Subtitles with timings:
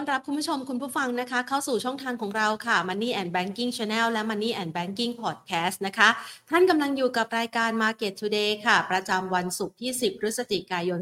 [0.00, 6.08] ้อนรับคุณผู้ชมคุณผู้ฟังนะคะ เข้าสู่ช่องทางของเราค่ะ Money and Banking Channel และ Money and Banking Podcast นะคะ
[6.50, 11.00] ท่านกำลังอยู่กับรายการ Market Today ค่ะ ประจำวันศุกร์ที่ 10 พฤศจิกายน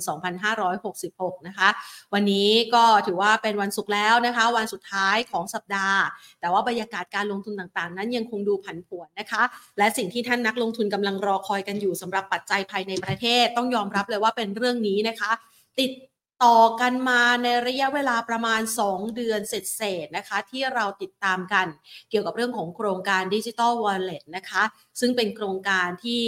[0.72, 1.68] 2566 นะคะ
[2.14, 6.00] วันนี้ก็ถือว่าเป็นวันศุกร์แล้วนะคะ วันสุดท้ายของสัปดาห์
[6.40, 9.42] แต่ว่าบรรยากาศการลงทุนต่างๆ นั้นยังคงดูผันผวนนะคะ
[9.78, 15.32] และสิ่งที่ท่านนักลงทุนกำลังรอคอยกันอยู่สำหรับปัจจัยภายในประเทศ ต้องยอมรับเลยว่าเป็นเรื่องนี้นะคะ
[15.80, 15.90] ติด
[16.44, 21.66] ต่อกันมาในระยะเวลาประมาณ 2 เดือนเสร็จๆนะคะ ที่เราติดตามกัน
[22.10, 24.62] เกี่ยวกับเรื่องของโครงการดิจิ t a ลวอลเล็ตนะคะ
[25.00, 26.24] ซึ่งเป็นโครงการที่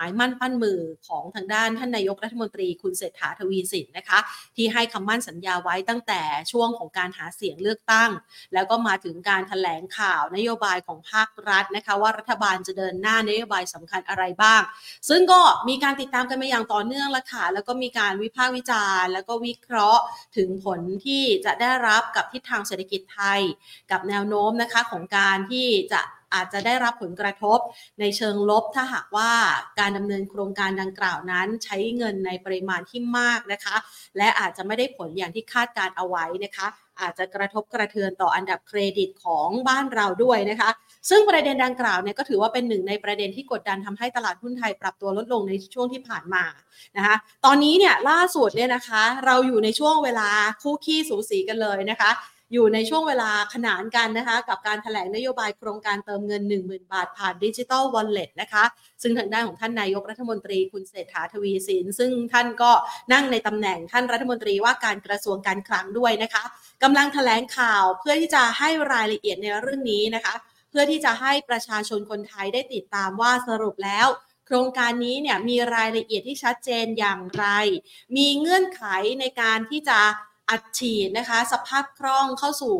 [0.00, 4.18] หมายมั่นปั้นมือของทางด้านท่านนายกรัฐมนตรีคุณเศรษฐาทวีสินนะคะ
[4.56, 8.10] ที่ให้คำมั่นสัญญาไว้ตั้งแต่ช่วงของการหาเสียงเลือกตั้ง
[8.54, 14.62] แล้วก็มาถึงการถแถลงข่าวนโยบายของภาครัฐนะคะ ว่ารัฐบาลจะเดินหน้านโยบายสำคัญอะไรบ้าง
[15.08, 20.02] ซึ่งก็มีการติดตามกันมาอย่างต่อเนื่องล้วค่ะแล้วก็มีการวิพากษ์วิจารณ์ แล้วก็วิเคราะห์
[20.36, 23.40] ถึงผลที่จะได้รับกับทิศทางเศรษฐกิจไทย
[23.90, 26.00] กับแนวโน้มนะคะของการที่จะ
[26.34, 27.58] อาจจะได้รับผลกระทบ
[28.00, 29.32] ในเชิงลบถ้าหากว่า
[29.78, 33.76] การดำเนินโครงการดังกล่าวนั้น ใช้เงินในปริมาณที่มากนะคะ
[34.16, 36.68] และอาจจะไม่ได้ผลอย่างที่คาดการเอาไว้นะคะ
[37.00, 40.70] อาจจะกระทบกระเทือนต่ออันดับเครดิตของบ้านเราด้วยนะคะ
[41.10, 46.44] ซึ่งประเด็นดังกล่าวเนี่ยก็ถือว่าเป็นหนึ่งในประเด็นที่กดดันทำให้ตลาดหุ้นไทยปรับตัวลดลงในช่วงที่ผ่านมา
[46.96, 47.14] นะคะ
[47.44, 50.30] ตอนนี้เนี่ยล่าสุดเนี่ยนะคะ เราอยู่ในช่วงเวลา
[50.62, 52.10] คู่ขี้สูสีกันเลยนะคะ
[52.52, 58.64] อยู่ในช่วงเวลาขนานกันนะคะ กับการถแถลงนโยบายโครงการเติมเงิน 10,000 บาทผ่านดิจิทัลวอลเล็ตนะคะ
[59.02, 62.72] ซึ่งทางด้านของท่านนายกรัฐมนตรีคุณเศรษฐาทวีสิน ซึ่งท่านก็
[63.12, 66.42] นั่งในตำแหน่งท่านรัฐมนตรีว่าการกระทรวงการคลังด้วยนะคะ
[66.82, 70.34] กำลังถแถลงข่าวเพื่อที่จะให้รายละเอียดในเรื่องนี้นะคะ
[70.70, 74.06] เพื่อที่จะให้ประชาชนคนไทยได้ติดตามว่าสรุปแล้ว
[74.46, 77.46] โครงการนี้เนี่ยมีรายละเอียดที่ชัดเจนอย่างไร
[78.16, 78.82] มีเงื่อนไข
[79.20, 80.00] ในการที่จะ
[80.50, 82.76] อัดฉีดนะคะ สภาพคล่องเข้าสู่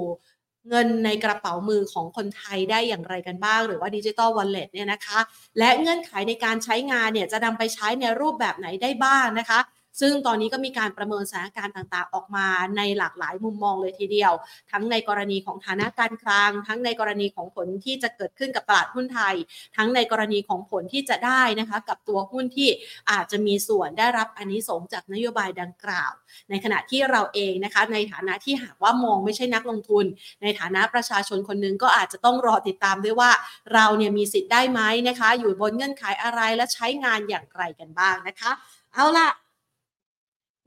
[0.68, 5.18] เงินในกระเป๋ามือของคนไทยได้อย่างไรกันบ้าง หรือว่าดิจิตอลวอลเล็ตเนี่ยนะคะ
[5.58, 9.60] และเงื่อนไขในการใช้งานเนี่ยจะนำไปใช้ในรูปแบบไหนได้บ้างนะคะ
[10.00, 12.46] ซึ่งตอนนี้ก็มีการประเมินสถานการณ์ต่างๆ ออกมา
[12.76, 14.32] ในหลากหลายมุมมองเลยทีเดียว
[14.70, 19.34] ทั้งในกรณีของฐานะการคลัง ทั้งในกรณีของผลที่จะเกิดขึ้นกับตลาดหุ้นไทย
[19.76, 22.68] ทั้งในกรณีของผลที่จะได้นะคะกับตัวหุ้นที่
[23.10, 26.12] อาจจะมีส่วนได้รับอันนี้สงจากนโยบายดังกล่าว
[26.50, 30.04] ในขณะที่เราเองนะคะในฐานะที่หากว่ามองไม่ใช่นักลงทุน
[30.42, 33.30] ในฐานะประชาชนคนหนึ่งก็อาจจะต้องรอติดตามด้วยว่า
[33.74, 38.50] เราเนี่ยมีสิทธิ์ได้ไหมนะคะ อยู่บนเงื่อนไขอะไรและใช้งานอย่างไรกันบ้างนะคะ
[38.94, 39.28] เอาล่ะ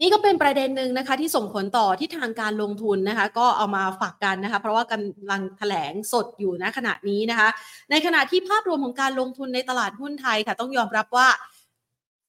[0.04, 7.50] นี่ก็เป็นประเด็นหนึ่งนะคะที่ส่งผลต่อที่ทางการลงทุนนะคะ ก็เอามาฝากกันนะคะ เพราะว่ากำลังแถลงสดอยู่ณขณะนี้นะคะ
[7.92, 11.28] ในขณะที่ภาพรวมของการลงทุนในตลาดหุ้นไทยค่ะ ต้องยอมรับว่า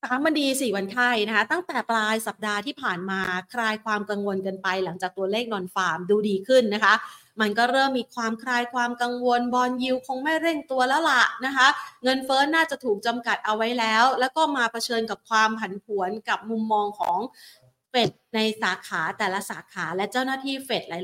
[0.03, 3.21] สามวันดีสี่วันไข่นะคะ ตั้งแต่ปลายสัปดาห์ที่ผ่านมา
[3.55, 6.95] คลายความกังวลกันไป หลังจากตัวเลขนอนฟาร์มดูดีขึ้นนะคะ
[7.41, 11.67] มันก็เริ่มมีความคลายความกังวลบอลยิวคงไม่เร่งตัวแล้วล่ะนะคะ
[12.03, 17.19] เงินเฟ้อน่าจะถูกจำกัดเอาไว้แล้ว แล้วก็มาเผชิญกับความผันผวนกับมุมมองของ
[17.95, 20.95] เฟดในสาขาแต่ละสาขาและเจ้าหน้าที่เฟดหล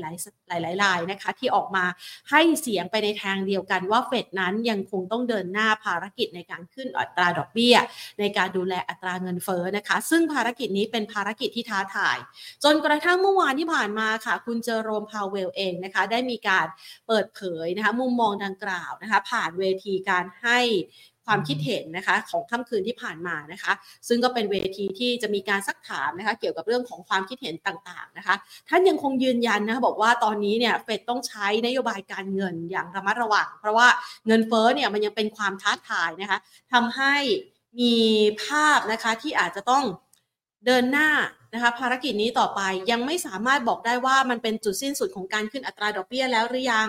[0.55, 1.85] าย ๆ หลายๆรายนะคะที่ออกมา
[2.29, 7.75] ให้เสียงไปในทางเดียวกันว่าเฟดนั้นยังคงต้องเดินหน้าภารกิจในการขึ้นอัตราดอกเบี้ย
[8.19, 12.17] ในการดูแลอัตราเงินเฟ้อนะคะ ซึ่งภารกิจนี้เป็นภารกิจที่ท้าทาย
[12.63, 16.67] จนกระทั่งเมื่อวานที่ผ่านมาค่ะ คุณเจอโรมพาวเวลเองนะคะได้มีการ
[17.07, 20.59] เปิดเผยนะคะมุมมองดังกล่าวนะคะผ่านเวทีการให้
[21.25, 23.73] ความคิดเห็นนะคะของค่ำคืนที่ผ่านมานะคะ
[24.07, 28.35] ซึ่งก็เป็นเวทีที่จะมีการซักถามนะคะเกี่ยวกับเรื่องของความคิดเห็นต่างๆนะคะ
[28.69, 33.87] ท่านยังคงยืนยันนะคะบอกว่าตอนนี้เนี่ยเฟดต้องใช้นโยบายการเงินอย่างระมัดระวัง เพราะว่า
[34.27, 36.39] เงินเฟ้อเนี่ยมันยังเป็นความท้าทายนะคะ
[36.73, 37.15] ทำให้
[37.79, 37.95] มี
[38.43, 39.83] ภาพนะคะที่อาจจะต้อง
[40.65, 41.09] เดินหน้า
[41.53, 42.61] นะคะภารกิจนี้ต่อไป
[42.91, 46.87] ยังไม่สามารถบอกได้ว่ามันเป็นจุดสิ้นสุดของการขึ้นอัตราดอกเบี้ยแล้วหรือยัง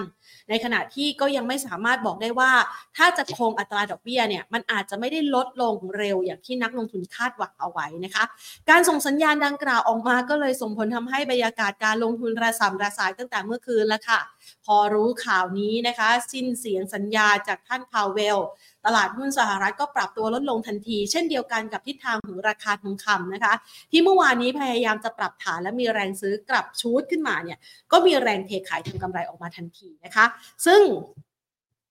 [0.48, 2.52] ในขณะที่ก็ยังไม่สามารถบอกได้ว่า
[2.96, 8.24] ถ้าจะคงอัตราดอกเบี้ยเนี่ยมันอาจจะไม่ได้ลดลงเร็วอย่างที่นักลงทุนคาดหวังเอาไว้นะคะ
[8.70, 14.20] การส่งสัญญาณดังกล่าวออกมาก็เลยส่งผลทำให้บรรยากาศการลงทุนระสำระสายตั้งแต่เมื่อคืนแล้วค่ะ
[14.66, 18.38] พอรู้ข่าวนี้นะคะ สิ้นเสียงสัญญาจากท่านพาวเวล
[18.86, 23.52] ตลาดหุ้นสหรัฐก็ปรับตัวลดลงทันที เช่นเดียวกันกับทิศทางของราคาทองคำนะคะ
[23.90, 27.58] ที่เมื่อวานนี้พยายามจะปรับฐานและมีแรงซื้อกลับชูดขึ้นมาเนี่ย
[27.92, 30.24] ก็มีแรงเทขายทำกำไรออกมาทันทีนะคะ
[30.66, 30.82] ซึ่ง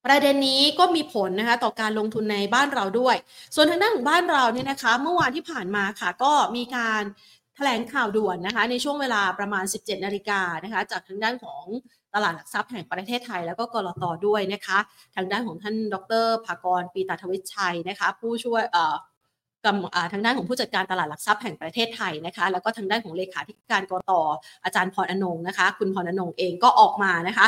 [0.05, 3.15] ประเด็นนี้ก็มีผลนะคะต่อการลงทุนในบ้านเราด้วย
[3.55, 7.03] ส่วนทางด้านของบ้านเราเนี่ยนะคะ เมื่อวานที่ผ่านมาค่ะ ก็มีการ
[7.55, 11.65] แถลงข่าวด่วนนะคะในช่วงเวลาประมาณ 17 นาฬิกานะคะจากทางด้านของ
[12.15, 14.77] ตลาดหลักทรัพย์แห่งประเทศไทย แล้วก็กรตด้วยนะคะ
[15.15, 18.63] ทางด้านของท่านดรภากรปีตาทวิชัยนะคะ ผู้ช่วย
[19.65, 19.75] กับ
[20.13, 24.11] ทางด้านของผู้จัดการตลาดหลักทรัพย์แห่งประเทศไทยนะคะ แล้วก็ทางด้านของเลขาธิการกรต
[24.63, 27.45] อาจารย์พรอนงนะคะ คุณพรอนงเองก็ออกมานะคะ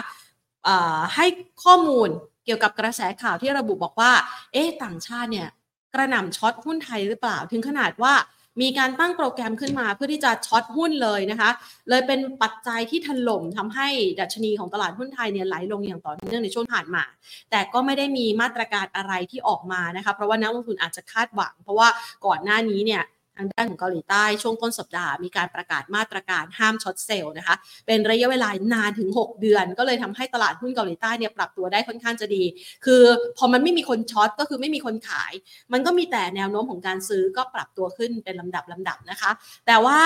[1.15, 1.25] ให้
[1.63, 2.10] ข้อมูล
[2.45, 4.12] เกี่ยวกับกระแสข่าวที่ระบุบอกว่า
[4.54, 5.48] เอ๊ะต่างชาติเนี่ย
[5.94, 8.13] กระหน่ำช็อตหุ้นไทยหรือเปล่า ถึงขนาดว่า
[8.61, 11.50] มีการตั้งโปรแกรมขึ้นมาเพื่อที่จะช็อตหุ้นเลยนะคะ
[11.89, 13.88] เลยเป็นปัจจัยที่ถล่มทำให้
[14.19, 17.03] ดัชนีของตลาดหุ้นไทยเนี่ยไหลลงอย่างต่อเนื่องในช่วงผ่านมา
[17.51, 21.88] แต่ก็ไม่ได้มีมาตรการอะไรที่ออกมานะคะ เพราะว่านักลงทุนอาจจะคาดหวัง เพราะว่า
[22.25, 23.01] ก่อนหน้านี้เนี่ย
[23.38, 27.56] ทางด้านของเกาหลีใต้ช่วงต้นสัปดาห์มีการประกาศมาตรการห้ามช็อตเซลล์นะคะ
[27.88, 32.44] เป็นระยะเวลานานถึง 6 เดือน ก็เลยทำให้ตลาดหุ้นเกาหลีใต้เนี่ยปรับตัวได้ค่อนข้างจะดี
[32.85, 33.03] คือ
[33.38, 35.33] พอมันไม่มีคนช็อตก็คือไม่มีคนขาย
[35.74, 39.31] มันก็มีแต่แนวโน้มของการซื้อก็ปรับตัวขึ้นเป็นลำดับลำดับนะคะ
[39.68, 40.00] แต่ว่า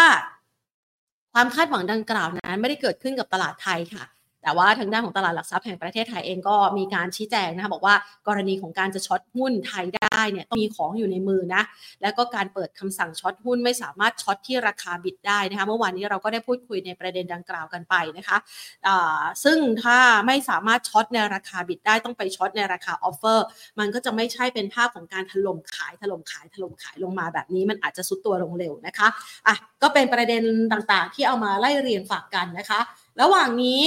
[1.34, 4.06] ความคาดหวังดังกล่าวนั้นไม่ได้เกิดขึ้นกับตลาดไทยค่ะ
[4.48, 7.96] แต่ว่าทางด้านของตลาดหลักทรัพย์แห่งประเทศไทยเองก็มีการชี้แจงนะคะบอกว่า
[8.28, 11.64] กรณีของการจะ short หุ้นไทยได้เนี่ยต้องมีของอยู่ในมือนะ
[12.02, 19.98] แล้วก็การเปิดคำสั่ง short หุ้นไม่สามารถ short ที่ราคา bid ได้นะคะเมื่อวานนี้เราก็ได้พูดคุยในประเด็นดังกล่าวกันไปนะคะะซึ่งถ้า
[20.28, 23.46] ไม่สามารถช็อตในราคาบิดได้ต้องไป short ในราคา offer
[23.80, 29.08] มันก็จะไม่ใช่เป็นภาพของการถล่มขายถล่มขายถล่มขายลงมาแบบนี้ มันอาจจะทรุดตัวลงเร็วนะคะ
[29.48, 32.80] อะก็เป็นประเด็นต่างๆ ที่เอามาไล่เรียงฝากกันนะคะ
[33.22, 33.82] ระหว่างนี้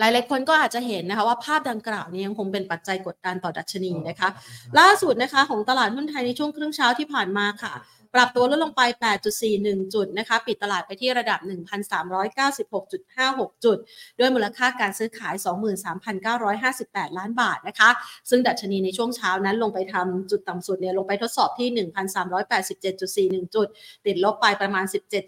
[0.00, 4.28] หลายๆคนก็อาจจะเห็นนะคะว่าภาพดังกล่าวนี้ยังคงเป็นปัจจัยกดดันต่อดัชนีนะคะ
[4.78, 7.72] ล่าสุดนะคะของตลาดหุ้นไทยในช่วงครึ่งเช้าที่ผ่านมาค่ะ
[8.14, 8.82] ปรับตัวลดลงไป
[9.38, 11.40] 8.41 จุดนะคะ ปิดตลาดไปที่ระดับ
[12.32, 13.78] 1,396.56 จุด
[14.18, 15.34] ด้วยมูลค่าการซื้อขาย
[16.46, 17.90] 23,958 ล้านบาทนะคะ
[18.30, 21.68] ซึ่งดัชนีในช่วงเช้านั้นลงไปทำจุดต่ำสุดเนี่ยลงไปทดสอบที่
[23.44, 23.68] 1,387.41 จุด
[24.06, 24.84] ติดลบไปประมาณ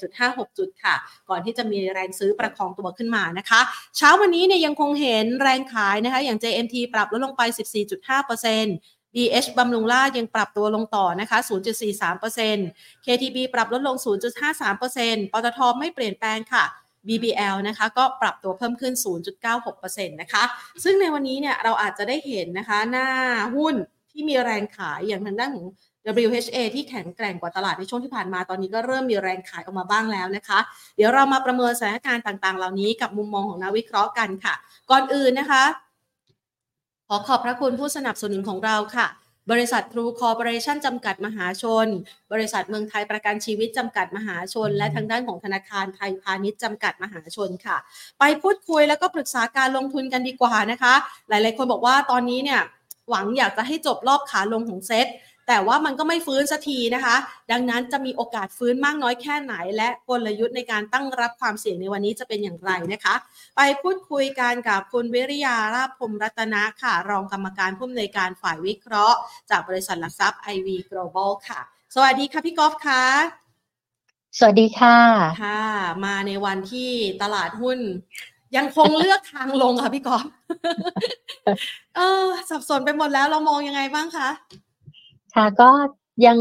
[0.08, 0.94] 17.56 จุดค่ะ
[1.28, 3.60] ก่อนที่จะมีแรงซื้อประคองตัวขึ้นมานะคะ
[3.96, 11.38] เช้าวันนี้เนี่ยยังคงเห็นแรงขายนะคะ อย่าง JMT ปรับลดลงไป 14.5% BH บำรุงราชยังปรับตัวลงต่อนะคะ
[12.22, 13.96] 0.43% KTB ปรับลดลง
[14.64, 16.64] 0.53%ปตทไม่เปลี่ยนแปลงค่ะ
[17.06, 18.94] BBL นะคะก็ปรับตัวเพิ่มขึ้น
[19.56, 20.42] 0.96%นะคะ
[20.84, 23.08] ซึ่งในวันนี้เนี่ยเราอาจจะได้เห็นนะคะ หน้า
[23.56, 23.74] หุ้น
[24.10, 25.66] ที่มีแรงขายอย่างทางด้านของ
[26.26, 30.58] WHA ที่แข็งแกร่งกว่าตลาดในช่วงที่ผ่านมาตอนนี้ก็เริ่มมีแรงขายออกมาบ้างแล้วนะคะ
[30.96, 34.54] เดี๋ยวเรามาประเมินสถานการณ์ต่างๆ เหล่านี้กับมุมมองของนักวิเคราะห์กันค่ะ
[34.90, 35.64] ก่อนอื่นนะคะ
[37.14, 39.06] อขอบพระคุณผู้สนับสนุนของเราค่ะ
[39.50, 41.86] บริษัททรูคอร์ปอเรชั่นจำกัดมหาชน
[42.32, 47.76] บริษัทเมืองไทยประกันชีวิตจำกัดมหาชน และทางด้านของธนาคารไทยพาณิชย์จำกัดมหาชนค่ะ
[48.18, 50.94] ไปพูดคุยแล้วก็ปรึกษาการลงทุนกันดีกว่านะคะ
[51.28, 52.60] หลาย ๆ คนบอกว่าตอนนี้เนี่ย
[53.10, 55.06] หวังอยากจะให้จบรอบขาลงของเซ็ต
[55.48, 57.16] แต่ว่ามันก็ไม่ฟื้นสักทีนะคะ
[57.52, 63.14] ดังนั้นจะมีโอกาสฟื้นมากน้อยแค่ไหน และกลยุทธ์ในการตั้งรับความเสี่ยงในวันนี้จะเป็นอย่างไรนะคะ
[63.56, 69.18] ไปพูดคุยกันกับคุณวิริยาราพรมรัตนะค่ะ รองกรรมการผู้อำนวยการฝ่ายวิเคราะห์
[69.50, 71.60] จากบริษัทหลักทรัพย์ IV Global ค่ะ
[71.94, 73.04] สวัสดีค่ะพี่กอล์ฟค่ะ
[74.38, 74.98] สวัสดีค่ะ
[75.44, 75.62] ค่ะ
[76.04, 76.90] มาในวันที่
[77.22, 77.78] ตลาดหุ้น
[78.56, 80.26] ยังคงเลือกทางลงค่ะพี่กอล์ฟ
[81.96, 84.28] เออสับสนไปหมดแล้วเรามองยังไงบ้างคะ
[85.36, 85.70] ค่ะก็
[86.26, 86.38] ยัง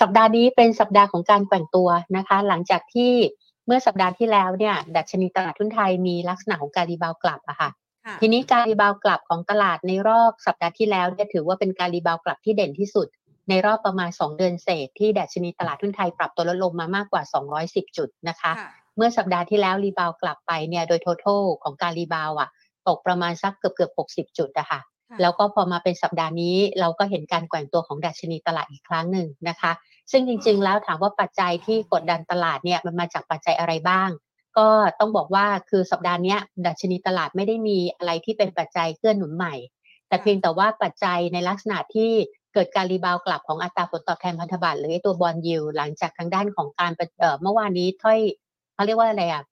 [0.00, 3.12] สัปดาห์นี้เป็นสัปดาห์ของการแกว่งตัวนะคะ หลังจากที่
[3.66, 7.70] เมื่อสัปดาห์ที่แล้วเนี่ยดัชนีตลาดทุนไทยมีลักษณะของการ rebound กลับอะค่ะ
[8.20, 13.06] ทีนี้การ rebound กลับของตลาดในรอบสัปดาห์ที่แล้วเนี่ยถือว่าเป็นการ rebound กลับที่เด่นที่สุด
[13.48, 17.22] ในรอบประมาณ 2 เดือนเศษ ที่ดัชนีตลาดทุนไทยปรับตัวลดลงมามากกว่า
[17.60, 18.52] 210 จุดนะคะ
[18.96, 21.26] เมื่อสัปดาห์ที่แล้ว rebound กลับไปเนี่ยโดยทั้งท
[21.62, 22.48] ของการ rebound อะ
[22.88, 24.80] ตกประมาณสักเกือบเกือบ60 จุดนะคะ
[25.20, 29.72] แล้วก็พอมาเป็นสัปดาห์นี้เราก็เห็นการแกว่งตัวของดัชนีตลาดอีกครั้งหนึ่งนะคะ
[30.10, 34.10] ซึ่งจริงๆแล้วถามว่าปัจจัยที่กดดันตลาดเนี่ยมันมาจากปัจจัยอะไรบ้าง
[34.58, 34.68] ก็
[35.00, 36.36] ต้องบอกว่าคือสัปดาห์นี้
[36.66, 39.54] ดัชนีตลาดไม่ได้มีอะไรที่เป็นปัจจัยเกื้อหนุนใหม่
[40.08, 42.10] แต่เพียงแต่ว่าปัจจัยในลักษณะที่
[42.54, 46.92] เกิดการ rebound กลับของอัตราผลตอบแทนพันธบัตรหรือตัว bond yield หลังจากทางด้านของการ
[47.42, 48.18] เมื่อวานนี้ถ้อย
[48.74, 49.42] เขาเรียกว่าอะไรอะ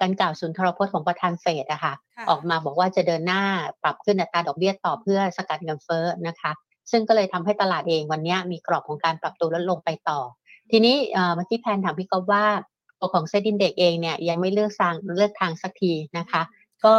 [0.00, 1.94] การกล่าวสุนทรพจน์ของประธานเฟดอะค่ะ
[2.28, 3.42] ออกมาบอกว่าจะเดินหน้า
[3.82, 6.52] ปรับขึ้นอัตราดอกเบี้ยต่อเพื่อสกัดเงินเฟ้อนะคะ
[6.90, 10.20] ซึ่งก็เลยทำให้ตลาดเองวันนี้มีกรอบของการปรับตัวลดลงไปต่อ
[10.70, 10.96] ทีนี้
[11.34, 12.44] เมื่อกี้แพนถามพี่ก๊อฟว่า
[13.00, 16.42] ตัวของเซ็นดินเด็กเองเนี่ยยังไม่เลือกทางเลือกทางสักทีนะคะ
[16.84, 16.92] ก็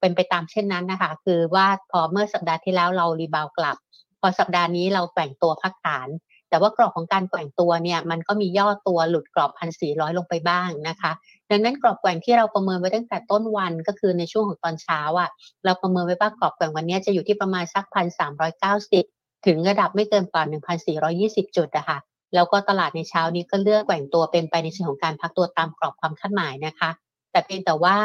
[0.00, 3.76] เป็นไปตามเช่นนั้นนะคะ คือว่าพอเมื่อสัปดาห์ที่แล้วเรารีบาวกลับ
[4.20, 6.08] พอสัปดาห์นี้เราแบ่งตัวพักฐาน
[6.50, 11.12] แต่ว่ากรอบของการแกว่งตัวเนี่ยมันก็มีย่อตัวหลุดกรอบพันสี่ร้อยลงไปบ้างนะคะ
[11.50, 15.30] ดังนั้นกรอบแกว่งที่เราประเมินไว้ตั้งแต่ต้นวันก็คือในช่วงของตอนเช้าอะ
[15.64, 19.04] เราประเมินไว้ว่ากรอบแกว่งวันนี้จะอยู่ที่ประมาณสักพันสามร้อยเก้าสิบ
[19.46, 21.98] ถึงระดับไม่เกินกว่าหนึ่งพันสี่ร้อยี่สิบจุดอะค่ะ
[22.34, 26.90] แล้วก็ตลาดในเช้านี้ก็เลือกแกว่งตัวเป็นไปในเชิงของการพักตัวตามกรอบความคาดหมายนะคะ
[27.32, 27.96] แต่เพียงแต่ว่า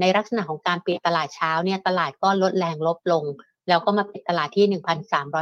[0.00, 3.24] ในลักษณะของการเปลี่ยนตลาดเช้าเนี่ยตลาดก็ลดแรงลบลง
[3.68, 4.80] แล้วก็มาปิดตลาดที่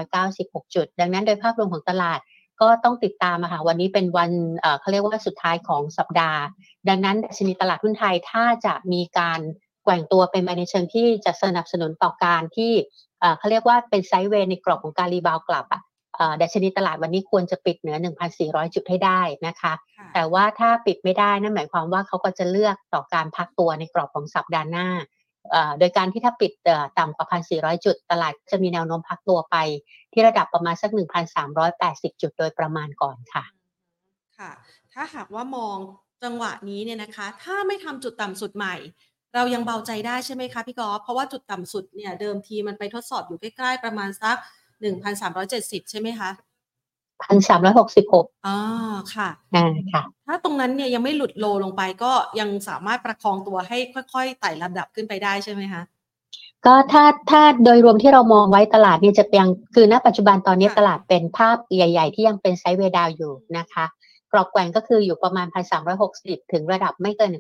[0.05, 2.21] 1,396 จุด ดังนั้นโดยภาพรวมของตลาด
[2.61, 6.41] ก็ต้องติดตามอะค่ะวันนี้เป็นวันเอ่อเขาเรียกว่าสุดท้ายของสัปดาห์
[6.89, 9.41] ดังนั้นดัชนีตลาดหุ้นไทยถ้าจะมีการ
[9.85, 12.73] แกว่งตัวเป็นไปในเชิงที่จะสนับสนุนต่อการที่
[13.21, 15.83] เอ่อเขาเรียกว่าเป็นไซด์เวย์ในกรอบของการรีบาวกลับอะ
[16.17, 17.97] เอ่อดัชนีตลาดวันนี้ควรจะปิดเหนือ
[18.37, 25.20] 1,400 จุดให้ได้นะคะค่ะแต่ว่าถ้าปิดไม่ได้นั่นหมายความว่าเขาก็จะเลือกต่อการพักตัวในกรอบของสัปดาห์หน้าเอ่อ
[25.79, 26.53] โดยการที่ถ้าปิด
[26.99, 29.57] ต่ำกว่า 1,400 จุด ตลาดจะมีแนวโน้มพักตัวไป
[30.13, 30.91] ที่ระดับประมาณสัก
[31.53, 33.45] 1,380 จุดโดยประมาณก่อนค่ะ
[34.39, 34.51] ค่ะ
[34.93, 35.79] ถ้าหากว่ามอง
[36.23, 38.77] จังหวะนี้เนี่ยนะคะ ถ้าไม่ทำจุดต่ำสุดใหม่
[39.35, 44.37] เรายังเบาใจได้ใช่ไหมคะพี่กอล์ฟเพราะว่าจุดต่ำสุดเนี่ยเดิมทีมันไปทดสอบอยู่ใกล้ๆประมาณสัก
[45.13, 46.31] 1,370 ใช่ไหมคะ
[47.29, 48.57] 1,366อ๋อ
[49.15, 53.79] ค่ะอ่าค่ะ ถ้าตรงนั้นเนี่ยยังไม่หลุดโลลงไปก็ยังสามารถประคองตัวให้
[54.13, 55.83] ค่อยๆไต่ลำดับขึ้นไปได้ใช่ไหมคะ
[56.67, 63.85] ก็ถ้าถ้าโดยรวมที่เรามองไว้ตลาดเนี่ยจะยังคือณปัจจุบันตอนนี้ค่ะตลาดเป็นภาพใหญ่ ๆ ที่ยังเป็นไซด์เวย์ดาวอยู่นะคะ
[64.33, 65.47] กรอบแกว่งก็คืออยู่ประมาณ
[66.01, 67.31] 1,360 ถึงระดับไม่เกิน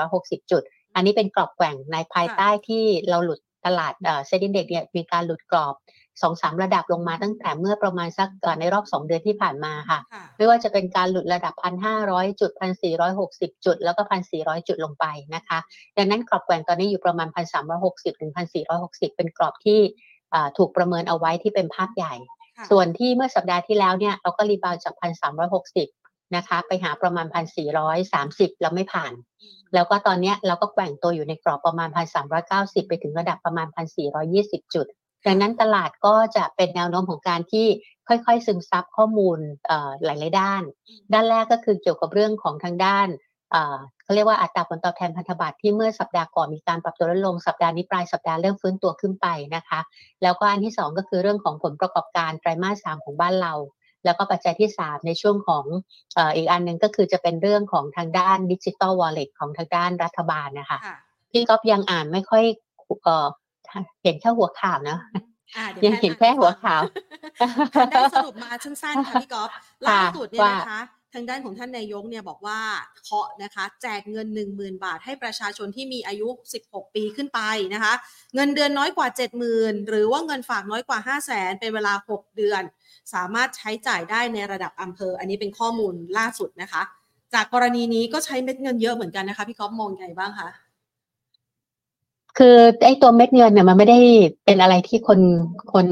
[0.00, 0.62] 1,460 จุด
[0.94, 5.74] อันนี้เป็นกรอบแกว่งในภายใต้ที่เราหลุดตลาดเอ่อเซ็นดินเด็กเนี่ยมีการหลุดกรอบ
[6.22, 11.54] 2-3ระดับลงมาตั้งแต่เมื่อประมาณสักเอ่อในรอบ2เดือนที่ผ่านมาค่ะค่ะ ไม่ว่าจะเป็นการหลุดระดับ
[11.98, 12.50] 1,500จุด
[13.08, 14.02] 1,460จุด แล้วก็
[14.34, 15.58] 1,400จุดลงไปนะคะ
[15.96, 17.28] ดังนั้นกรอบแกว่งตอนนี้อยู่ประมาณ
[17.74, 18.32] 1,360ถึง
[18.74, 19.80] 1,460เป็นกรอบที่
[20.34, 22.14] อ่าถูกประเมินเอาไว้ที่เป็นภาพใหญ่
[22.56, 24.94] ค่ะส่วนที่เมื่อสัปดาห์ที่แล้วเนี่ยเราก็รีบาวด์จาก
[25.64, 27.26] 1,360นะคะ ไปหาประมาณ
[27.94, 31.88] 1,430แล้วไม่ผ่านอืมแล้วก็ตอนเนี้ยเราก็แกว่งตัวอยู่ในกรอบประมาณ
[32.38, 33.66] 1,390ไปถึงระดับประมาณ
[34.16, 34.86] 1,420จุด
[35.26, 37.66] ดังนั้นตลาดก็จะเป็นแนวโน้มของการที่
[38.08, 43.08] ค่อยๆ ซึมซับข้อมูลเอ่อหลายๆด้านอืมด้านแรกก็คือเกี่ยวกับเรื่องของทางด้าน
[43.50, 49.80] เอ่อเขาเรียกว่าอัตราผลตอบแทนพันธบัตรที่เมื่อสัปดาห์ก่อนมีการปรับตัวลดลงสัปดาห์นี้ปลายสัปดาห์เริ่มฟื้นตัวขึ้นไปนะคะ
[50.22, 53.54] แล้วก็อันที่สองก็คือเรื่องของผลประกอบการไตรมาสสามของบ้านเรา
[54.04, 55.64] แล้วก็ปัจจัยที่สามในช่วงของ
[56.14, 60.96] เอ่ออีกอันหนึ่งก็คือจะเป็นเรื่องของทางด้านดิจิ t a ลวอลเล็ตของทางด้านรัฐบาลนะคะค่ะ
[61.30, 62.44] พี่ก๊อฟยังอ่านไม่ค่อย
[63.70, 64.98] เอ่อเห็นแค่หัวข่าวนะ
[65.56, 66.82] อ่าเดี๋ยวยังแพทเห็นแค่หัวข่าว
[67.72, 69.50] แพทได้สรุปมาสั้นๆค่ะพี่ก๊อฟ
[69.88, 70.82] ล่าสุดเนี่ยว่านะคะ
[71.14, 72.60] ทางด้านของท่านนายกเนี่ยบอกว่า
[73.04, 76.28] เคาะนะคะ แจกเงิน 1 0,000 บาทให้ประชาชนที่มีอายุ
[76.62, 77.40] 16 ปีขึ้นไป
[77.74, 77.92] นะคะ
[78.34, 79.08] เงินเดือนน้อยกว่า
[79.48, 82.62] 70,000 หรือว่าเงินฝากน้อยกว่า 5 0 0 0 0 0เป็นเวลา 6 เดือน
[83.14, 86.82] สามารถใช้จ่ายได้ในระดับอำเภอ อันนี้เป็นข้อมูลล่าสุดนะคะ
[87.34, 90.48] จากกรณีนี้ก็ใช้เม็ดเงินเยอะเหมือนกันนะคะ พี่ก๊อฟมองไงบ้างคะ
[92.38, 93.98] คือไอ้ตัวเม็ดเงินเนี่ยมันไม่ได้
[94.44, 95.20] เป็นอะไรที่คน
[95.72, 95.86] คน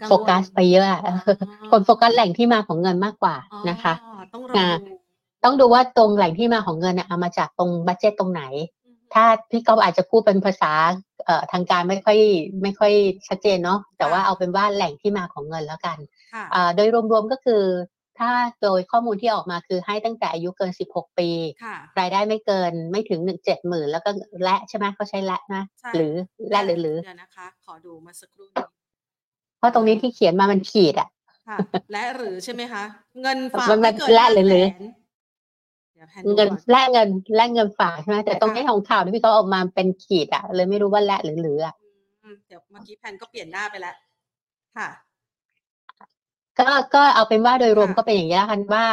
[0.00, 1.16] กังวลโฟกัสไปเยอะอะอ๋อ
[1.70, 3.94] คนโฟกัสแหล่งที่มาของเงินมากกว่าอ๋อนะคะ
[4.34, 4.92] ต้องรออ่าดู
[5.44, 8.42] ต้องดูว่าตรงแหล่งที่มาของเงินเนี่ยเอามาจากตรงบัตเจตตรงไหน
[8.84, 10.72] อืมถ้าพี่ก๊อฟอาจจะพูดเป็นภาษา
[11.24, 12.18] เอ่อทางการไม่ค่อย
[12.62, 12.92] ไม่ค่อย
[13.28, 15.98] ชัดเจนเนาะแต่ว่าเอาเป็นว่าแหล่งที่มาของเงินแล้วกัน
[16.32, 17.62] ค่ะอ่าโดยรวมๆก็คือ
[18.20, 21.28] ถ้าโดยข้อมูลที่ออกมาคือให้ตั้งแต่อายุเกิน 16 ปี
[21.64, 24.10] ค่ะรายได้ไม่เกินไม่ถึงหนึ่งเจ็ดหมื่นแล้วก็
[24.44, 26.14] และใช่ไหมเขาใช้และนะใช่หรือ
[26.50, 28.64] และหรือหรือเดี๋ยวนะคะ ขอดูมาสักครู่นี้
[29.58, 31.08] เพราะตรงนี้ที่เขียนมามันขีดอะ
[31.48, 31.56] ค่ะ
[31.92, 32.82] และหรือใช่ไหมคะ
[33.22, 34.74] เงินฝากมันไม่เกินและหรือหรือ500,000
[35.94, 41.74] เดี๋ยวแพนดูเงินก่อนแลกเงินแลกเงินฝากใช่ไหมแต่ตรงค่ะนี้ของข่าวที่พี่เขาออกมาเป็นขีดอะเลยไม่รู้ว่าและหรือหรืออะ
[42.24, 43.94] อืมเดี๋ยวเมื่อกี้แพนก็เปลี่ยนหน้าไปแล้ว
[44.76, 44.88] ค่ะ
[46.58, 48.86] ก็ก็เอาเป็นว่าโดยรวมค่ะก็เป็นอย่างนี้แล้วกันว่า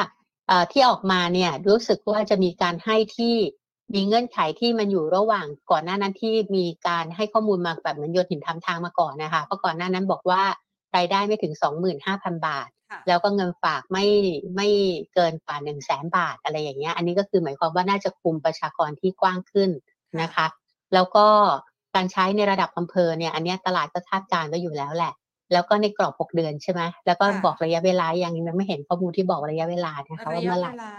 [0.48, 3.36] เอ่อที่ออกมาเนี่ยรู้สึกว่าจะมีการให้ที่
[3.94, 10.42] มีเงื่อนไขที่มันอยู่ระหว่างก่อนหน้านั้นที่มีการให้ข้อมูลมาแบบเหมือนโยนหินทำทางมาก่อนนะคะเพราะก่อนหน้านั้นบอกว่า
[10.96, 11.54] รายได้ไม่ถึง
[12.00, 14.06] 25,000 บาทค่ะแล้วก็เงินฝากไม่
[14.56, 14.68] ไม่
[15.14, 19.70] เกินกว่า1 0 0 0 0แสนบาทอะไรอย่างเงี้ยอันนี้ก็คือหมายความว่าน่าจะคุมประชากรที่กว้างขึ้น
[20.22, 20.46] นะคะ
[20.94, 21.26] แล้วก็
[21.96, 25.14] การใช้ในระดับอำเภอเนี่ยอันเนี้ยตลาดก็คาดการณ์ไว้อยู่แล้วแหละ
[25.51, 30.94] แล้วก็ในกรอบ 6 เดือนใช่ไหมแล้วก็ค่ะบอกระยะเวลายังยังไม่เห็นข้อมูลที่บอกระยะเวลานะคะว่าระยะเมื่อไหเวร่ลา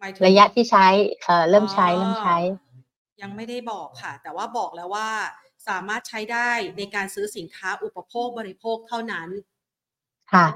[0.00, 0.86] หมายถึงระยะที่ใช้
[1.22, 2.46] เอ่อเริ่มใช้เริ่มใช้อ๋อ
[3.22, 5.10] ยังไม่ได้บอกค่ะ แต่ว่าบอกแล้วว่า
[5.68, 9.28] สามารถใช้ได้ในการซื้อสินค้าอุปโภคบริโภคเท่านั้น
[10.32, 10.46] ค่ะ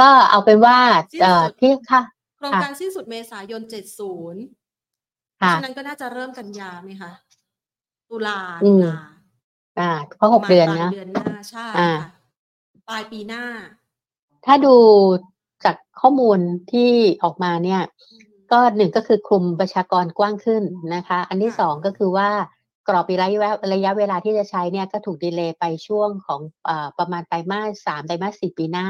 [0.00, 0.78] ก็เอาเป็นว่า
[1.12, 2.02] สิ้นเอ่อสุดที่ค่ะ
[2.36, 4.36] โครงค่ะการสิ้นสุดเมษายน70
[5.36, 7.12] เพค่ะราะฉะนั้นก็น่าจะเริ่มกันยาไหมคะ
[8.10, 8.96] ตุลาอืตุมลา
[9.78, 12.08] อ่าเพราะหกประมาณเดือนปลายนะเดือนหน้าใช่อ่าค่ะ
[12.88, 13.44] ปลายปีหน้า
[14.46, 14.76] ถ้าดู
[15.64, 16.38] จากข้อมูล
[16.72, 16.90] ที่
[17.24, 20.62] ออกมาเนี่ยอืมก็หนึ่งก็คือคลุมประชากรกว้างขึ้น
[20.94, 22.30] นะคะ อันที่ค่ะสองก็คือว่า
[22.88, 28.88] กรอบระยะระยะเวลาที่จะใช้เนี่ยก็ถูกดีเลย์ไปช่วงของเอ่อประมาณไตรมาสสามไตรมาสสี่ปีหน้า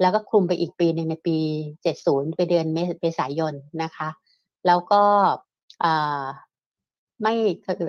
[0.00, 1.38] แล้วก็คลุมไปอีกปีหนึ่งในปี
[1.82, 4.08] เจ็ดศูนย์ไปเดือนเมษเมษายนนะคะ
[4.66, 5.02] แล้วก็
[5.80, 6.24] เอ่อ
[7.22, 7.34] ไม่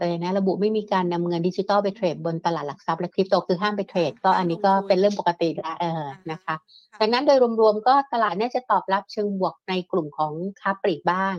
[0.01, 6.55] อะไรนะระบุไม่มีการนำเงินดิจิตอลไปเทรดบนตลาดหลักทรัพย์และคริปโตคือห้ามไปเทรดก็อันนี้ก็เป็นเรื่องปกติแล้วเออนะคะ
[7.01, 11.35] ดังนั้นโดยรวมๆก็ตลาดน่าจะตอบรับเชิงบวกในกลุ่มของค้าปลีกบ้าง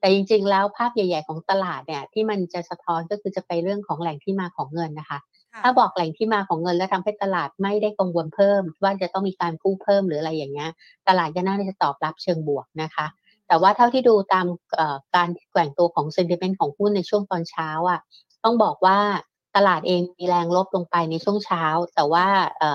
[0.00, 5.18] แต่จริงๆแล้วภาพใหญ่ ๆของตลาดเนี่ยที่มันจะสะท้อนก็คือจะไปเรื่องของแหล่งที่มาของเงินนะคะ
[5.62, 10.70] ถ้าบอกแหล่งที่มาของเงินแล้วทำให้ตลาดไม่ได้กังวลเพิ่ม ว่าจะต้องมีการกู้เพิ่มหรืออะไรอย่างเงี้ย
[11.08, 13.06] ตลาดก็น่าจะตอบรับเชิงบวกนะคะ
[13.48, 14.46] แต่ว่าเท่าที่ดูตาม
[15.16, 18.00] การแกว่งตัวของเซนติเมนต์ของหุ้นในช่วงตอนเช้าอะ
[18.44, 18.98] ต้องบอกว่า
[19.56, 21.64] ตลาดเองมีแรงลบลงไปในช่วงเช้า
[21.94, 22.26] แต่ว่า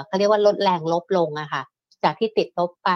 [0.05, 1.63] เขาเรียกว่าลดแรงลบลงอะค่ะ
[2.03, 2.89] จากที่ติดลบไป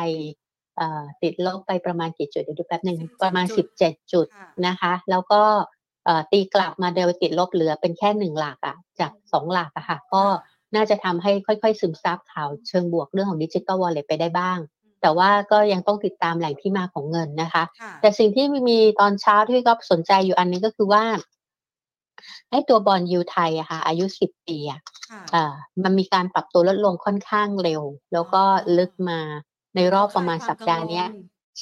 [1.24, 3.46] ติดลบไปประมาณกี่จุดเดี๋ยวดูแป๊บหนึ่งประมาณ
[3.80, 4.28] 17 จุด
[4.68, 5.42] นะคะ แล้วก็
[6.32, 10.24] ตีกลับมาเดินติดลบเหลือเป็นแค่หนึ่งหลักอะจากสองหลักอะค่ะ ก็
[10.76, 14.58] น่าจะทำให้ค่อยๆ ซึมซับข่าวเชิงบวกเรื่องของ digital wallet ไปได้บ้าง
[15.02, 17.64] แต่ว่าก็ยังต้องติดตามแหล่งที่มาของเงินนะคะ
[18.02, 21.04] แต่สิ่งที่มีตอนเช้าที่ก็สนใจอยู่อันนึงก็คือว่า
[22.52, 24.82] ให้ตัว bond yield ไทยอะค่ะ อายุสิบปีอะ
[25.34, 27.82] อ่ามันมีการปรับตัวลดลงค่อนข้างเร็ว
[28.14, 28.44] แล้วก็
[28.78, 29.20] ลึกมา
[29.76, 31.04] ในรอบประมาณสัปดาห์นี้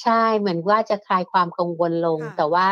[0.02, 2.68] ใช่เหมือนว่าจะคลายความกังวลลง แต่ว่า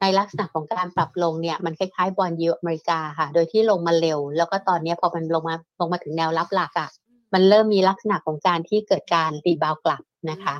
[0.00, 6.88] ในลักษณะของการปรับลงเนี่ย มันคล้ายๆ bond yield อเมริกาค่ะ โดยที่ลงมาเร็ว แล้วก็ตอนนี้พอมันลงมาลงมาถึงแนวรับหลักอะ่ะ
[7.32, 10.56] มันเริ่มมีลักษณะของการที่เกิดการรีบาวกลับนะคะ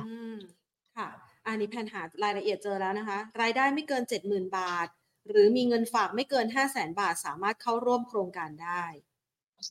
[0.97, 1.07] ค่ะ
[1.47, 4.87] อันนี้แผนหารายละเอียดเจอแล้วนะคะ รายได้ไม่เกินเจ็ดหมื่นบาท
[5.29, 8.83] หรือมีเงินฝากไม่เกินห้าแสนบาท สามารถเข้าร่วมโครงการได้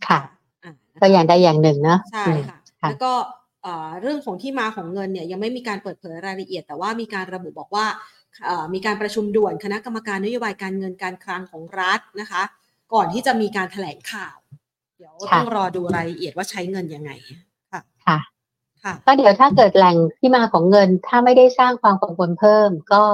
[0.06, 0.20] ค่ะ
[1.00, 3.12] ก็อย่างใดอย่างหนึ่งเนาะใช่ค่ะแล้วก็
[4.00, 7.86] เรื่องของที่มาของเงินเนี่ยยังไม่มีการเปิดเผยรายละเอียด แต่ว่ามีการระบุบอกว่า
[8.74, 12.42] มีการประชุมด่วนคณะกรรมการนโยบายการเงินการคลังของรัฐนะคะ
[12.94, 14.36] ก่อนที่จะมีการแถลงข่าว
[14.98, 17.11] เดี๋ยวต้องรอดูรายละเอียดว่าใช้เงินยังไง
[17.72, 18.18] ค่ะ ค่ะ
[18.84, 23.04] ค่ะก็เดี๋ยวถ้าเกิดแหล่งที่มาของเงิน ถ้าไม่ได้สร้างความกังวลเพิ่ม ก็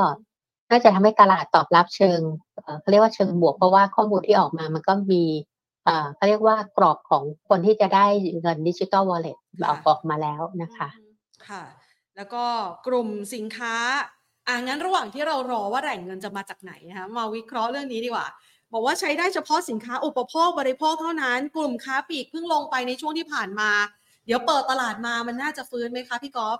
[0.70, 2.20] น่าจะทำให้ตลาดตอบรับเชิง
[2.81, 5.23] เขาเรียกว่าเชิงบวกเพราะว่าข้อมูลที่ออกมามันก็มี
[6.14, 8.07] เขาเรียกว่ากรอบของคนที่จะได้
[8.40, 9.37] เงินดิจิตอลวอลเล็ต
[9.68, 10.88] ออกออกมาแล้วนะคะ
[11.49, 11.62] ค่ะ
[12.16, 12.44] แล้วก็
[12.87, 13.75] กลุ่มสินค้า
[14.49, 18.27] อ่างั้นระหว่างที่เรารอว่าแหล่งเงินจะมาจากไหนนะคะมาวิเคราะห์เรื่องนี้ดีกว่า
[18.77, 23.71] บอกว่าใช้ได้เฉพาะสินค้าอุปโภคบริโภคเท่านั้น กลุ่มค้าปลีกเพิ่งลงไปในช่วงที่ผ่านมา
[24.27, 26.59] เดี๋ยวเปิดตลาดมามันน่าจะฟื้นไหมคะพี่กอล์ฟ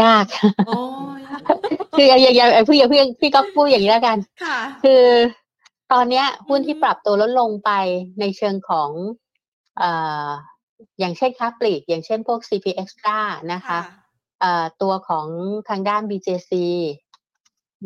[0.00, 0.26] ยาก
[1.96, 5.04] คืออย่างอย่างพี่พี่พี่ก็พูดอย่างนี้แล้วกันค่ะคือ
[5.92, 7.70] ตอนเนี้ยหุ้นที่ปรับตัวลดลงไป
[8.20, 8.90] ในเชิงของ
[9.78, 9.90] เอ่
[10.26, 10.28] อ
[10.98, 13.18] อย่างเช่นค้าปลีก อย่างเช่นพวก CP Extra
[13.52, 13.78] นะคะ
[14.82, 15.26] ตัวของ
[15.68, 16.52] ทางด้าน BJC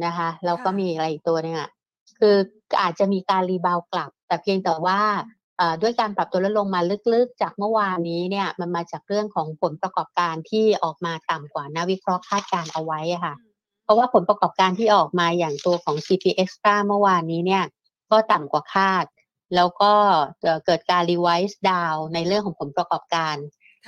[0.04, 1.70] นะคะแล้วก็มีอะไรอีกตัวนึงอะ
[2.18, 2.36] คือ
[2.80, 5.00] อาจจะมีการ rebound กลับ แต่เพียงแต่ว่า
[5.82, 6.80] ด้วยการปรับตัวลดลงมา
[7.14, 13.34] ลึกๆ จากเมื่อวานนี้เนี่ยมันมาจากเรื่องของผลประกอบการที่ออกมาต่ำกว่านักวิเคราะห์คาดการณ์เอาไว้ค่ะ
[13.84, 17.64] เพราะว่าผลประกอบการที่ออกมาอย่างตัวของ CP Axtra เมื่อวานนี้เนี่ย
[18.10, 19.04] ก็ต่ำกว่าคาด
[19.54, 19.92] แล้วก็
[20.66, 23.34] เกิดการ revise down ในเรื่องของผลประกอบการ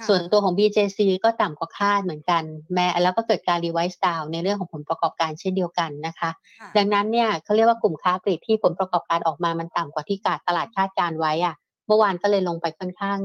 [0.09, 2.43] ส่วนตัวของ BJC ก็ต่ำกว่าคาดเหมือนกัน
[2.75, 6.31] แม้แล้วก็เกิดการ revise down ในเรื่องของผลประกอบการเช่นเดียวกันนะคะ
[6.77, 11.55] ดังนั้นเนี่ยเขาเรียกว่ากลุ่มค้าปลีกที่ผลประกอบการออกมามันต่ำกว่าที่กาดตลาดคาดการณ์ไว้อะ
[11.87, 13.19] เมื่อวานก็เลยลงไปค่อนข้าง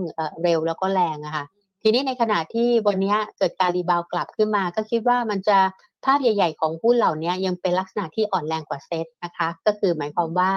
[0.44, 1.46] เร็วแล้วก็แรงอะค่ะ
[1.84, 5.58] ทีนี้ในขณะที่วันนี้เกิดการ rebound กลับขึ้นมา ก็คิดว่ามันจะ
[6.06, 10.52] ภาพใหญ่ ๆ ของหุ้นเหล่านี้ยังเป็นลักษณะที่อ่อนแรงกว่าเซตนะคะ ก็คือหมายความว่า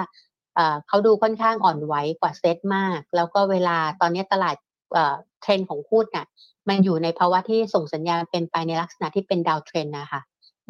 [0.87, 4.55] เขาดูค่อนข้างอ่อนไหวกว่าเซตมาก แล้วก็เวลาตอนนี้ตลาด
[5.41, 6.25] เทรนของหุ้นน่ะ
[6.69, 10.21] มันอยู่ในภาวะที่ส่งสัญญาณเป็นไปในลักษณะที่เป็น downtrend นะคะ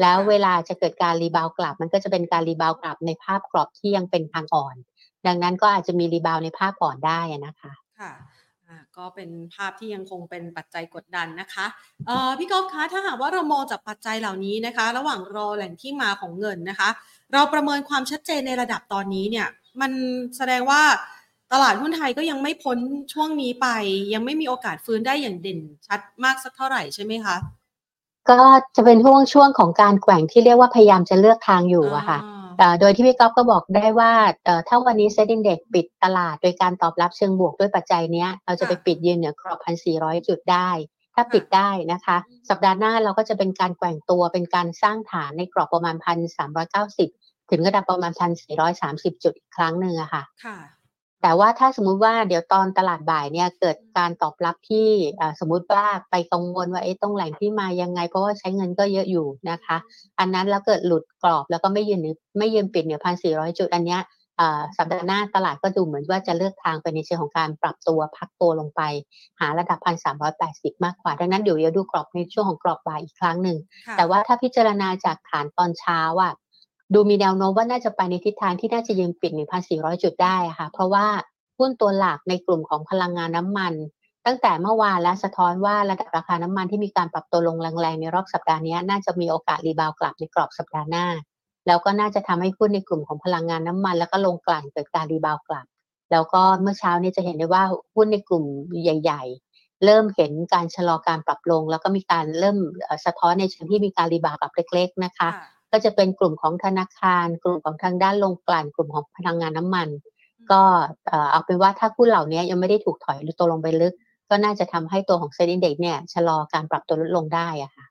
[0.01, 4.75] แล้วเวลาจะเกิดการ rebound กลับ มันก็จะเป็นการ rebound กลับในภาพกรอบที่ยังเป็นทางอ่อน
[5.27, 8.11] ดังนั้นก็อาจจะมี rebound ในภาพอ่อนได้นะคะค่ะ
[8.97, 11.65] ก็เป็นภาพที่ยังคงเป็นปัจจัยกดดันนะคะ
[12.37, 16.89] พี่กอล์ฟคะถ้าหากว่าเรามองจากปัจจัยเหล่านี้นะคะ ระหว่างรอแหล่งที่มาของเงินนะคะ
[17.33, 19.47] เราประเมินความชัดเจนในระดับตอนนี้เนี่ย
[19.81, 19.91] มัน
[20.37, 20.81] แสดงว่า
[21.53, 22.77] ตลาดหุ้นไทยก็ยังไม่พ้น
[23.13, 23.67] ช่วงนี้ไป
[24.13, 27.35] ยังไม่มีโอกาสฟื้นได้อย่างเด่นชัดมากสักเท่าไหร่ใช่ไหมคะ
[28.29, 28.41] ก็
[28.75, 32.19] จะเป็นช่วงช่วงของการแกว่งที่เรียกว่าพยายามจะเลือกทางอยู่อะค่ะ
[32.79, 34.11] โดยที่พี่ก๊อฟก็บอกได้ว่า
[34.67, 40.69] ถ้าวันนี้เซ็นดิ้งเด็กปิดตลาด โดยการตอบรับเชิงบวกด้วยปัจจัยนี้เราจะไปปิดยืนเหนือกรอบพันสี่ร้อยจุดได้
[41.15, 42.17] ถ้าปิดได้นะคะ
[42.49, 47.09] สัปดาห์หน้าเราก็จะเป็นการแกว่งตัวเป็นการสร้างฐานในกรอบประมาณพันสามร้อยเก้าสิบ
[47.49, 50.23] ถึงระดับประมาณพันสี่ร้อยสามสิบจุดอีกครั้งหนึ่งอะค่ะ
[51.21, 54.89] แต่ว่าถ้าสมมุติว่าเดี๋ยวตอนตลาดบ่ายเนี่ยเกิดการตอบรับที่
[55.39, 59.77] สมมุติว่าไปกังวลว่าไอ้ตรงแหล่งที่มายังไง เพราะว่าใช้เงินก็เยอะอยู่นะคะ
[60.19, 62.01] อันนั้นแล้วเกิดหลุดกรอบแล้วก็ไม่ยืน
[62.37, 64.01] ไม่ยืนปิดเหนือพันสี่ร้อยจุดอันเนี้ย
[64.77, 68.81] สัปดาห์หน้าตลาดก็ดูเหมือนว่าจะเลือกทางไปในเชิงของการปรับตัวพักตัวลงไป
[69.39, 73.57] หาระดับพันสามร้อยแปดสิบมากกว่า ดังนั้นเดี๋ยวเราดูกรอบในช่วงของกรอบบ่ายอีกครั้งหนึ่ง
[73.97, 76.33] แต่ว่าถ้าพิจารณาจากฐานตอนเช้าอะ
[76.93, 79.31] ดูมีแนวโน้มว่าน่าจะไปในทิศทางที่น่าจะยืนปิด
[79.67, 81.05] 1,400 จุดได้ค่ะ เพราะว่า
[81.57, 83.73] หุ้นตัวหลักในกลุ่มของพลังงานน้ำมัน
[84.25, 91.05] ตั้งแต่เมื่อวานและสะท้อนว่าระดับราคาน้ำมันที่มีการปรับตัวลงแรงๆในรอบสัปดาห์นี้น่าจะมีโอกาสรีบาวกลับในกรอบสัปดาห์หน้า
[91.67, 95.65] แล้วก็น่าจะทำให้หุ้นในกลุ่มของพลังงานน้ำมัน แล้วก็ลงกลั่นเกิดการรีบาวกลับ
[96.11, 97.63] แล้วก็เมื่อเช้านี้จะเห็นได้ว่า
[97.95, 98.43] หุ้นในกลุ่ม
[98.83, 99.23] ใหญ่
[99.53, 102.57] ๆ เริ่มเห็นการชะลอการปรับลง แล้วก็มีการเริ่ม
[103.05, 105.29] สะท้อนในเชิงที่มีการรีบาวกลับเล็ก ๆ นะคะ
[105.71, 109.87] ก็จะเป็นกลุ่มของธนาคาร กลุ่มของทางด้านลงกลั่นกลุ่มของพลังงานน้ำมัน
[110.51, 110.61] ก็
[111.31, 113.93] เอาเป็นว่าถ้าหุ้นเหล่านี้ยังไม่ได้ถูกถอยหรือตัวลงไปลึก
[114.29, 117.85] ก็น่าจะทำให้ตัวของเซ็นดีเด็กเนี่ยชะลอการปรับตัวลดลงได้อะค่ะ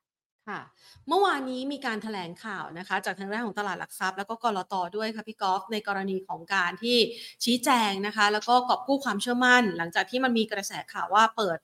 [0.48, 0.60] ค่ะ
[1.08, 6.96] เมื่อวานนี้มีการถแถลงข่าวนะคะ จากทางด้านของตลาดหลักทรัพย์แล้วก็กรตด้วยค่ะพี่กอล์ฟในกรณีของการที่
[7.44, 11.58] ชี้แจงนะคะ แล้วก็กอบกู้ความเชื่อมั่น หลังจากที่มันมีกระแสข่าวว่าเปิด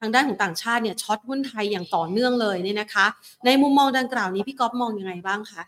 [0.00, 3.06] ทางด้านของต่างชาติเนี่ย short หุ้นไทยอย่างต่อเนื่องเลยเนี่ยนะคะ
[3.46, 5.62] ในมุมมองดังกล่าวนี้พี่กอล์ฟมองยังไงบ้างคะ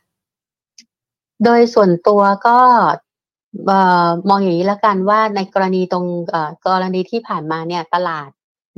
[1.44, 2.58] โดยส่วนตัวก็
[4.28, 6.06] มองอย่างนี้แล้วกันว่าในกรณีตรง
[6.66, 8.28] กรณีที่ผ่านมาเนี่ยตลาด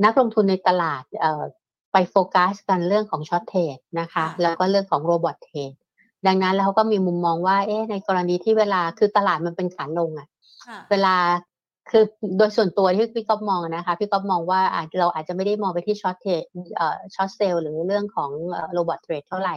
[0.03, 1.03] นักลงทุนในตลาด
[1.91, 5.71] ไปโฟกัสกันเรื่องของ short trade นะคะ แล้วก็เรื่องของ robot trade
[6.27, 11.15] ดังนั้นแล้วเขาก็มีมุมมองว่า เอ๊ะในกรณีที่เวลาคือตลาดมันเป็นขาลงอะ่ะ เวลา
[11.89, 12.03] คือ
[12.37, 14.61] โดยส่วนตัวที่พี่กอล์ฟมองนะคะพี่กอล์ฟมองว่า
[14.99, 16.43] เราอาจจะไม่ได้มองไปที่ short trade
[17.15, 18.29] short sell หรือเรื่องของ
[18.73, 19.55] robot trade เท่าไหร่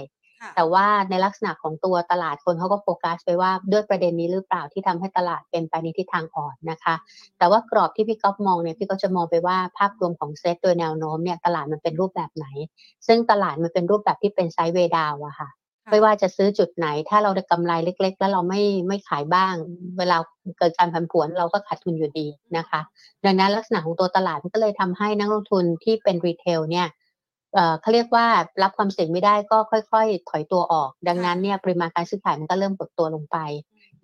[0.56, 6.94] แต่ว่าในลักษณะของตัวตลาดคนเขาก็โฟกัสไปว่าด้วยประเด็นนี้หรือเปล่าที่ทำให้ตลาดเป็นไปในทิศทางอ่อนนะคะ
[7.38, 12.46] แต่ว่ากรอบที่พี่กอล์ฟมองเนี่ยพี่ก็จะมองไปว่าภาพรวมของเซตโดยแนวโน้มเนี่ยตลาดมันเป็นรูปแบบไหน
[13.06, 15.48] ซึ่งตลาดมันเป็นรูปแบบที่เป็นไซด์เวดาวอะค่ะ
[15.90, 19.54] ไม่ว่าจะซื้อจุดไหน ถ้าเราได้กำไรเล็ก ๆ แล้วเราไม่ไม่ขายบ้าง
[19.98, 20.16] เวลา
[20.58, 22.80] เกิดการผันผวนเราก็ขาดทุนอยู่ดีนะคะ
[23.24, 26.86] ดังนั้นลักษณะของตัวตลาดมันก็เลยทำให้นักลงทุนที่เป็นรีเทลเนี่ย
[27.80, 28.26] เขาเรียกว่า
[28.62, 33.36] รับความเสี่ยงไม่ได้ก็ค่อยๆ ถอยตัวออก ดังนั้นเนี่ยปริมาณการซื้อขายมันก็เริ่มกดตัวลงไป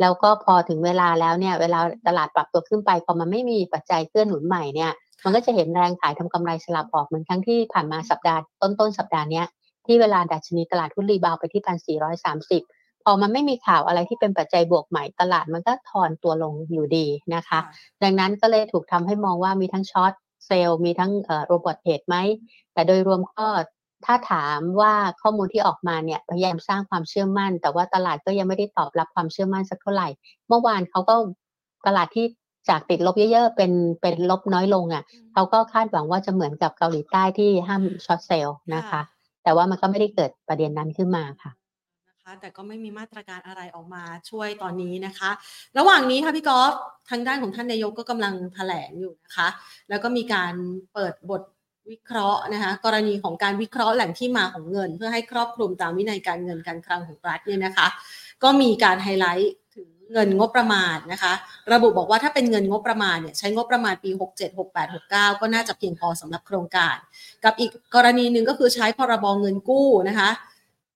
[0.01, 4.93] แล้วก็พอถึงเวลาแล้วเนี่ยเวลาตลาดปรับตัวขึ้นไปพอมันไม่มีปัจจัยเกื้อหนุนใหม่เนี่ย
[5.25, 9.43] มันก็จะเห็นแรงขายทำกำไรสลับออกเหมือนครั้งที่ผ่านมาสัปดาห์ต้นต้นสัปดาห์นี้
[9.87, 12.63] ที่เวลาดัชนีตลาดหุ้น rebound ไปที่พันสี่ร้อยสามสิบ
[13.05, 17.59] พอมันไม่มีข่าวอะไรที่เป็นปัจจัยบวกใหม่ตลาดมันก็ถอนตัวลงอยู่ดีนะคะ
[18.03, 20.13] ดังนั้นก็เลยถูกทำให้มองว่ามีทั้ง short
[20.47, 21.11] sell มีทั้ง
[21.47, 22.17] robot trade ไหม
[22.73, 23.47] แต่โดยรวมก็
[24.05, 30.09] ถ้าถามว่าข้อมูลที่ออกมาเนี่ยพยายามสร้างความเชื่อมั่น แต่ว่าตลาดก็ยังไม่ได้ตอบรับความเชื่อมั่นสักเท่าไหร่
[30.49, 31.15] เมื่อวานเขาก็
[31.87, 32.27] ตลาดที่
[32.69, 39.01] จากติดลบเยอะๆ เป็นเป็นลบน้อยลงอะ่ะเขาก็คาดหวังว่าจะเหมือนกับเกาหลีใต้ที่ห้ามช็อตเซลล์นะคะ
[39.45, 45.31] แต่ว่ามันก็ไม่ได้เกิดประเด็นนั้นขึ้นมาค่ะะแต่ก็ไม่มีมาตรการอะไรออกมาช่วยตอนนี้นะคะ
[45.79, 46.73] ระหว่างนี้ค่ะพี่กอล์ฟ
[47.11, 49.49] ทางด้านของท่านนายกก็กำลังแถลงอยู่นะคะ
[49.89, 50.55] แล้วก็มีการ
[50.95, 51.43] เปิดบท
[51.91, 57.87] วิเคราะห์นะคะ กรณีของการวิเคราะห์แหล่งที่มาของเงิน เพื่อให้ครอบคลุมตามวินัยการเงินการคลังของรัฐเนี่ยนะคะ
[58.43, 59.53] ก็มีการไฮไลท์
[60.13, 61.33] เงินงบประมาณนะคะ
[61.73, 66.97] ระบุบอกว่าถ้าเป็นเงินงบประมาณเนี่ยใช้งบประมาณปี 67 68 69 ก็น่าจะเพียงพอสำหรับโครงการ
[67.45, 70.31] กับอีกกรณีหนึ่งก็คือใช้พรบเงินกู้นะคะ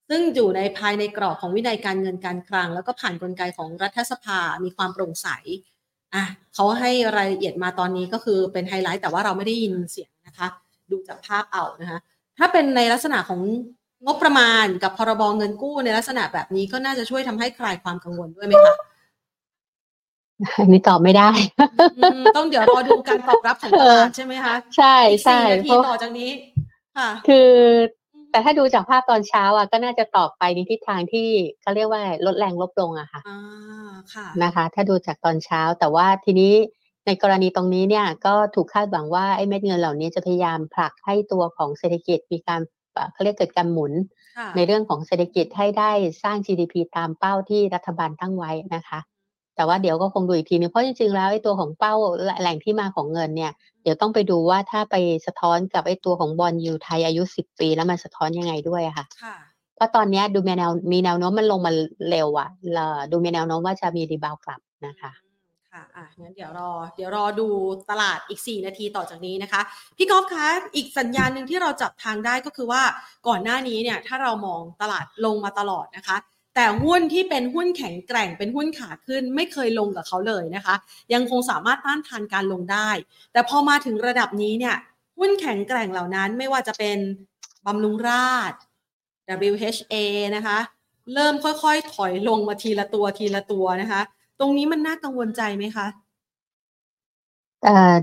[0.09, 5.29] ซึ่งอยู่ในภายในกรอบของวินัยการเงินการคลัง แล้วก็ผ่านกลไกของรัฐสภามีความโปร่งใส
[6.15, 6.25] อะ
[6.55, 10.49] เขาให้รายละเอียดมาตอนนี้ก็คือเป็นไฮไลท์แต่ว่าเราไม่ได้ยินเสียงนะคะ
[10.91, 11.99] ดูจากภาพเอานะคะ
[12.39, 13.41] ถ้าเป็นในลักษณะของ
[14.07, 18.75] งบประมาณกับพรบเงินกู้ในลักษณะแบบนี้ก็น่าจะช่วยทำให้คลายความกังวลด้วยไหมคะ
[20.61, 21.31] อันนี้ตอบไม่ได้
[22.37, 26.31] ต้องเดี๋ยวรอดูการตอบรับของตลาดใช่ไหมคะ ใช่ใช่นาทีต่อจากนี้
[26.97, 27.51] ค่ะคือ
[28.31, 31.29] แต่ถ้าดูจากภาพตอนเช้าอะก็น่าจะตอบไปในทิศทางที่
[31.61, 33.21] เขาเรียกว่าลดแรงลบลงอะค่ะ
[34.43, 36.55] นะคะ ถ้าดูจากตอนเช้าแต่ว่าทีนี้
[37.07, 42.61] ในกรณีตรงนี้เนี่ยก็ถูกคาดหวังว่าไอ้เม็ดเงินเหล่านี้จะพยายามผลักให้ตัวของเศรษฐกิจมีการ
[43.13, 43.93] เขาเรียกเกิดการหมุน
[44.57, 45.91] ในเรื่องของเศรษฐกิจให้ได้
[46.23, 48.99] สร้าง GDP ตามเป้าที่รัฐบาลตั้งไว้นะคะ
[49.57, 51.95] แต่ว่าเดี๋ยวก็คงดูอีกทีนึงเพราะจริงๆแล้วไอ้ตัวของเป้า
[52.41, 59.07] แหล่งที่มาของเงินเนี่ย เดี๋ยวต้องไปดูว่าถ้าไปสะท้อนกับไอ้ตัวของบอลยูไทยอายุสิบปี แล้วมันสะท้อนยังไงด้วยค่ะ
[59.77, 61.73] เพราะตอนนี้ดูมีแนวมีแนวโน้มมันลงมา
[62.11, 62.49] เร็วอะ
[63.11, 67.49] ดูมีแนวโน้มว่าจะมีรีบาวกลับนะคะ่ะอะงั้นเดี๋ยวรอ เดี๋ยวรอดู
[67.91, 69.61] ตลาดอีก 4 นาทีต่อจากนี้นะคะ
[69.97, 72.83] พี่กอล์ฟคะ อีกสัญญาณหนึ่งที่เราจับทางได้ก็คือว่า
[73.29, 76.17] ก่อนหน้านี้เนี่ย ถ้าเรามองตลาดลงมาตลอดนะคะ
[76.59, 80.75] แต่หุ้นที่เป็นหุ้นแข็งแกร่งเป็นหุ้นขาขึ้นไม่เคยลงกับเขาเลยนะคะ
[81.15, 82.89] ยังคงสามารถต้านทานการลงได้
[83.33, 84.77] แต่พอมาถึงระดับนี้เนี่ย
[85.19, 86.99] หุ้นแข็งแกร่งเหล่านั้นไม่ว่าจะเป็น
[87.67, 88.53] บำรุงราช
[89.51, 89.95] WHA
[90.37, 90.59] นะคะ
[91.15, 94.01] เริ่มค่อยๆ ถอยลงมาทีละตัวทีละตัวนะคะ
[94.41, 95.87] ตรงนี้มันน่ากังวลใจไหมคะ
[97.65, 97.97] เอ่อ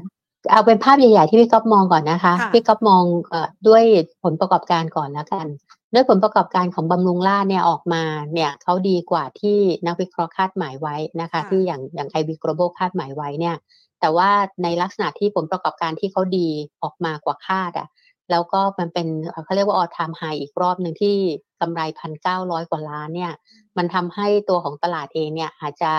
[0.52, 3.84] เอาเป็นภาพใหญ่ๆที่พี่ก๊อฟมองก่อนนะคะ พี่ก๊อฟมองเอ่อด้วย
[4.24, 5.46] ผลประกอบการก่อนแล้วกัน
[5.94, 8.04] ด้วยผลประกอบการของบำรุงราษฎร์เนี่ยออกมา
[8.34, 13.56] เนี่ยเขาดีกว่าที่นักวิเคราะห์คาดหมายไว้นะคะค่ะที่อย่างอย่าง IB Global คาดหมายไว้เนี่ย
[14.00, 14.30] แต่ว่า
[14.64, 16.50] ในลักษณะที่ผลประกอบการที่เขาดี
[16.84, 17.88] ออกมากว่าคาดอะ
[18.32, 21.16] แล้วก็มันเป็นเอ่อเขาเรียกว่า all time high อีกรอบหนึ่งที่
[21.62, 23.32] กำไรพันเก้าร้อยกว่าล้านเนี่ย
[23.78, 25.92] มันทำให้ตัวของตลาดเองเนี่ยอาจจะ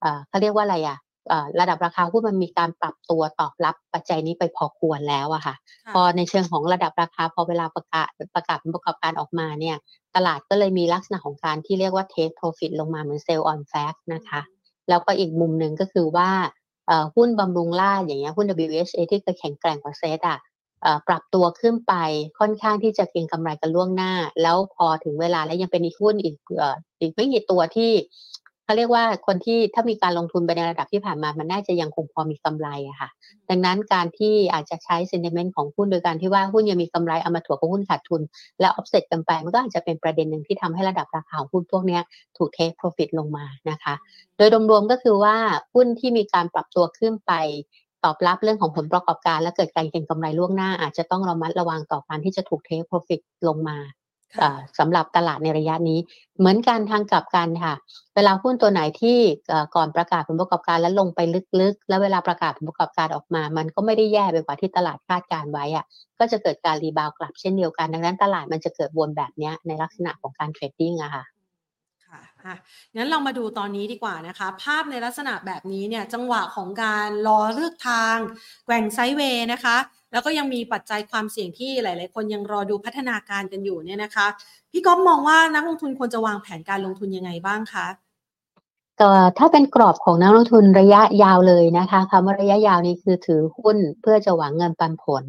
[0.00, 1.11] เอ่อเขาเรียกว่าอะไรอะเอ่อ
[1.60, 5.54] ระดับราคาหุ้นมันมีการปรับตัวตอบรับปัจจัยนี้ไปพอควรแล้วอะค่ะ
[5.86, 9.76] ค่ะ พอในเชิงของระดับราคาพอเวลาประกาศประกาศผลประกอบการออกมาเนี่ย
[10.16, 14.40] ตลาดก็เลยมีลักษณะของการที่เรียกว่า take profit ลงมาเหมือน sell on fact นะคะ
[14.88, 16.30] แล้วก็อีกมุมหนึ่งก็คือว่า
[16.86, 20.38] เอ่อหุ้นบำรุงราษฎร์อย่างเงี้ยหุ้น WHA ที่เคยแข็งแกร่งกว่าเซตอะ
[20.82, 21.94] เอ่อปรับตัวขึ้นไป
[22.38, 27.90] ค่อนข้างที่จะเก็งกำไรกันล่วงหน้า แล้วพอถึงเวลาแล้วยังเป็นอีกหุ้นอีกเอ่ออีกไม่กี่ตัวที่
[28.72, 33.08] เขาเรียกว่าคนที่ถ้ามีการลงทุนไปในระดับที่ผ่านมา มันน่าจะยังคงพอมีกำไรอะค่ะ
[33.50, 38.20] ดังนั้นการที่อาจจะใช้ sentiment ของหุ้นโดยการที่ว่าหุ้นยังมีกำไรเอามาถั่วกับหุ้นขาดทุน
[38.60, 42.02] และ offset กันไปมันก็อาจจะเป็นประเด็นหนึ่งที่ทำให้ระดับราคาของหุ้นพวกเนี้ย
[42.36, 43.94] ถูก take profit ลงมานะคะ
[44.36, 45.36] โดยรวมๆก็คือว่า
[45.74, 47.32] หุ้นที่มีการปรับตัวขึ้นไป
[48.04, 54.01] ตอบรับเรื่องของผลประกอบการ และเกิดการเก็งกำไรล่วงหน้าอาจจะต้องระมัดระวังต่อการที่จะถูก take profit ลงมาค่ะเอ่อ
[54.78, 55.98] สำหรับตลาดในระยะนี้
[56.38, 57.74] เหมือนกันทางกลับกันค่ะ
[58.14, 59.18] เวลาหุ้นตัวไหนที่
[59.76, 61.20] ก่อนประกาศผลประกอบการแล้วลงไป
[61.60, 65.84] ลึกๆ แล้วเวลาประกาศผลประกอบการออกมา มันก็ไม่ได้แย่ไปกว่าที่ตลาดคาดการณ์ไว้อะ
[66.18, 71.24] ก็จะเกิดการ rebound กลับเช่นเดียวกัน ดังนั้นตลาดมันจะเกิดวนแบบนี้ในลักษณะของการ trading อะค่ะ
[72.46, 72.56] อะ
[72.96, 78.16] งั้นเรามาดูตอนนี้ดีกว่านะคะ ภาพในลักษณะแบบนี้เนี่ยจังหวะของการรอเลือกทาง
[78.66, 79.76] แกว่ง sideway นะคะ
[80.12, 84.26] แล้วก็ยังมีปัจจัยความเสี่ยงที่หลาย ๆ คนยังรอดูพัฒนาการกันอยู่เนี่ยนะคะ
[84.70, 87.86] พี่ก๊อฟมองว่านักลงทุนควรจะวางแผนการลงทุนยังไงบ้างคะ
[89.38, 95.24] ถ้าเป็นกรอบของนักลงทุนระยะยาวเลยนะคะคำว่าระยะยาวนี้คือถือหุ้นเพื่อจะหวังเงินปันผล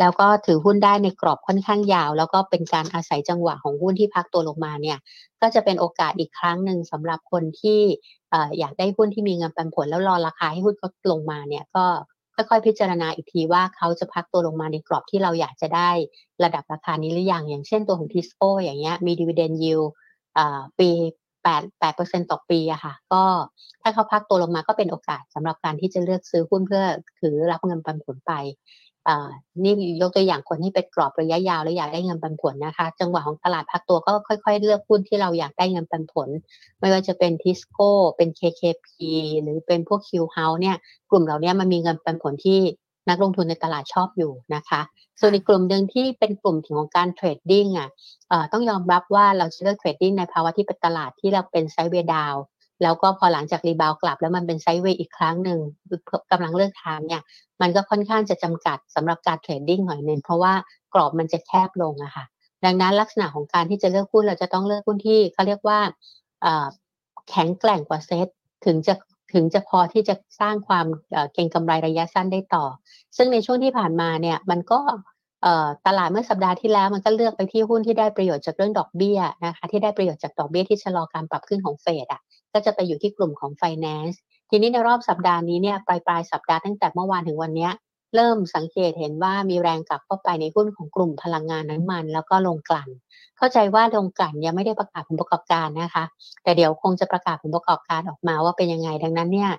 [0.00, 4.98] แล้วก็ถือหุ้นได้ในกรอบค่อนข้างยาว แล้วก็เป็นการอาศัยจังหวะของหุ้นที่พักตัวลงมาเนี่ย
[5.40, 7.80] ก็จะเป็นโอกาสอีกครั้งหนึ่งสำหรับคนที่
[8.30, 11.84] เอ่ออยากได้หุ้นที่มีเงินปันผล แล้วรอราคาให้หุ้นเขาลงมาเนี่ยก็
[12.34, 15.90] ค่อยๆพิจารณาอีกทีว่าเขาจะพักตัวลงมาในกรอบที่เราอยากจะได้
[16.44, 19.80] ระดับราคานี้หรือยังอย่างเช่นตัวของทิสโก้อย่างเงี้ยมีดีเวเดนยิว
[20.78, 20.90] ปี
[21.42, 21.48] แป
[21.78, 23.22] เต่อปีอะค่ะ ก็
[23.82, 26.84] ถ้าเขาพักตัวลงมาก็เป็นโอกาสสำหรับการที่จะเลือกซื้อหุ้นเพื่อ
[27.20, 28.32] ถือรับเงินปันผลไป
[29.64, 36.28] นี่ยกตัวอย่างคนที่เป็นกรอบระยะยาวและอยากได้เงินปันผลนะคะ จังหวะของตลาดพักตัวก็ค่อยๆ เลือกหุ้นที่เราอยากได้เงินปันผล
[36.80, 38.88] ไม่ว่าจะเป็นทิสโก้เป็น KKP
[39.42, 40.76] หรือเป็นพวก Q House เนี่ย
[41.10, 42.60] กลุ่มเหล่านี้มันมีเงินปันผลที่
[43.10, 44.80] นักลงทุนในตลาดชอบอยู่นะคะ
[45.20, 47.90] ส่วนอีกกลุ่มหนึ่งที่เป็นกลุ่มของการ trading อะ
[48.52, 52.34] ต้องยอมรับว่าเราจะเลือก trading ในภาวะที่เป็นตลาดที่เราเป็น sideway down
[52.82, 55.60] แล้วก็พอหลังจาก rebound กลับแล้วมันเป็น sideway อีกครั้งหนึ่ง
[56.30, 57.22] กำลังเลือกทางเนี่ย
[57.60, 60.52] มันก็ค่อนข้างจะจำกัดสำหรับการ trading หน่อยหนึ่งเพราะว่า
[60.94, 62.24] กรอบมันจะแคบลงอะค่ะ
[62.64, 65.78] ดังนั้นลักษณะของการที่จะเลือกหุ้นเราจะต้องเลือกหุ้นที่เขาเรียกว่า
[67.30, 68.28] แข็งแกร่งกว่าเซต
[68.64, 68.94] ถึงจะ
[69.32, 72.64] ถึงจะพอที่จะสร้างความเอ่อเก็งกำไรระยะสั้นได้ต่อ
[73.16, 74.80] ซึ่งในช่วงที่ผ่านมาเนี่ยมันก็
[75.86, 82.20] ตลาดเมื่อสัปดาห์ที่แล้วมันก็เลือกไปที่หุ้นที่ได้ประโยชน์จากเรื่องดอกเบี้ยนะคะที่ได้ประโยชน์จากดอกเบี้ยที่ชะลอการปรับขึ้นของเฟดอะ
[82.52, 84.18] ก็จะไปอยู่ที่กลุ่มของไฟแนนซ์
[84.50, 87.68] ทีนี้ในรอบสัปดาห์นี้เนี่ยปลายปลายสัปดาห์ตั้งแต่เมื่อวานถึงวันนี้
[88.14, 92.88] เริ่มสังเกตเห็นว่ามีแรงกลับเข้าไปในหุ้นของกลุ่มพลังงานน้ำมัน แล้วก็โรงกลั่น
[93.36, 96.04] เข้าใจว่าลงกลั่นยังไม่ได้ประกาศผลประกอบการนะคะ
[96.42, 99.52] แต่เดี๋ยวคงจะประกาศผลประกอบการออกมาว่าเป็นยังไงดังนั้นเนี่ย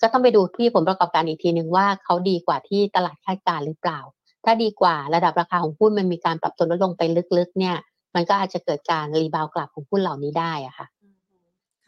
[0.00, 4.00] ก็ต้องไปดูที่ผลประกอบการอีกทีหนึ่งว่าเขาดีกว่าที่ตลาดคาดการณ์หรือเปล่า
[4.44, 7.02] ถ้าดีกว่าระดับราคาของหุ้นมันมีการปรับตัวลดลงไป
[7.38, 7.76] ลึกๆ เนี่ย
[8.14, 10.86] มันก็อาจจะเกิดการรีบาวกลับของหุ้นเหล่านี้ได้อะค่ะ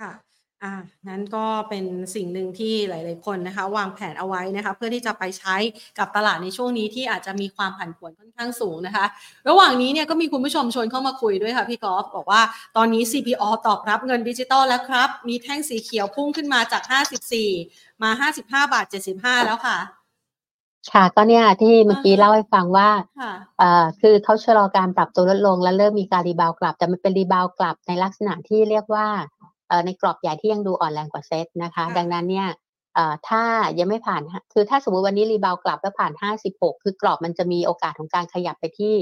[0.00, 0.12] ค่ะ
[0.64, 0.74] อ่า
[1.08, 5.56] นั้นก็เป็นสิ่งหนึ่งที่หลาย ๆ คนนะคะ วางแผนเอาไว้นะคะ เพื่อที่จะไปใช้
[5.98, 9.04] กับตลาดในช่วงนี้ที่อาจจะมีความผันผวนค่อนข้างสูงนะคะ
[9.48, 12.42] ระหว่างนี้เนี่ยก็มีคุณผู้ชมชวนเข้ามาคุยด้วยค่ะพี่กอล์ฟบอกว่า
[12.76, 16.82] ตอนนี้ CPO ตอบรับเงินดิจิตอลแล้วครับ มีแท่งสีเขียวพุ่งขึ้นมาจาก
[17.42, 19.78] 54 มา 55 บาท 75 แล้วค่ะ
[20.92, 22.88] ค่ะก็เนี่ยที่เมื่อกี้อ่าฮะเล่าให้ฟังว่า
[23.20, 29.41] ค่ะเอ่อคือเขาชะลอการปรับตัวลดลงและเริ่มมีการ rebound กลับ แต่มันเป็น rebound กลับในลักษณะที่เรียกว่าเอ่อ
[29.86, 32.48] ในกรอบใหญ่ที่ยังดูอ่อนแรงกว่าเซตนะคะค่ะดังนั้นเนี่ย
[32.94, 33.42] เอ่อถ้า
[33.78, 36.12] ยังไม่ผ่านฮะคือถ้าสมมุติวันนี้ rebound กลับแล้วผ่าน
[36.48, 38.94] 56 คือกรอบมันจะมีโอกาสของการขยับไปที่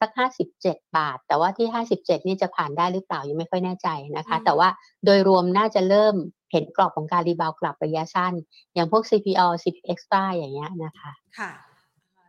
[0.00, 0.10] สัก
[0.58, 4.68] 57 บาท แต่ว่าที่ 57 นี่จะผ่านได้หรือเปล่ายังไม่ค่อยแน่ใจนะคะอืมแต่ว่า
[5.04, 6.14] โดยรวมน่าจะเริ่ม
[6.52, 8.34] เห็นกรอบของการ rebound กลับระยะสั้น
[8.74, 11.52] อย่างพวก CP All CP Axtra อย่างเงี้ยนะคะ ค่ะ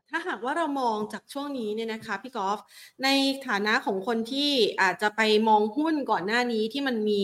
[0.10, 2.60] ถ้าหากว่าเรามองจากช่วงนี้เนี่ยนะคะพี่กอล์ฟ
[3.04, 3.08] ใน
[3.48, 7.24] ฐานะของคนที่อาจจะไปมองหุ้นก่อนหน้านี้ที่มันมี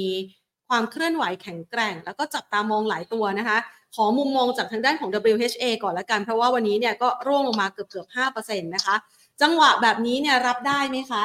[0.71, 3.57] ความเคลื่อนไหวแข็งแกร่ง แล้วก็จับตามองหลายตัวนะคะ
[3.95, 8.95] ขอมุมมองจากทางด้านของ WHA ก่อนละกัน เพราะว่าวันนี้เนี่ยก็ร่วงลงมาเกือบเกือบห้าเปอร์เซ็นต์นะคะ
[9.41, 11.23] จังหวะแบบนี้เนี่ยรับได้ไหมคะ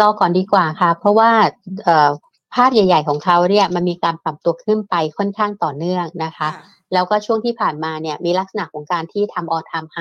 [0.00, 1.30] รอก่อนดีกว่าค่ะ เพราะว่า
[1.84, 2.10] เอ่อ
[2.54, 6.48] ภาพใหญ่ ๆ ของเขาเนี่ยมันมีการปรับตัวขึ้นไปค่อนข้างต่อเนื่องนะคะ
[6.92, 9.98] แล้วก็ช่วงที่ผ่านมาเนี่ยมีลักษณะของการที่ทำออทามไฮ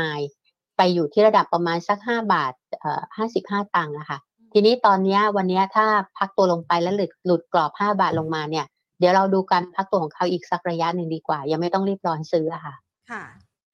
[0.78, 3.02] ไปอยู่ที่ระดับประมาณสัก 5 บาทเอ่อ
[3.38, 4.20] 55 ตังค์อะค่ะ
[4.54, 5.86] ทีนี้ตอนนี้วันนี้ถ้า
[6.18, 8.66] พักตัวลงไปแล้วหลุดหลุดกรอบ 5 บาทลงมาเนี่ย
[9.00, 12.76] เดี๋ยวเราดูการพักตัวของเขาอีกสักระยะหนึ่งดีกว่า ยังไม่ต้องรีบร้อนซื้ออะค่ะ
[13.12, 13.24] ค่ะ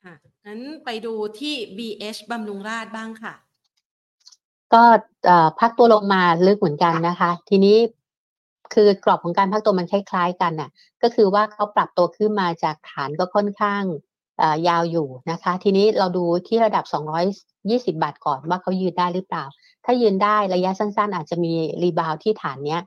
[0.03, 0.13] ค่ะ
[0.45, 3.33] งั้นไปดูที่ BH บำรุงราษฎร์บ้างค่ะ
[4.73, 4.83] ก็
[5.25, 7.77] เอ่อพักตัวลงมาลึกเหมือนกันนะคะ ทีนี้
[8.73, 10.69] คือกรอบของการพักตัวมันคล้ายๆกันน่ะ
[11.01, 13.83] ก็คือว่าเขาปรับตัวขึ้นมาจากฐานก็ค่อนข้าง
[14.37, 16.85] เอ่อยาวอยู่นะคะ ทีนี้เราดูที่ระดับ
[17.45, 19.43] 220 บาทก่อนว่าเขายืนได้หรือเปล่า
[19.91, 22.81] ถ้ายืนได้ระยะสั้น ๆ อาจจะมีรีบาวที่ฐานเนี้ย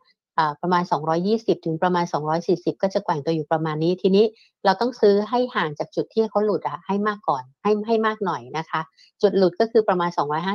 [0.63, 0.83] ประมาณ
[1.25, 2.05] 220 ถึงประมาณ
[2.43, 4.25] 240 ก็จะแกว่งตัวอยู่ประมาณนี้ทีนี้
[4.65, 8.81] เราต้องซื้อให้ห่างจากจุดที่เขาหลุดอะให้มากก่อนให้ให้มากหน่อยนะคะ
[9.23, 10.11] จุดหลุดก็คือประมาณ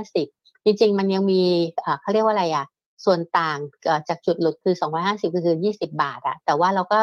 [0.06, 1.42] 250 จริง ๆ มันยังมี
[2.02, 2.66] เขาเรียกว่าอะไรอะ
[3.06, 3.58] ส่วนต่าง
[4.10, 7.02] จากจุดหลุดคือ 250 ก็คือ 20 บาทอะแต่ว่าเราก็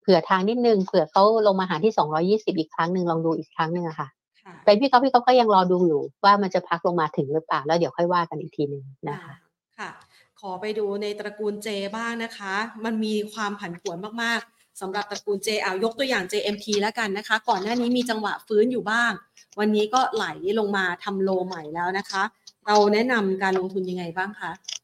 [0.00, 4.23] เผื่อทางนิดนึงเผื่อเขาลงมาหาที่ 220 อีกครั้งหนึ่งลองดูอีกครั้งหนึ่งอะคะค่ะ
[4.64, 9.34] เป็นพี่ก๊อฟพี่ก๊อฟก็ยังรอดูอยู่ว่ามันจะพักลงมาถึงหรือเปล่า แล้วเดี๋ยวค่อยว่ากันอีกทีหนึ่งนะคะ
[9.78, 9.90] ค่ะ
[10.40, 12.54] ขอไปดูในตระกูลเจบ้างนะคะ
[12.84, 19.12] มันมีความผันผวนมากๆสำหรับตระกูลเจเอายกตัวอย่าง JMT แล้วกันนะคะ ก่อนหน้านี้มีจังหวะฟื้นอยู่บ้าง
[19.58, 20.26] วันนี้ก็ไหล
[20.58, 22.22] ลงมาทำโลใหม่แล้วนะคะ
[22.66, 24.83] เราแนะนำการลงทุนยังไงบ้างคะเอ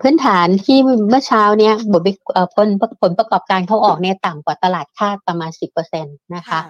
[0.00, 2.68] พื้นฐานที่เมื่อเช้าเนี่ยบทวิเอ่อผล
[3.02, 5.50] ผลประกอบการเขาออกเนี่ยต่ำกว่าตลาดคาดประมาณ
[5.92, 6.60] 10%นะคะ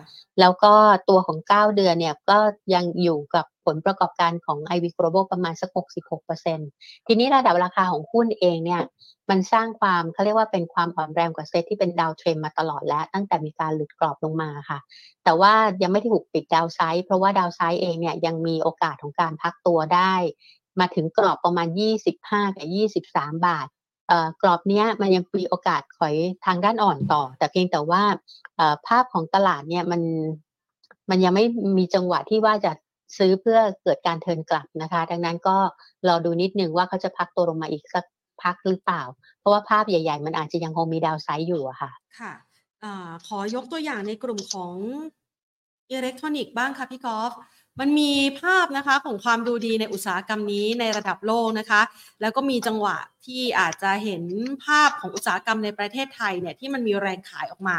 [0.40, 0.74] แล้วก็
[1.08, 2.38] ตัวของ 9 เดือนเนี่ยก็
[2.74, 5.70] ยังอยู่กับผลประกอบการของ IV Global ประมาณสัก
[6.38, 8.82] 66%ทีนี้ระดับราคาของหุ้นเองเนี่ย
[9.30, 14.78] มันสร้างความเขาเรียกว่าเป็นความอ่อนแรงกว่าเซตที่เป็นดาวเทรนมาตลอดแล้ว ตั้งแต่มีการหลุดกรอบลงมาค่ะ
[15.24, 20.14] แต่ว่ายังไม่ได้ถูกปิดดาวไซด์เพราะว่าดาวไซด์เองเนี่ยยังมีโอกาสของการพักตัวได้
[20.80, 21.68] มาถึงกรอบประมาณ
[22.08, 22.66] 25 กับ
[23.06, 23.66] 23 บาท
[24.08, 26.14] เอ่อกรอบนี้มันยังมีโอกาสถอย
[26.46, 28.02] ทางด้านอ่อนต่อ แต่เพียงแต่ว่า
[28.86, 30.02] ภาพของตลาดเนี่ยมัน
[31.10, 31.44] มันยังไม่
[31.78, 32.72] มีจังหวะที่ว่าจะ
[33.18, 35.56] ซื้อเพื่อเกิดการเทิร์นกลับนะคะ ดังนั้นก็
[36.08, 38.04] รอดูนิดนึงว่าเขาจะพักตัวลงมาอีกสัก
[38.42, 39.02] พักหรือเปล่า
[39.38, 42.32] เพราะว่าภาพใหญ่ ๆ มันอาจจะยังคงมีดาวไซด์อยู่อะค่ะ ค่ะ
[42.84, 42.86] อ
[43.26, 44.74] ขอยกตัวอย่างในกลุ่มของ
[45.90, 47.32] อิเล็กทรอนิกส์บ้างค่ะพี่กอล์ฟ
[47.80, 51.82] มันมีภาพนะคะของความดูดีในอุตสาหกรรมนี้ในระดับโลกนะคะ
[52.20, 54.22] แล้วก็มีจังหวะที่อาจจะเห็น
[54.64, 57.78] ภาพของอุตสาหกรรมในประเทศไทยเนี่ยที่มันมีแรงขายออกมา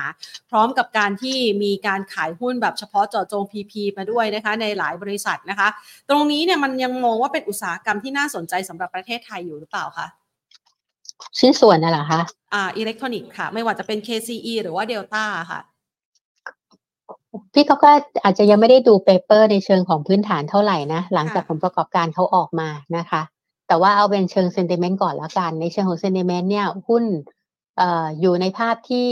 [0.49, 5.67] พร้อมกับการที่มีการขายหุ้นแบบเฉพาะเจาะจง PP มาด้วยนะคะในหลายบริษัทนะคะ
[6.09, 10.07] ตรงนี้เนี่ยมันยังมองว่าเป็นอุตสาหกรรมที่น่าสนใจสำหรับประเทศไทยอยู่หรือเปล่าคะ
[11.39, 12.21] ชิ้นส่วนน่ะเหรอคะ
[12.53, 15.59] อ่าอิเล็กทรอนิกส์ค่ะ ไม่ว่าจะเป็น KCE หรือว่า Delta ค่ะ
[17.53, 17.89] พี่เขาก็
[18.23, 23.21] อาจจะยังไม่ได้ดู paper ในเชิงของพื้นฐานเท่าไหร่นะ หลังจากผลประกอบการเขาออกมานะคะ
[23.67, 27.03] แต่ว่าเอาเป็นเชิง sentiment ก่อนละกัน ในเชิงของ sentiment เนี่ยหุ้น
[27.77, 29.09] เอ่ออยู่ในภาพที่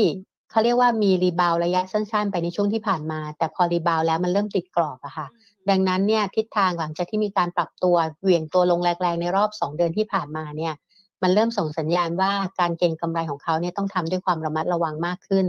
[0.52, 5.28] เขาเรียกว่ามี rebound ระยะสั้น ๆ ไปในช่วงที่ผ่านมา แต่พอ rebound แล้วมันเริ่มติดกรอบอะค่ะ
[5.70, 10.74] ดังนั้นเนี่ยทิศทางหลังจากที่มีการปรับตัวเหวี่ยงตัวลงแรงๆในรอบ 2 เดือนที่ผ่านมาเนี่ย
[11.24, 15.46] มันเริ่มส่งสัญญาณว่าการเก็งกำไรของเขาเนี่ยต้องทำด้วยความระมัดระวังมากขึ้น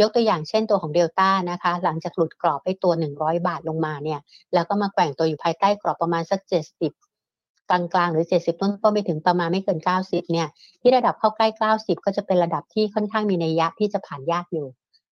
[0.00, 4.20] ยกตัวอย่างเช่นตัวของเดลต้านะคะ หลังจากหลุดกรอบไปตัว 100 บาทลงมาเนี่ย
[4.54, 10.48] แล้วก็มาแกว่งตัวอยู่ภายใต้กรอบประมาณสัก 70กลางๆหรือ 70 ต้นๆไปถึงประมาณไม่เกิน 90 เนี่ย
[10.80, 14.66] ที่ระดับเข้าใกล้ 90 ก็จะเป็นระดับที่ค่อนข้างมีนัยยะที่จะผ่านยากอยู่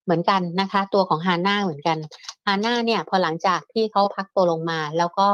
[0.04, 1.98] เหมือนกันนะคะ ตัวของฮาน่าเหมือนกัน
[2.46, 5.28] ฮาน่าเนี่ย พอหลังจากที่เขาพักตัวลงมา แล้วก็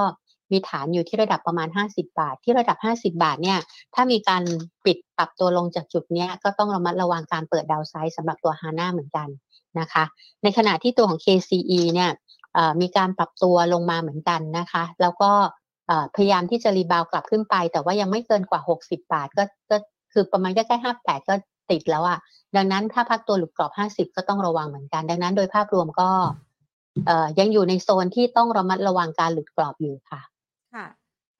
[0.54, 3.58] มีฐานอยู่ที่ระดับประมาณ 50 บาท ที่ระดับ 50 บาทเนี่ย
[3.94, 4.42] ถ้ามีการ
[4.84, 9.28] ปิดปรับตัวลงจากจุดเนี้ยก็ต้องระมัดระวังการเปิดดาวไซด์สำหรับตัวฮาน่าเหมือนกัน
[9.80, 10.04] นะคะ
[10.42, 12.10] ในขณะที่ตัวของ KCE เนี่ย
[12.80, 15.30] มีการปรับตัวลงมาเหมือนกันนะคะ แล้วก็
[16.14, 19.76] พยายามที่จะรีบาวกลับขึ้นไป แต่ว่ายังไม่เกินกว่า 60 บาท ก็ก็
[20.12, 21.34] คือประมาณใกล้ๆ58 ก็
[21.70, 22.18] ติดแล้วอะ่ะ
[22.56, 26.10] ดังนั้นถ้าพักตัวหลุดกรอบ 50 ก็ต้องระวังเหมือนกัน ดังนั้นโดยภาพรวมก็
[27.38, 30.20] ยังอยู่ในโซนที่ต้องระมัดระวังการหลุดกรอบอยู่ค่ะ
[30.74, 30.86] ค่ะ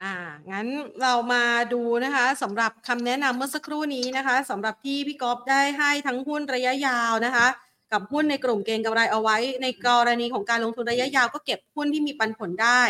[0.03, 0.14] อ่า
[0.51, 0.66] งั้น
[1.03, 7.47] เรามาดูนะคะสำหรับคำแนะนำเมื่อสักครู่นี้นะคะสำหรับที่พี่ก๊อฟได้ให้ทั้งหุ้นระยะยาวนะคะ
[7.93, 12.82] กับหุ้นในกลุ่มเก็งกำไรเอาไว้ ในกรณีของการลงทุนระยะยาวก็เก็บหุ้นที่มีปันผลได้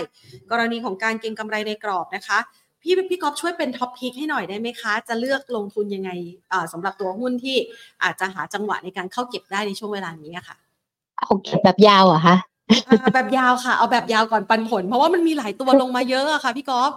[0.50, 2.38] กรณีของการเก็งกำไรในกรอบนะคะ
[2.82, 6.10] พี่พี่กอล์ฟช่วยเป็น top pick ให้หน่อยได้ไหมคะ จะเลือกลงทุนยังไง
[6.52, 7.56] อ่าสำหรับตัวหุ้นที่
[8.02, 10.56] อาจจะหาจังหวะในการเข้าเก็บได้ในช่วงเวลานี้ค่ะ
[11.18, 12.36] เอาเก็บแบบยาวอะคะ
[13.14, 16.92] แบบยาวค่ะ เอาแบบยาวก่อนปันผล เพราะว่ามันมีหลายตัวลงมาเยอะอะค่ะ พี่กอล์ฟ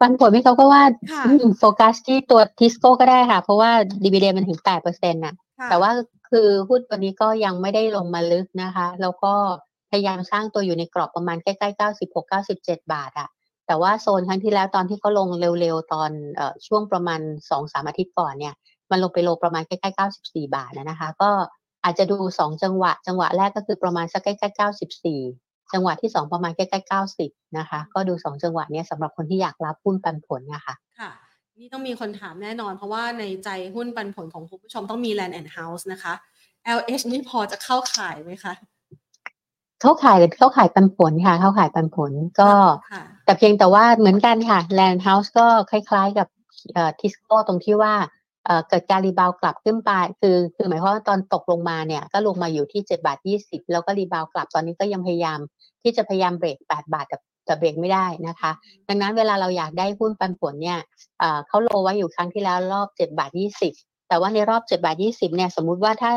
[0.00, 0.82] ปันผลพี่เขาก็ว่า
[1.12, 3.70] ค่ะอืมโฟกัสที่ตัว TISCO ก็ได้ค่ะ เพราะว่า
[4.04, 5.90] ดีเวเดมันถึง8%น่ะค่ะ แต่ว่า
[6.30, 9.32] คือหุ้นตัวนี้ก็ยังไม่ได้ลงมาลึกนะคะ แล้วก็
[9.90, 13.28] พยายามสร้างตัวอยู่ในกรอบประมาณใกล้ๆ96 97บาทอะ
[13.66, 15.28] แต่ว่าโซนครั้งที่แล้วตอนที่เขาลง
[15.60, 17.20] เร็วๆ ตอนเอ่อช่วงประมาณ
[17.50, 18.54] สองสามอาทิตย์ก่อนเนี่ย
[18.90, 21.30] มันลงไป low ประมาณใกล้ๆเก้าสิบสี่บาทนะคะ ก็
[21.86, 25.20] อาจจะดูสองจังหวะ จังหวะแรกก็คือประมาณสักใกล้ๆเก้าสิบสี่
[25.72, 31.10] จังหวะที่สองประมาณใกล้ๆเก้าสิบนะคะ ก็ดูสองจังหวะเนี้ยสำหรับคนที่อยากรับหุ้นปันผลนะคะค่ะ
[31.58, 36.12] นี่ต้องมีคนถามแน่นอน เพราะว่าในใจหุ้นปันผลของคุณผู้ชมต้องมี Land and House นะคะ
[36.76, 38.52] LH นี่พอจะเข้าขายไหมคะ
[39.80, 42.50] เข้าขายเข้าขายปันผลค่ะ เข้าขายปันผลก็
[42.92, 46.28] ค่ะแต่เพียงแต่ว่าเหมือนกันค่ะ Land House ก็คล้าย ๆกับ
[47.00, 47.94] TISCO ตรงที่ว่า
[48.68, 49.90] เกิดการ rebound กลับขึ้นไป
[50.20, 55.38] คือคือหมายความว่าตอนตกลงมาเนี่ยก็ลงมาอยู่ที่7บาท20 แล้วก็ rebound กลับตอนนี้ก็ยังพยายาม
[55.82, 58.50] ที่จะพยายามเบรก8บาทแต่แต่เบรกไม่ได้นะคะ
[58.88, 60.78] ดังนั้นเวลาเราอยากได้หุ้นปันผลเนี่ย
[61.48, 63.30] เขาโลไว้อยู่ครั้งที่แล้วรอบ7บาท
[63.70, 66.10] 20 แต่ว่าในรอบ7บาท20เนี่ยสมมุติว่าถ้า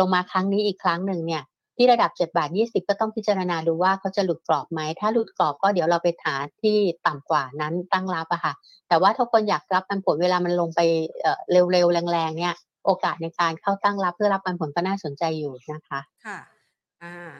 [0.00, 1.42] ลงมาครั้งนี้อีกครั้งหนึ่งเนี่ย
[1.82, 6.76] ที่ระดับ 7 บาท 20 ก็ต้องพิจารณาดูว่าเขาจะหลุดกรอบไหม ถ้าหลุดกรอบก็เดี๋ยวเราไปหาที่
[7.06, 8.52] ต่ำกว่านั้นตั้งรับอะค่ะ
[8.88, 10.80] แต่ว่าถ้าคนอยากรับปันผลเวลามันลงไป
[11.52, 12.54] เร็วๆ แรงๆ เนี่ย
[12.86, 16.38] โอกาสในการเข้าตั้งรับเพื่อรับปันผลก็น่าสนใจอยู่นะคะ ค่ะ
[17.02, 17.30] อ่า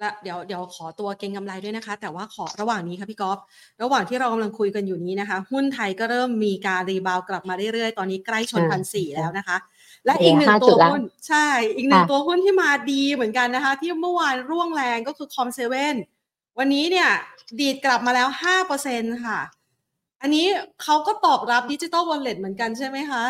[0.00, 3.38] แล้วเดี๋ยวเดี๋ยวขอตัวเก็งกำไรด้วยนะคะ แต่ว่าขอระหว่างนี้ค่ะพี่กอล์ฟ
[3.82, 9.56] ระหว่างที่เรากำลังคุยกันอยู่นี้นะคะ หุ้นไทยก็เริ่มมีการ rebound กลับมาเรื่อยๆ ตอนนี้ใกล้ชนพันสี่แล้วนะคะ
[10.04, 11.46] และอีกหนึ่งห้าจุดละตัวหุ้นใช่
[11.76, 15.96] อีกหนึ่งค่ะตัวหุ้นที่มาดีเหมือนกันนะคะ ที่เมื่อวานร่วงแรงก็คือ Com7
[16.58, 17.10] วันนี้เนี่ย
[17.60, 19.38] ดีดกลับมาแล้วห้าเปอร์เซ็นต์ค่ะ
[20.22, 20.46] อันนี้
[20.82, 23.24] เขาก็ตอบรับดิจิ t a ลวอลเล็ตเหมือนกันใช่ไหมคะ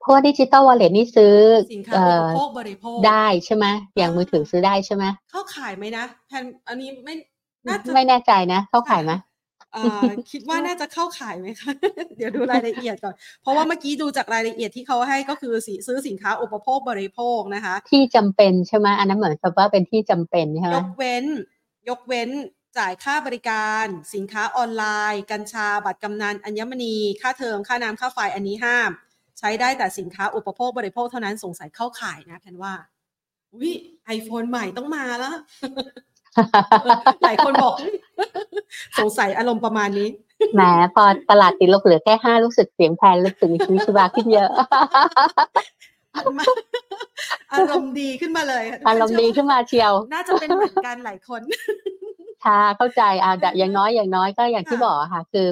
[0.00, 1.36] เพราะว่า digital wallet นี่ซื้อ
[1.74, 3.66] สินค้าเอ่อุปอโภคบริโภคได้ใช่ไหม
[3.96, 7.14] อย่างมือถือซื้อได้ใช่ไหมเข้าขายไหมนะแพนอันนี้ไม่
[7.66, 9.26] น่าจะไม่แน่ใจนะเข้าขายไหมเอ่อ
[10.30, 11.70] คิดว่าน่าจะเข้าขายไหมคะ
[12.16, 21.24] เดี๋ยวดูรายละเอียดก่อน เพราะว่าเมื่อกี้ดูจากรายละเอียดที่เขาให้ก็คือสิซื้อสินค้าอุปโภคบริโภคนะคะ ที่จำเป็นใช่ไหมอันนั้นเหมือนกับว่าเป็นที่จำเป็นใช่ไหมยกเว้น
[21.88, 22.30] ยกเว้น
[22.78, 28.90] จ่ายค่าบริการ สินค้าออนไลน์ กัญชา บัตรกำนันอัญมณี ค่าเทอมค่าน้ำค่าไฟอันนี้ห้าม
[29.38, 32.74] ใช้ได้แต่สินค้าอุปโภคบริโภคเท่านั้นสงสัยเข้าขายนะแพนว่า
[33.60, 33.72] วิ
[34.04, 35.34] ไอโฟนใหม่ต้องมาแล้ว
[37.22, 38.28] หลายคนบอกอุ๊ย
[38.98, 40.08] สงสัยอารมณ์ประมาณนี้
[40.54, 40.62] แหม
[40.94, 44.50] พอตลาดติดลบเหลือแค่ห้ารู้สึกเสียงแพนรู้สึกมีชีวิตชีวาขึ้นเยอะ
[47.54, 51.40] อารมณ์ดีขึ้นมาเลยค่ะอารมณ์ดีขึ้นมาเชียว น่าจะเป็นเหมือนกันหลายคน
[52.44, 55.46] ค่ะเข้าใจอ่าแต่อย่างน้อยอย่างน้อยก็อย่างที่ค่ะบอกอะค่ะ คือ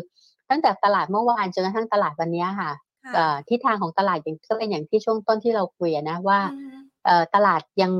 [0.50, 2.70] ตั้งแต่ตลาดเมื่อวานจนกระทั่งตลาดวันเนี้ยค่ะ
[3.04, 6.83] ค่ะเอ่อทิศทางของตลาดอย่างก็เป็นอย่างที่ช่วงต้นที่เราคุยอะนะว่าอืมเอ่อ
[7.34, 7.92] ตลาดยัง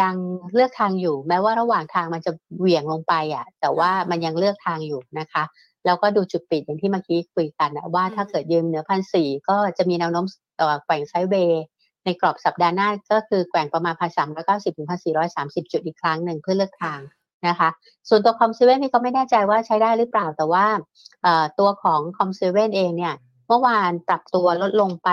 [0.00, 0.14] ยัง
[0.54, 5.44] เลือกทางอยู่ แม้ว่าระหว่างทางมันจะเหวี่ยงลงไปอะ แต่ว่ามันยังเลือกทางอยู่นะคะ
[5.86, 10.24] แล้วก็ดูจุดปิดอย่างที่เมื่อกี้คุยกันนะว่าถ้าเกิดยืนเหนือพันสี่ก็จะมีแนวโน้ม
[10.58, 11.62] เอ่อแกว่งไซด์เวย์
[12.04, 17.00] ในกรอบสัปดาห์หน้าก็คือแกว่งประมาณพันสามร้อยเก้าสิบถึงพันสี่ร้อยสามสิบจุดอีกครั้งหนึ่งเพื่อเลือกทาง
[17.48, 17.68] นะคะ
[18.08, 20.66] ส่วนตัวคอมเซเว่นนี่ก็ไม่แน่ใจว่าใช้ได้หรือเปล่าแต่ว่า
[21.22, 23.14] เอ่อตัวของคอมเซเว่นเองเนี่ย
[23.48, 25.08] เมื่อวานปรับตัวลดลงไป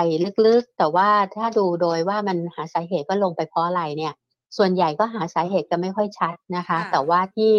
[0.46, 4.14] ลึกๆ แต่ว่าถ้าดูโดยว่ามันหาสาเหตุว่าลงไปเพราะอะไรเนี่ย
[4.58, 7.54] ส่วนใหญ่ก็หาสาเหตุกันไม่ค่อยชัดนะคะค่ะแต่ว่าที่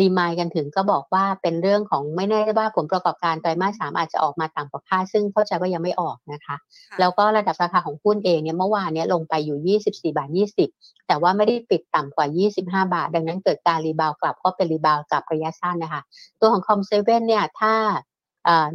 [0.00, 6.56] รีมายกันถึงก็บอกว่าเป็นเรื่องของไม่แน่ว่าผลประกอบการไตรมาสสามอาจจะออกมาต่ำกว่าคาดซึ่งเข้าใจว่ายังไม่ออกนะคะ
[6.90, 10.28] ค่ะแล้วก็ระดับราคาของหุ้นเองเนี่ยเมื่อวานเนี่ยลงไปอยู่ 24 บาท
[10.68, 16.02] 20 แต่ว่าไม่ได้ปิดต่ำกว่า 25 บาท ดังนั้นเกิดการ rebound กลับก็เป็น rebound กลับระยะสั้นนะคะ
[16.40, 18.15] ตัวของ Com7เนี่ยถ้าเอ่อ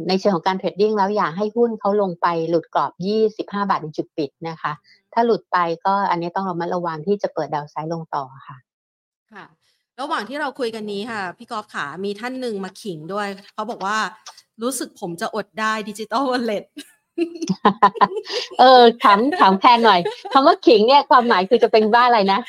[0.08, 2.92] ในเชิงของการ trading แล้วอยากให้หุ้นเขาลงไปหลุดกรอบ
[3.38, 4.72] 25 บาทในจุดปิดนะคะ
[5.12, 5.56] ถ้าหลุดไป
[5.86, 8.56] ก็อันนี้ต้องระมัดระวังที่จะเปิด downside ลงต่อค่ะ
[9.32, 9.44] ค่ะ
[10.00, 13.96] ระหว่างที่เราคุยกันนี้ค่ะ พี่กอล์ฟขามีท่านหนึ่งมาขิงด้วย เขาบอกว่า
[14.62, 16.64] รู้สึกผมจะอดได้ digital wallet
[18.58, 20.00] เออถามถามแพนหน่อย
[20.32, 22.40] คำว่าขิงเนี่ยความหมายคือจะเป็นว่าอะไรนะ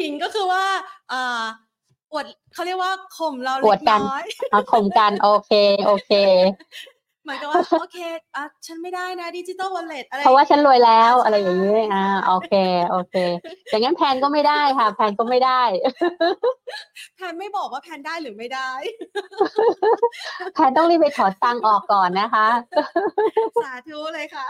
[0.00, 0.64] ขิงก็คือว่า
[1.12, 1.40] อ่า
[2.12, 5.52] อวดเขาเรียกว่าข่มเราอวดกันเล็กน้อยเอาข่มกันโอเค
[5.86, 6.12] โอเค
[7.24, 7.98] เหมือนกับว่าโอเค
[8.36, 12.52] อะฉันไม่ได้นะ digital wallet อะไรเพราะว่าฉันรวยแล้วใช่อะไรอย่างนี้อ่าโอเค
[12.90, 13.14] โอเค
[13.70, 15.62] อย่างนั้นแพนก็ไม่ได้ค่ะ แพนก็ไม่ได้
[17.16, 18.70] แพนไม่บอกว่าแพนได้หรือไม่ได้
[20.54, 22.48] แพนต้องรีบไปถอนตังค์ออกก่อนนะคะ
[23.64, 24.46] สาธุเลยค่ะ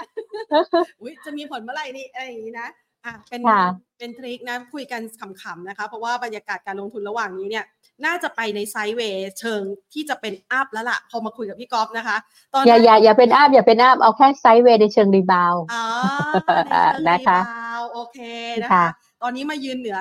[1.01, 2.69] อุ้ยจะมีผลเมื่อไหร่นี่อะไรอย่างนี้นะ
[3.05, 3.63] อะเป็นค่ะ
[3.99, 5.03] เป็น trick นะคุยกัน
[5.43, 7.65] ขำๆนะคะ เพราะว่าบรรยากาศการลงทุนระหว่างนี้เนี่ย
[8.05, 12.17] น่าจะไปใน sideway เชิงที่จะเป็น up แล้วล่ะ พอมาคุยกับพี่กอล์ฟนะคะ
[12.53, 15.85] ตอนอย่านั้นอย่าอย่าเป็น up อย่าเป็น up เอาแค่ sideway ในเชิง rebound อ๋อ
[16.33, 18.19] ในเชิงนะคะรีบาวด์โอเค
[18.63, 18.87] นะค่ะคะ
[19.23, 19.97] ตอนนี้มายืนเหนือ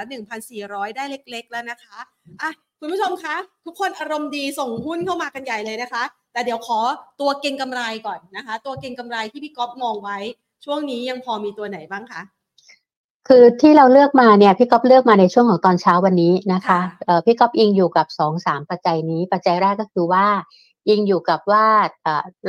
[0.46, 1.98] 1,400 ได้เล็ก ๆ แล้วนะคะ
[2.42, 3.36] อะคุณผู้ชมคะ
[3.66, 6.80] ทุกคนอารมณ์ดีส่งหุ้นเข้ามากันใหญ่เลยนะคะ แต่เดี๋ยวขอ
[7.22, 10.18] ตัวเก็งกำไรก่อนนะคะ ตัวเก็งกำไรที่พี่ก๊อฟมองไว้
[10.66, 12.22] ช่วงนี้ยังพอมีตัวไหนบ้างคะ
[13.32, 20.26] คือที่เราเลือกมาเนี่ยพี่ก๊อฟเลือกมาในช่วงของตอนเช้าวันนี้นะคะค่ะเอ่อพี่ก๊อฟอิงอยู่กับสองสามปัจจัยนี้ ปัจจัยแรกก็คือว่า
[20.90, 21.66] ยิงอยู่กับว่า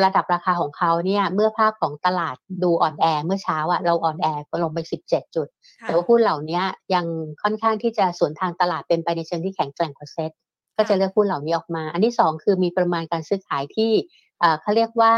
[0.05, 4.79] ระดับราคาของเขาเนี่ยเมื่อภาพของตลาดดูอ่อนแอเมื่อเช้าอะเราอ่อนแอก็ลงไป
[5.09, 5.47] 17 จุด
[5.81, 6.63] แต่ว่าหุ้นเหล่านี้
[6.95, 7.07] ยัง
[7.43, 10.31] ค่อนข้างที่จะสวนทางตลาดเป็นไปในเชิงที่แข็งแกร่งกว่าเซ็ต
[10.77, 13.93] ก็จะเลือกหุ้นเหล่านี้ออกมา อันที่ 2 คือมีประมาณการซื้อขายที่
[14.61, 15.15] เขาเรียกว่า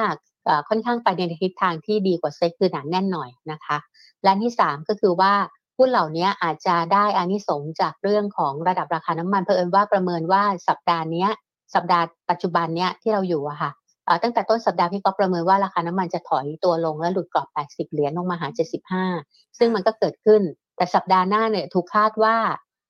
[0.69, 3.77] ค่อนข้างไปในทิศทางที่ดีกว่าเซ็ตคือหนาแน่นหน่อยนะคะ
[4.25, 5.33] และที่ 3 ก็คือว่า
[5.79, 11.27] หุ้นเหล่านี้อาจจะได้อานิสงจากเรื่องของระดับราคาน้ำมันเพอิญว่าประเมินว่าสัปดาห์นี้
[11.75, 13.71] สัปดาห์ปัจจุบันเนี้ยที่เราอยู่อะค่ะ
[14.23, 18.49] ตั้งแต่ต้นสัปดาห์พี่ก็ประเมินว่าราคาน้ำมันจะถอยตัวลงและหลุดกรอบ 80 เหรียญลงมาหา
[19.03, 20.43] 75 ซึ่งมันก็เกิดขึ้น
[20.77, 22.37] แต่สัปดาห์หน้าเนี่ยถูกคาดว่า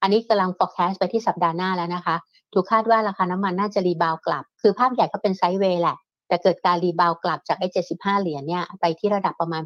[0.02, 2.16] อันนี้กำลัง forecast ไปที่สัปดาห์หน้าแล้วนะคะ
[2.52, 5.96] ถูกคาดว่าราคาน้ำมันน่าจะ rebound กลับ คือภาพใหญ่ก็เป็น sideways แหละ
[6.32, 9.62] แต่เกิดการ rebound กลับจากไอ้75 เหรียญเนี่ยไปที่ระดับประมาณ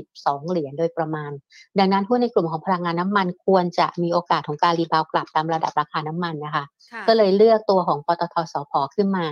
[0.00, 1.30] 82 เหรียญโดยประมาณ
[1.78, 6.64] ดังนั้นหุ้นในกลุ่มของพลังงานน้ำมันควรจะมีโอกาสของการ rebound กลับตามระดับราคาน้ำมันนะคะ
[7.08, 9.26] ก็เลยเลือกตัวของปตท.สผ.ขึ้นมา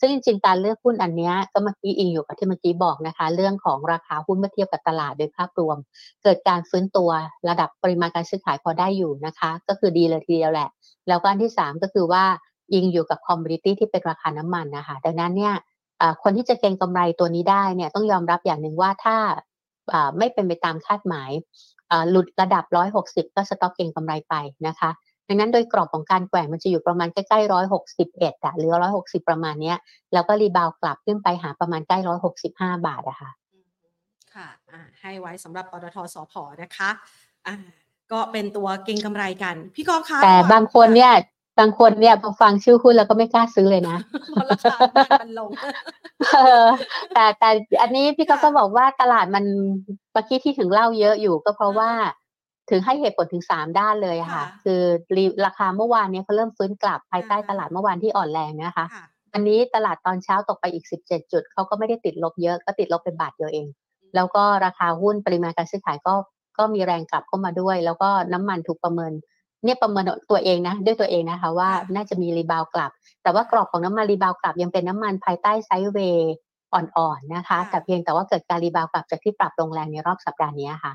[0.00, 5.76] ซึ่งจริงๆการเลือกหุ้นอันนี้ก็เมื่อกี้อิงอยู่กับที่เมื่อกี้บอกนะคะ เรื่องของราคาหุ้นเมื่อเทียบกับตลาดโดยภาพรวม
[6.22, 7.10] เกิดการฟื้นตัว
[7.48, 10.68] ระดับปริมาณการซื้อขายพอได้อยู่นะคะ ก็คือดีเลยทีเดียวแหละ
[11.08, 12.24] แล้วก็อันที่ 3 ก็คือว่า
[12.72, 15.54] อิงอยู่กับ commodity ที่เป็นราคาน้ำมันนะคะ ดังนั้นเนี่ย
[16.22, 19.16] คนที่จะเก็งกำไรตัวนี้ได้เนี่ยต้องยอมรับอย่างหนึ่งว่าถ้า
[20.18, 21.30] ไม่เป็นไปตามคาดหมาย
[22.10, 22.64] หลุดระดับ
[23.00, 24.34] 160 ก็ stop เก็งกำไรไป
[24.66, 24.90] นะคะ
[25.28, 29.76] ดังนั้นโดยกรอบของการแกว่งมันจะอยู่ประมาณใกล้ๆร้อยหกสิบเอ็ดอะหรือร้อยหกสิบประมาณเนี้ย
[30.12, 33.30] แล้วก็ rebound กลับขึ้นไปหาประมาณใกล้ร้อยหกสิบห้าบาทอะค่ะ
[34.34, 36.90] ค่ะอ่าให้ไว้สำหรับปตท.สผ.นะคะ
[37.46, 37.54] อ่า
[38.12, 41.12] ก็เป็นตัวเก็งกำไรกัน พี่กอล์ฟคะแต่บางคนเนี่ย
[41.60, 43.96] บางคนเนี่ยพอฟังชื่อหุ้นแล้วก็ไม่กล้าซื้อเลยนะ
[44.50, 44.74] ราคา
[45.22, 45.50] มันลง
[47.14, 47.48] แต่แต่
[47.82, 49.44] อันนี้พี่ก็ก็บอกว่าตลาดมัน
[50.12, 51.90] เมื่อกี้ที่ถึงเล่าเยอะอยู่ก็เพราะว่า
[52.70, 54.82] ถึงให้เหตุผลถึงสามด้านเลยค่ะ คือ
[55.46, 58.86] ราคาเมื่อวานนี้เขาเริ่มฟื้นกลับภายใต้ตลาดเมื่อวานที่อ่อนแรงนะคะ
[59.34, 63.66] อันนี้ตลาดตอนเช้าตกไปอีก 17 จุด เขาก็ไม่ได้ติดลบเยอะ ก็ติดลบเป็นบาทเดียวเอง
[64.14, 66.14] แล้วก็ราคาหุ้นปริมาณการซื้อขายก็
[66.58, 69.12] ก็มีแรงกลับเข้ามาด้วย แล้วก็น้ำมันถูกประเมิน
[69.64, 72.90] เนี่ยประเมินตัวเองนะด้วยตัวเองนะคะว่าน่าจะมีรีบาวกลับ
[73.22, 76.34] แต่ว่ากรอบของน้ำมัน rebound กลับ ยังเป็นน้ำมันภายใต้ sideways
[76.74, 80.92] อ่อนๆนะคะ แต่เพียงแต่ว่าเกิดการ rebound กลับจากที่ปรับลงแรงในรอบสัปดาห์นี้ค่ะ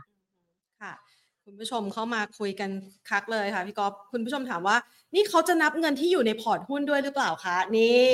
[1.48, 2.70] คุณผู้ชมเข้ามาคุยกัน
[3.10, 4.78] คึกคักเลยค่ะพี่ก๊อฟคุณผู้ชมถามว่า
[5.16, 8.14] นี่เขาจะนับเงินที่อยู่ในพอร์ตหุ้นด้วยหรือเปล่าคะนี่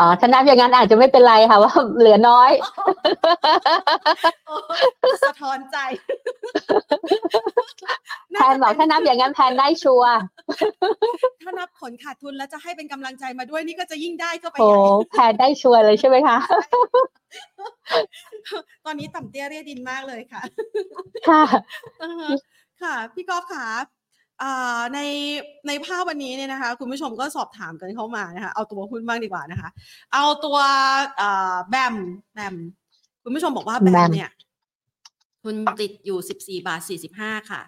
[0.00, 2.50] อ๋อถ้านับอย่างนั้นอาจจะไม่เป็นไรค่ะว่าเหลือน้อย
[5.24, 5.78] สะท้อนใจ
[8.32, 10.02] แพนบอกถ้านับอย่างนั้นแพนได้ sure
[11.42, 14.68] ถ้านับผลขาดทุนแล้วจะให้เป็นกำลังใจมาด้วยนี่ก็จะยิ่งได้เข้าไปโอ้
[15.10, 16.38] แพนได้ชัวเลยใช่ไหมคะ
[18.84, 20.42] ตอนนี้ต่ำเตี้ยเรียดินมากเลยค่ะ
[21.28, 21.44] ค่ะ
[22.86, 23.66] ค่ะ พี่กอล์ฟค่ะ
[24.94, 25.00] ใน
[25.68, 29.68] ในภาพวันนี้เนี่ยนะคะ คุณผู้ชมก็สอบถามกันเข้ามานะคะ เอาตัวหุ้นบ้างดีกว่านะคะ
[30.14, 30.58] เอาตัว
[31.68, 31.94] แบม
[32.34, 32.54] แบม
[33.22, 34.30] คุณผู้ชมบอกว่าแบมเนี่ย
[35.42, 37.62] คุณติดอยู่สิบสี่บาทสี่สิบห้าค่ะ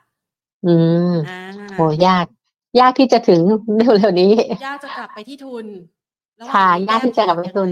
[0.67, 0.75] อื
[1.13, 1.15] ม
[1.77, 2.27] โหยาก
[2.81, 3.41] ยากที่จะถึง
[3.77, 4.33] เร็วๆนี้
[4.67, 5.67] ยากจะกลับไปที่ทุน
[6.55, 7.69] ค่ะยากที่จะกลับไปทุน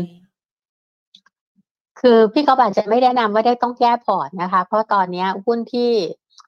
[2.01, 5.91] คือพี่ก็อาจจะไม่แนะนำว่าได้ต้องแก้พอร์ตนะคะ เพราะตอนนี้หุ้นที่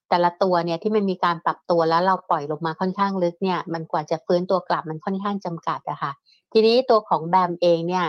[0.09, 6.13] แต่ละตัวเนี่ยที่มันมีการปรับตัวแล้วเราปล่อยลงมาค่อนข้างลึกเนี่ยมันกว่าจะฟื้นตัวกลับมันค่อนข้างจำกัดอะคะ่ะ
[6.53, 8.07] ทีนี้ตัวของแบมเองเนี่ย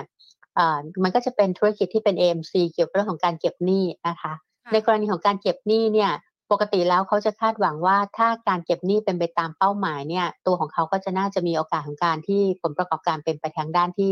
[1.03, 4.33] มันก็จะเป็นธุรกิจที่เป็น AMC เกี่ยวกับเรื่องของการเก็บหนี้นะคะ
[4.71, 6.11] ในกรณีของการเก็บหนี้เนี่ย
[6.51, 14.09] ปกติแล้วเขาจะคาดหวังว่าถ้าการเก็บหนี้เป็นไปตามเป้าหมายเนี่ยตัวของเขาก็จะน่าจะมีโอกาสของการที่ผลประกอบการเป็นไปทางด้านที่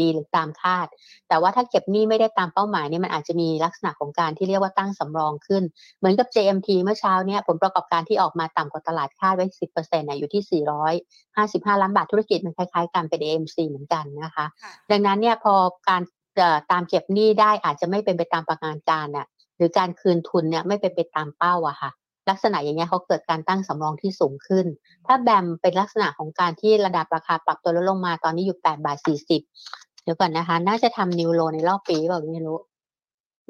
[0.00, 0.86] ดีหรือตามคาด
[1.28, 5.62] แต่ว่าถ้าเก็บหนี้ไม่ได้ตามเป้าหมายนี่มันอาจจะมีลักษณะของการที่เรียกว่าตั้งสำรองขึ้น
[5.98, 10.64] เหมือนกับ JMT เมื่อเช้านี้ผลประกอบการที่ออกมาต่ำกว่าตลาดคาดไว้ 10%เนี่ยอยู่ที่
[11.76, 14.46] 455 ล้านบาทธุรกิจมันคล้ายๆกันเป็น AMC เหมือนกันนะคะ
[14.90, 15.54] ดังนั้นเนี่ยพอ
[15.88, 16.02] การ
[16.70, 21.90] ตามเก็บหนี้ได้อาจจะไม่เป็นไปตามประมาณการน่ะหรือการคืนทุนเนี่ยไม่เป็นไปตามเป้าอะค่ะ
[22.30, 24.66] ลักษณะอย่างเงี้ยเขาเกิดการตั้งสำรองที่สูงขึ้น
[25.06, 28.98] ถ้าแบมเป็นลักษณะของการที่ระดับราคาปรับตัวลดลงมาตอนนี้อยู่8บาท
[29.48, 32.58] 40เดี๋ยวก่อนนะคะ น่าจะทำนิวโลในรอบปีเปล่าไม่รู้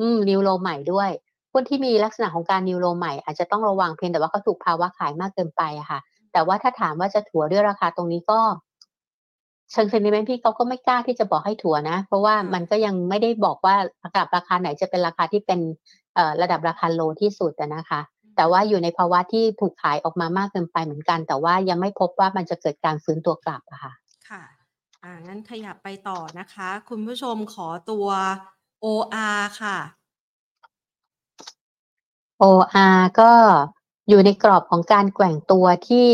[0.00, 1.10] อืม นิวโลใหม่ด้วย
[1.52, 6.00] คนที่มีลักษณะของการนิวโลใหม่อาจจะต้องระวังเพียงแต่ว่าเขาถูกภาวะขายมากเกินไปอะค่ะ
[6.32, 8.40] แต่ว่าถ้าถามว่าจะถัวด้วยราคาตรงนี้ก็
[9.72, 15.60] เชิงเซนิเมนต์พี่เขาก็ไม่กล้าที่จะบอกให้ถัวนะ เพราะว่ามันก็ยังไม่ได้บอกว่าระดับราคาไหนจะเป็นราคาที่เป็น
[16.14, 18.00] เอ่อระดับราคาโลที่สุดนะคะ
[18.36, 23.92] แต่ว่าอยู่ในภาวะที่ถูกขายออกมามากเกินไปเหมือนกัน แต่ว่ายังไม่พบว่ามันจะเกิดการฟื้นตัวกลับอะค่ะ
[24.28, 24.42] ค่ะ
[25.04, 28.06] อ่างั้นขยับไปต่อนะคะ คุณผู้ชมขอตัว
[28.84, 29.78] OR ค่ะ
[32.42, 33.32] OR ก็
[34.08, 36.08] อยู่ในกรอบของการแกว่งตัวที่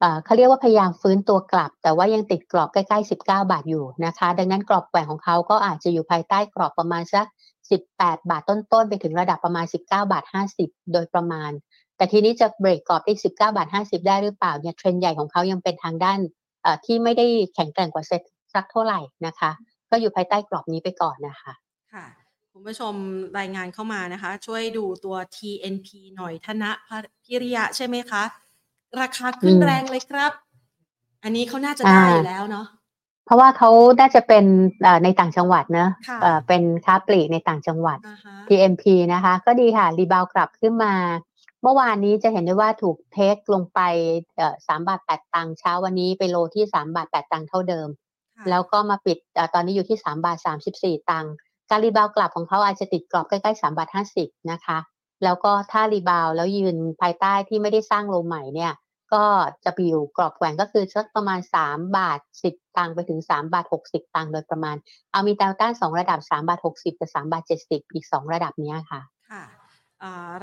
[0.00, 7.26] เอ่อเขาเรียกว่าพยายามฟื้นตัวกลับ แต่ว่ายังติดกรอบใกล้ๆ 19 บาทอยู่นะคะ ดังนั้นกรอบแกว่งของเขาก็อาจจะอยู่ภายใต้กรอบประมาณสัก
[7.70, 10.24] 18 บาทต้นๆ ไปถึงระดับประมาณ 19 บาท
[10.58, 11.50] 50 โดยประมาณ
[11.96, 16.18] แต่ทีนี้จะเบรกกรอบที่ 19 บาท 50 ได้หรือเปล่าเนี่ยเทรนด์ใหญ่ของเขายังเป็นทางด้าน
[16.62, 18.22] เอ่อที่ไม่ได้แข็งแกร่งกว่าเซ็ต
[18.54, 19.50] สักเท่าไหร่นะคะ
[19.90, 21.52] ก็อยู่ภายใต้กรอบนี้ไปก่อนนะคะ
[21.92, 22.06] ค่ะ
[22.52, 22.94] คุณผู้ชม
[23.38, 26.70] รายงานเข้ามานะคะ ช่วยดูตัว TNP หน่อยธนะ
[27.24, 28.22] พิริยะใช่ไหมคะ
[29.00, 30.32] ราคาขึ้นอืมแรงเลยครับ
[31.22, 32.66] อันนี้เขาน่าจะได้อ่าอยู่แล้วเนาะ
[33.26, 33.70] เพราะว่าเขา
[34.00, 34.44] น่าจะเป็น
[34.82, 40.94] เอ่อในต่างจังหวัดเนอะค่ะเอ่อเป็นค้าปลีกในต่างจังหวัดอ่าฮะ TMP นะคะ ก็ดีค่ะ รีบาวกลับขึ้นมา
[41.62, 43.80] เมื่อวานนี้จะเห็นได้ว่าถูกเทคลงไป
[44.36, 47.88] เอ่อสามบาทแปดตังค์เช้าวันนี้ไปโลที่สามบาทแปดตังค์เท่าเดิม
[48.36, 51.32] ค่ะแล้วก็มาปิดเอ่อตอนนี้อยู่ที่สามบาทสามสิบสี่ตังค์
[51.70, 54.78] การ rebound กลับของเขาอาจจะติดกรอบใกล้ๆสามบาทห้าสิบนะคะ
[55.24, 58.72] แล้วก็ถ้า rebound แล้วยืนภายใต้ที่ไม่ได้สร้าง low ใหม่เนี่ย
[59.14, 59.24] ก็
[59.64, 64.76] จะไปอยู่กรอบแกว่งก็คือสักประมาณสามบาทสิบตังค์ไปถึงสามบาทหกสิบตังค์โดยประมาณ
[65.12, 69.00] เอามีแนวต้านสองระดับสามบาทหกสิบกับสามบาทเจ็ดสิบอีกสองระดับนี้ค่ะ
[69.30, 69.44] ค่ะ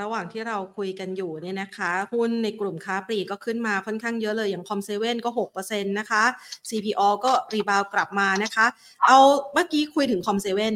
[0.01, 6.23] ระหว่างที่เราคุยกันอยู่เนี่ยนะคะหุ้นในกลุ่มค้าปลีกก็ขึ้นมาค่อนข้างเยอะเลยอย่าง COM7ก็6%นะคะ
[6.69, 8.65] CPO ก็รีบาวกลับมานะคะ
[9.05, 9.17] เอา
[9.53, 10.75] เมื่อกี้คุยถึง COM7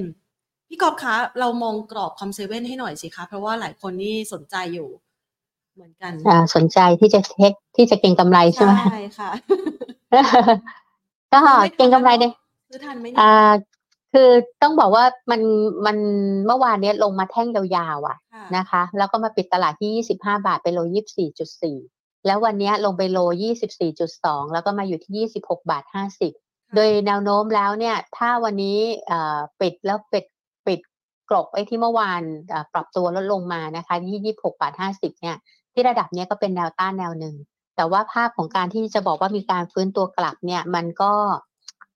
[0.69, 4.89] พี่ก๊อฟคะเรามองกรอบ COM7 ให้หน่อยสิคะ เพราะว่าหลายคนนี่สนใจอยู่
[5.77, 9.29] เหมือนกันอ่าสนใจที่จะเทคที่จะเก็งกำไรใช่ไหมใช่ค่ะ
[11.33, 11.39] ก็
[11.75, 12.31] เก็งกำไรเนี่ย
[12.69, 13.51] ซื้อทันไหมเนี่ยอ่า
[14.13, 14.29] คือ
[14.61, 15.41] ต้องบอกว่ามัน
[15.85, 15.97] มัน
[16.45, 20.79] เมื่อวานเนี้ยลงมาแท่งยาวๆอะค่ะนะคะ แล้วก็มาปิดตลาดที่ 25 บาทไป low
[21.53, 23.19] 24.4 แล้ววันเนี้ยลงไปโล
[23.85, 25.83] 24.2 แล้วก็มาอยู่ที่ 26 บาท
[26.29, 30.25] 50 โดยแนวโน้มแล้วเนี่ย ถ้าวันนี้เอ่อปิดแล้วปิด
[30.67, 30.79] ปิด
[31.29, 35.37] กรบไอ้ที่เมื่อวานเอ่อปรับตัวลดลงมานะคะที่ 26 บาท 50 เนี่ย
[35.77, 37.35] ที่ระดับเนี้ยก็เป็นแนวต้านแนวหนึ่ง
[37.75, 41.13] แต่ว่าภาพของการที่จะบอกว่ามีการฟื้นตัวกลับเนี่ย มันก็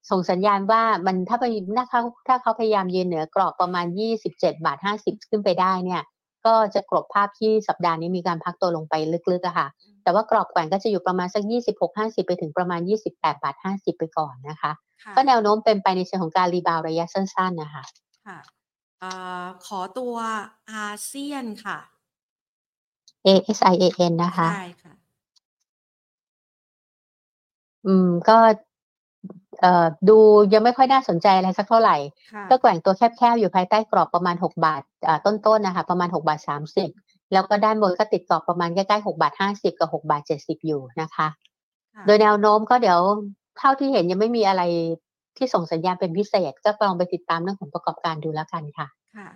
[0.10, 1.46] ส่งสัญญาณว่ามันถ้าไป
[1.78, 6.02] ถ้าเขาถ้าเขาพยายามยืนเหนือกรอบประมาณ 27 บาท 50 ขึ้นไปได้เนี่ย
[6.46, 8.94] ก็จะกลบภาพที่สัปดาห์นี้มีการพักตัวลงไป
[9.32, 9.68] ลึกๆอะค่ะ
[10.04, 14.72] แต่ว่ากรอบแกว่งก็จะอยู่ประมาณสัก 26 50 ไปถึงประมาณ 28 บาท 50 ไปก่อนนะคะ
[15.04, 17.84] ค่ะก็แนวโน้มเป็นไปในเชิงของการ rebound ระยะสั้นๆนะคะ
[18.28, 18.40] ค่ะ
[19.04, 20.16] อ่าขอตัว
[20.74, 21.78] ASIAN ค่ะ
[23.28, 24.94] ASIAN นะคะ ใช่ค่ะ
[27.86, 28.38] อืม ก็
[29.62, 30.18] เอ่อ ดู
[30.54, 31.98] ยังไม่ค่อยน่าสนใจอะไรสักเท่าไหร่
[32.34, 41.28] ค่ะ ก็แกว่งตัวแคบๆ อยู่ภายใต้กรอบประมาณ6บาทอ่าต้นๆนะคะ ประมาณ6บาท30แล้วก็ด้านบนก็ติดกรอบประมาณใกล้ๆ6บาท50กับ6บาท70อยู่นะคะ
[41.96, 43.00] ค่ะ โดยแนวโน้มก็เดี๋ยว
[43.60, 44.64] เท่าที่เห็นยังไม่มีอะไร
[45.38, 49.28] ที่ส่งสัญญาณเป็นพิเศษ ก็ลองไปติดตามเรื่องของประกอบการดูแล้วกันค่ะ ค่ะ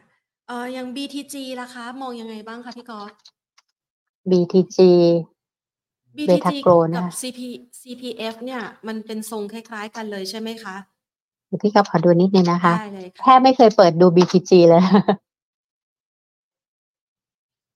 [0.48, 3.12] เอ่อยัง BTG ล่ะคะ มองยังไงบ้างคะพี่กอฟ
[4.32, 4.78] BTG
[6.18, 7.40] BTG เบทาโกรนะกับ คะ CP
[7.82, 10.76] CPF เนี่ย มันเป็นทรงคล้ายๆกันเลยใช่ไหมคะ
[11.48, 14.84] เดี๋ยวพี่ครับขอดูนิดนึงนะคะ ได้เลยแทค่ะบไม่เคยเปิดดู BTG เลย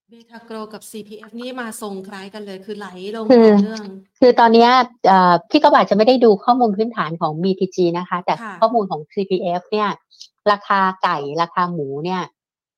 [0.09, 2.87] เบทาโกรกับ CPF นี่มาทรงคล้ายกันเลยคือไหล
[3.17, 3.83] ลงคือ ต่อเนื่อง
[4.19, 4.71] คือตอนเนี้ย
[5.07, 9.89] เอ่อพี่ก็อาจจะไม่ได้ดูข้อมูลพื้นฐานของ BTG นะคะ แต่ค่ะ ข้อมูลของ CPF เนี่ย
[10.51, 12.21] ราคาไก่ราคาหมูเนี่ย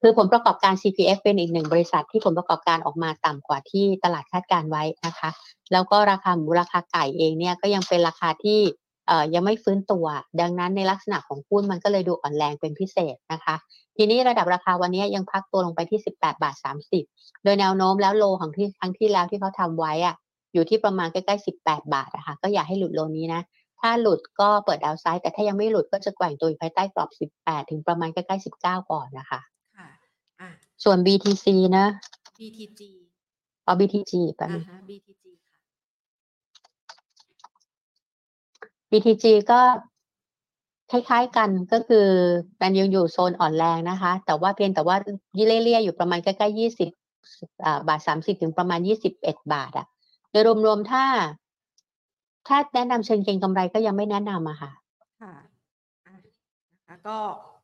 [0.02, 5.30] คือผลประกอบการ CPF เป็นอีกหนึ่งบริษัทที่ผลประกอบการออกมาต่ำกว่าที่ตลาดคาดการไว้นะคะ
[5.72, 8.60] แล้วก็ราคาหมูราคาไก่เองเนี่ยก็ยังเป็นราคาที่
[9.34, 10.06] ยังไม่ฟื้นตัว
[10.42, 13.56] ดังนั้นในลักษณะของหุ้นมันก็เลยดูอ่อนแรงเป็นพิเศษนะคะ
[13.98, 16.56] ทีนี้ระดับราคาวันนี้ยังพักตัวลงไปที่ 18 บาท
[17.00, 20.16] 30 โดยแนวโน้มแล้วโลของที่ครั้งที่แล้วที่เขาทำไว้อะ
[20.54, 23.42] อยู่ที่ประมาณใกล้ๆ 18 บาทอะคะก็อย่าให้หลุดโลนี้นะ
[23.80, 29.42] ถ้าหลุดก็เปิดดาวไซด์แต่ถ้ายังไม่หลุดก็จะแกว่งตัวอยู่ภายใต้กรอบ 18 ถึงประมาณใกล้ๆ 19 ก่อนนะคะ
[30.84, 31.86] ส่วน BTC นะ
[32.40, 32.82] BTG
[33.64, 35.60] เอา BTG แป๊บนึอ่างฮะ BTG ค่ะ
[38.92, 39.62] BTG ก็
[40.92, 42.08] คล้ายๆกันก็คือ
[42.62, 44.96] มันยังอยู่โซนอ่อนแรงนะคะ แต่ว่าเพียงแต่ว่า
[45.38, 46.90] ยี่เลี่ยๆอยู่ประมาณใกล้ๆยี่สิบ
[47.66, 49.86] อ่าบาทสามสิบถึงประมาณยี่สิบเอ็ดบาทอะ
[50.32, 51.04] โดยรวมๆถ้า
[52.48, 54.72] ถ้าแนะนำเชิงเก็งกำไรก็ยังไม่แนะนำอะค่ะ
[55.22, 55.34] ค่ะ
[56.08, 56.16] อะ
[56.74, 57.18] นะคะก็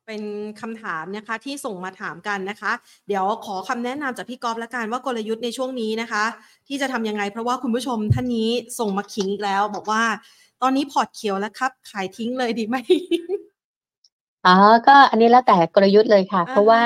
[0.08, 0.22] เป็น
[0.60, 2.72] คำถามนะคะที่ส่งมาถามกันนะคะ
[3.08, 6.24] เดี๋ยวขอคำแนะนำจากพี่กอฟละกันว่ากลยุทธ์ในช่วงนี้นะคะ
[6.68, 10.02] ที่จะทำยังไง เพราะว่าคุณผู้ชมท่านนี้ส่งมาขิงอีกแล้ว บอกว่า
[10.62, 12.76] ตอนนี้พอร์ตเขียวแล้วครับ ขายทิ้งเลยดีไหม
[14.46, 14.54] อ๋อ
[14.86, 16.82] ก็อันนี้แล้วแต่กลยุทธ์เลยค่ะอ่าเพราะว่า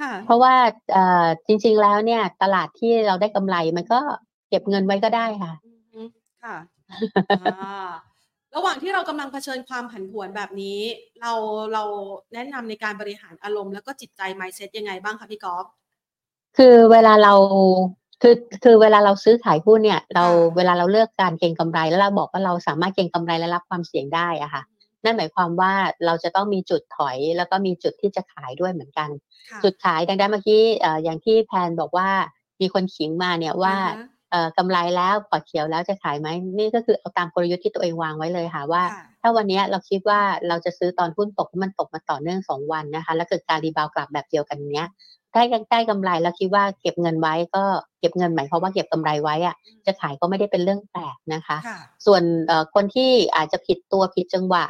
[0.00, 0.54] ค่ะเพราะว่า
[0.92, 4.00] เอ่อจริง ๆแล้วเนี่ย ตลาดที่เราได้กำไรมันก็
[4.48, 6.02] เก็บเงินไว้ก็ได้ค่ะอือฮึ
[6.44, 6.56] ค่ะ
[7.40, 7.90] อ่า
[8.56, 10.80] ระหว่างที่เรากำลังเผชิญความผันผวนแบบนี้
[11.20, 11.32] เรา
[11.72, 11.82] เรา
[12.34, 15.66] แนะนำในการบริหารอารมณ์แล้วก็จิตใจ mindset ยังไงบ้างคะพี่กอฟ
[16.58, 17.34] คือเวลาเรา
[18.22, 18.34] คือ
[18.64, 20.24] คือเวลาเราซื้อขายหุ้นเนี่ย เรา
[20.56, 24.62] เวลาเราเลือกการเก็งกำไรแล้วเราบอกว่าเราสามารถเก็งกำไรและรับความเสี่ยงได้อะค่ะ
[25.04, 25.72] นั่นหมายความว่า
[26.06, 29.08] เราจะต้องมีจุดถอย แล้วก็มีจุดที่จะขายด้วยเหมือนกัน
[29.64, 30.62] จุดขายดังนั้นเมื่อกี้
[31.04, 32.08] อย่างที่แพนบอกว่า
[32.60, 33.76] มีคนขิงมาเนี่ยว่า
[34.58, 36.28] กำไรแล้วพอร์ตเขียวแล้วจะขายไหม
[36.58, 38.82] นี่ก็คือเอาตามกลยุทธ์ที่ตัวเองวางไว้เลยค่ะว่า
[39.20, 44.88] ถ้าวันนี้เราคิดว่าเราจะซื้อตอนหุ้นตกมันตกมาต่อเนื่องสองวันนะคะ แล้วเกิดการ rebound กลับแบบเดียวกันเนี้ย
[45.32, 47.64] ได้ได้กำไรแล้วคิดว่าเก็บเงินไว้ก็
[48.00, 49.54] เก็บเงินหมายความว่าเก็บกำไรไว้อะ
[49.86, 51.56] จะขายก็ไม่ได้เป็นเรื่องแปลกนะคะ
[52.06, 52.22] ส่วน
[52.74, 54.64] คนที่อาจจะผิดตัวผิดจังหวะ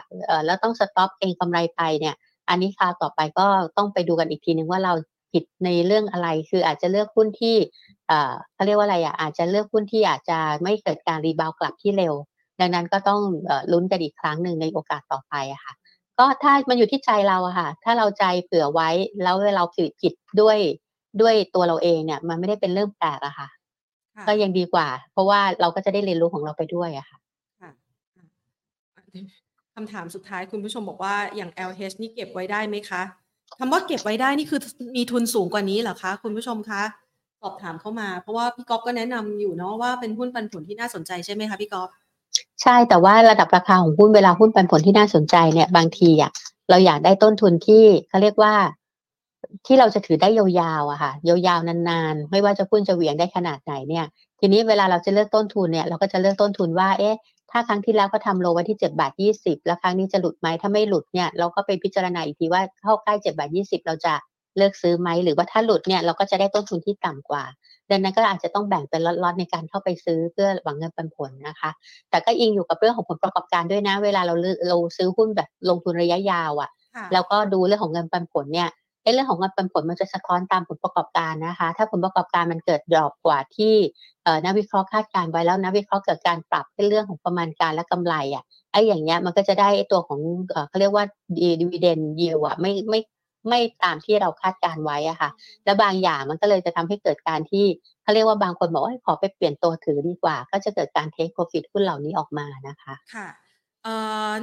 [0.46, 2.14] แล้วต้อง stop เก็งกำไรไปเนี่ย
[2.48, 3.46] อันนี้คราวต่อไปก็
[3.76, 4.92] ต้องไปดูกันอีกทีนึงว่าเรา
[5.32, 7.56] ผิดในเรื่องอะไร คืออาจจะเลือกหุ้นที่
[8.54, 12.14] เขาเรียกว่าอะไรอะอาจจะเลือกหุ้นที่อาจจะไม่เกิดการรีบาวกลับที่เร็ว
[12.60, 13.20] ดังนั้นก็ต้อง
[13.72, 15.72] ลุ้นกันอีกครั้งหนึ่งในโอกาสต่อไปอะค่ะ
[16.18, 18.90] ก็ถ้ามันอยู่ที่ใจเราอะค่ะ ถ้าเราใจเผื่อไว้
[19.22, 20.58] แล้วเราผิดผิดด้วย
[21.20, 23.48] ด้วยตัวเราเองเนี่ย มันไม่ได้เป็นเรื่องแปลกอะค่ะ
[24.26, 27.18] ก็ยังดีกว่า เพราะว่าเราก็จะได้เรียนรู้ของเราไปด้วยอะค่ะ
[29.74, 33.02] คำถามสุดท้ายคุณผู้ชมบอกว่าอย่าง LH นี่เก็บไว้ได้ไหมคะ
[33.58, 34.60] คำว่าเก็บไว้ได้นี่คือ
[34.96, 36.82] มีทุนสูงกว่านี้เหรอคะ คุณผู้ชมคะ
[37.42, 41.88] สอบถามเข้ามา เพราะว่าพี่ก๊อฟก็แนะนำอยู่เนาะว่าเป็นหุ้นปันผลที่น่าสนใจใช่ไหมคะพี่ก๊อฟ
[42.62, 46.30] ใช่แต่ว่าระดับราคาของหุ้นเวลาหุ้นปันผลที่น่าสนใจเนี่ยบางทีอะ
[46.70, 48.54] เราอยากได้ต้นทุนที่เขาเรียกว่า
[49.66, 54.06] ที่เราจะถือได้ยาวๆอะค่ะยาวๆนานๆ ไม่ว่าจะหุ้นจะเหวี่ยงได้ขนาดไหนเนี่ย
[54.40, 57.16] ทีนี้เวลาเราจะเลือกต้นทุนเนี่ย เราก็จะเลือกต้นทุนว่า เอ๊ะ
[57.52, 64.14] ถ้าครั้งที่แล้วก็ทำโลไว้ที่เจ็ดบาทยี่สิบแล้วครั้งนี้จะหลุดไหมถ้าไม่หลุดเนี่ยเราก็ไปพิจารณาอีกทีว่าเข้าใกล้เจ็ดบาทยี่สิบเราจะ
[64.58, 67.44] เลิกซื้อไหมหรือว่าถ้าหลุดเนี่ยเราก็จะได้ต้นทุนที่ต่ำกว่า
[67.90, 71.70] ดังนั้นก็อาจจะต้องแบ่งเป็นล็อตๆในการเข้าไปซื้อเพื่อหวังเงินปันผลนะคะ
[72.10, 74.34] แต่ก็อิงอยู่กับเรื่องของผลประกอบการด้วยนะ เวลาเรา
[74.68, 76.70] เราซื้อหุ้นแบบลงทุนระยะยาวอะ่ะ
[77.12, 78.68] แล้วก็ดูเรื่องของเงินปันผลเนี่ย
[79.12, 83.74] เรื่องของเงินปันผลมันจะสะท้อนตามผลประกอบการนะคะ ถ้าผลประกอบการมันเกิดดรอปกว่าที่
[84.44, 90.20] นักวิเคราะห์คาดการไว้แล้วนักวิเคราะห์เกิดการปรับในเรื่องของประมาณการและกำไรอะไอ้อย่างเงี้ยมันก็จะได้ตัวของ
[90.68, 91.04] เขาเรียกว่า
[91.38, 93.00] ดีเวเดนยิวอะไม่ไม่
[93.48, 95.30] ไม่ตามที่เราคาดการไว้อะค่ะ
[95.64, 97.66] แล้วบางอย่างมันก็เลยจะทำให้เกิดการที่
[98.02, 103.28] เขาเรียกว่าบางคนบอกว่าขอไปเปลี่ยนตัวถือดีกว่า ก็จะเกิดการเทคโปรฟิตหุ้นเหล่านี้ออกมานะคะ ค่ะ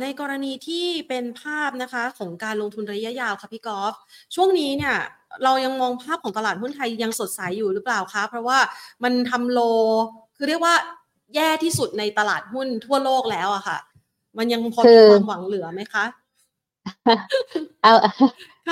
[0.01, 3.93] ในกรณีที่เป็นภาพนะคะของการลงทุนระยะยาวค่ะพี่กอล์ฟ
[4.35, 4.95] ช่วงนี้เนี่ย
[5.43, 8.59] เรายังมองภาพของตลาดหุ้นไทยยังสดใสอยู่หรือเปล่าคะเพราะว่า
[9.03, 9.59] มันทำโล
[10.35, 10.75] คือเรียกว่า
[11.35, 13.77] แย่ที่สุดในตลาดหุ้นทั่วโลกแล้วอะค่ะ
[14.37, 16.05] มันยังพอมีความหวังเหลือไหมคะ
[17.83, 17.93] เอา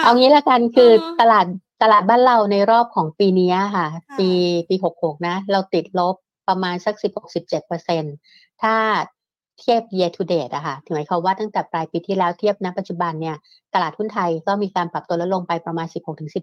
[0.04, 0.92] เอางี้ละกันคือ
[1.22, 1.46] ตลาด
[1.82, 3.88] ตลาดบ้านเราในรอบของปีนี้ค่ะ
[4.20, 4.30] ปี
[4.70, 6.16] ปีหกหกนะ เราติดลบ
[6.48, 8.04] ประมาณสักสิบหกสิบเจ็ดเปอร์เซ็น
[8.62, 8.76] ถ้า
[9.60, 13.36] เทียบ year to date อะค่ะถึงหมายความว่าตั้งแต่ปลายปีที่แล้วเทียบณปัจจุบันเนี่ย
[13.74, 15.88] ตลาดหุ้นไทยก็มีการปรับตัวลดลงไปประมาณ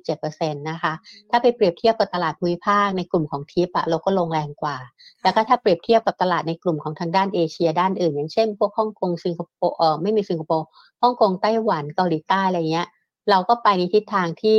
[0.05, 0.93] 16-17%นะคะ
[1.31, 4.77] ถ้าไปเปรียบเทียบกับตลาดภูมิภาคในกลุ่มของทิปอะเราก็ลงแรงกว่า
[5.23, 10.67] แล้วก็ถ้าเปรียบเทียบกับตลาดในกลุ่มของทางด้านเอเชียด้านอื่น อย่างเช่นพวกฮ่องกงสิงคโปร์เออไม่มีสิงคโปร์
[11.03, 12.89] ฮ่องกงไต้หวันเกาหลีใต้อะไรเงี้ย
[13.31, 14.59] เราก็ไปในทิศทางที่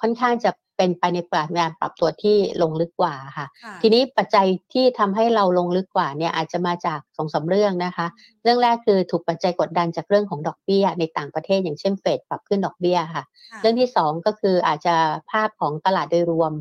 [0.00, 3.46] ค่อนข้างจะ เป็นไปในปการปรับตัวที่ลงลึกกว่าค่ะ
[3.82, 8.06] ทีนี้ปัจจัยที่ทำให้เราลงลึกกว่าเนี่ยอาจจะมาจากสองสาเรื่องนะคะ
[8.42, 13.24] เรื่องแรกคือถูกปัจจัยกดดันจากเรื่องของดอกเบี้ย ในต่างประเทศอย่างเช่นเฟดปรับขึ้นดอกเบี้ยค่ะ
[13.60, 14.94] เรื่องที่สองก็คืออาจจะ
[15.30, 16.52] ภาพของตลาดโดยรวม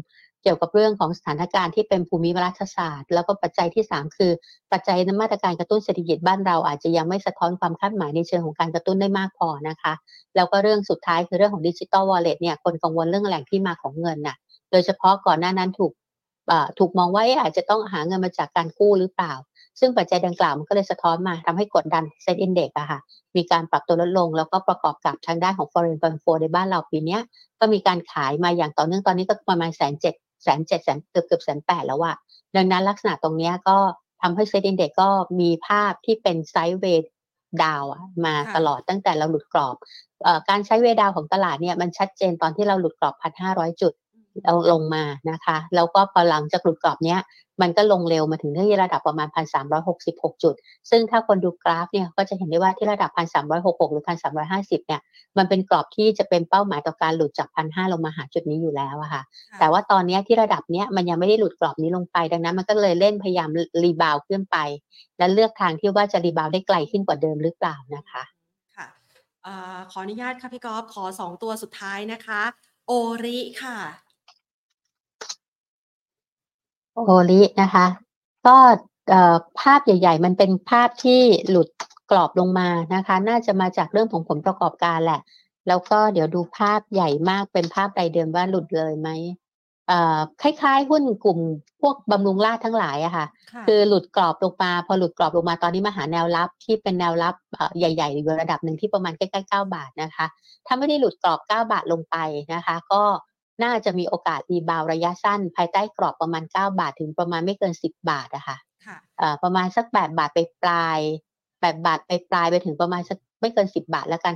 [0.43, 4.31] เกี่ยวกับเรื่องของสถานการณ์ที่เป็นภูมิรัฐศาสตร์ แล้วก็ปัจจัยที่ 3 คือ
[4.71, 9.93] ปัจจัยนมาตรการกระตุ้นเศรษฐกิจบ้านเราอาจจะยังไม่สะท้อนความคาดหมายในเชิงของการกระตุ้นได้มากพอนะคะ
[10.35, 14.35] แล้วก็เรื่องสุดท้ายคือเรื่องของดิจิตอลวอลเล็ตเนี่ยคนกังวลเรื่องแหล่งที่มาของเงินน่ะ
[14.71, 15.91] โดยเฉพาะก่อนหน้านั้นถูก
[16.79, 19.33] ถูกมองว่าอาจจะต้องหาเงินมาจากการกู้หรือเปล่า
[19.79, 22.99] ซึ่งปัจจัยดังกล่าวมันก็เลยสะท้อนมาทำให้กดดันเซ็นอินเด็กอะค่ะ
[23.35, 27.17] มีการปรับตัวลดลง แล้วก็ประกอบกับทางด้านของ foreign fund flow ในบ้านเราปีนี้
[27.59, 30.13] ก็มีการขายมาอย่างต่อเนื่องตอนนี้ก็ประมาณแสนเจ็ด
[30.43, 32.15] แสนเจ็ดแสนเกือบเกือบแสนแปดแล้วอะ
[32.55, 33.77] ดังนั้นลักษณะตรงนี้ก็
[34.21, 37.03] ทำให้เซ็นดินเด็กก็มีภาพที่เป็นไซด์เวด
[37.63, 37.83] ดาว
[38.25, 39.75] มาตลอดตั้งแต่เราหลุดกรอบ
[40.25, 43.93] อการใช้เวดาวของตลาดเนี่ยมันชัดเจนตอนที่เราหลุดกรอบพันห้าร้อยจุด
[44.43, 47.19] เราลงมานะคะ แล้วก็พอหลังจากหลุดกรอบเนี้ย
[47.61, 50.55] มันก็ลงเร็วมาถึงที่ระดับประมาณพันสามร้อยหกสิบหกจุด
[50.89, 55.01] ซึ่งถ้าคนดูกราฟเนี่ยก็จะเห็นได้ว่าที่ระดับพันสามร้อยหกหกหรือพันสามร้อยห้าสิบเนี่ย
[55.37, 59.21] มันเป็นกรอบที่จะเป็นเป้าหมายต่อการหลุดจากพันห้าลงมาหาจุดนี้อยู่แล้วอะค่ะ
[59.59, 63.49] แต่ว่าตอนนี้ที่ระดับเนี้ยมันยังไม่ได้หลุดกรอบนี้ลงไป ดังนั้นมันก็เลยเล่นพยายาม
[63.83, 64.57] รีบาวขึ้นไป
[65.17, 68.23] และเลือกทางที่ว่าจะรีบาวได้ไกลขึ้นกว่าเดิมหรือเปล่านะคะ
[68.77, 68.87] ค่ะ
[69.91, 72.41] ขออนุญาตค่ะพี่กอล์ฟขอสองตัวสุดท้ายนะคะ
[72.87, 72.91] โอ
[73.23, 73.77] ริค่ะ
[76.93, 77.85] โอรินะคะ
[78.47, 78.57] ก็
[79.59, 81.67] ภาพใหญ่ ๆ มันเป็นภาพที่หลุด
[82.11, 85.21] กรอบลงมานะคะ น่าจะมาจากเรื่องของผลประกอบการแหละ
[85.67, 89.09] แล้วก็เดี๋ยวดูภาพใหญ่มากเป็นภาพรายเดือนว่าหลุดเลยไหม
[89.87, 91.39] เอ่อคล้ายๆ หุ้นกลุ่ม
[91.81, 93.25] พวกบำรุงราษฎร์ทั้งหลายอะค่ะ
[93.67, 97.35] คือหลุดกรอบลงมา พอหลุดกรอบลงมาตอนนี้มาหาแนวรับที่เป็นแนวรับ
[97.77, 100.25] ใหญ่ๆอยู่ระดับหนึ่งที่ประมาณใกล้ๆ 9 บาทนะคะ
[100.67, 102.17] ถ้าไม่ได้หลุดกรอบ 9 บาทลงไป
[102.53, 103.03] นะคะ ก็
[103.63, 108.57] น่าจะมีโอกาสรีบาวระยะสั้น ภายใต้กรอบประมาณ 9 บาทถึงประมาณไม่เกิน 10 บาทอะค่ะ
[109.43, 110.99] ประมาณสัก 8 บาทไปปลาย
[111.41, 114.35] 8บาทไปปลายไปถึงประมาณสักไม่เกิน 10 บาทแล้วกัน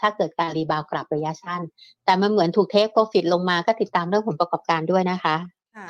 [0.00, 1.62] ถ้าเกิดการรีบาวกลับระยะสั้น
[2.04, 5.36] แต่มันเหมือนถูกเทคโปรฟิตลงมาก็ติดตามเรื่องผลประกอบการด้วยนะคะ
[5.76, 5.88] ค่ะ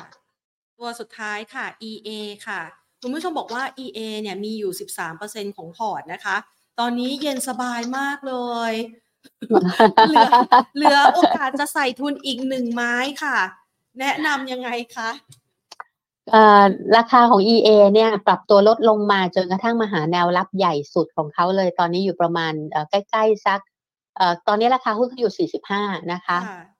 [0.77, 2.09] ตัวสุดท้ายค่ะ EA
[2.47, 2.61] ค่ะ
[3.01, 4.71] คุณผู้ชมบอกว่า EA เนี่ยมีอยู่
[5.15, 6.35] 13%ของพอร์ตนะคะ
[6.79, 8.35] ตอนนี้เย็นสบายมากเล
[8.71, 9.04] ยเหลือ
[10.75, 13.37] เหลือโอกาสจะใส่ทุนอีกหนึ่งไม้ค่ะ
[13.99, 15.09] แนะนำยังไงคะ
[16.97, 22.53] ราคาของ EA เนี่ยปรับตัวลดลงมาจนกระทั่งมาหาแนวรับใหญ่สุดของเขาเลย ตอนนี้อยู่ประมาณ
[22.89, 23.59] ใกล้ๆสัก
[24.47, 26.37] ตอนนี้ราคาหุ้นเขาอยู่ 45 นะคะ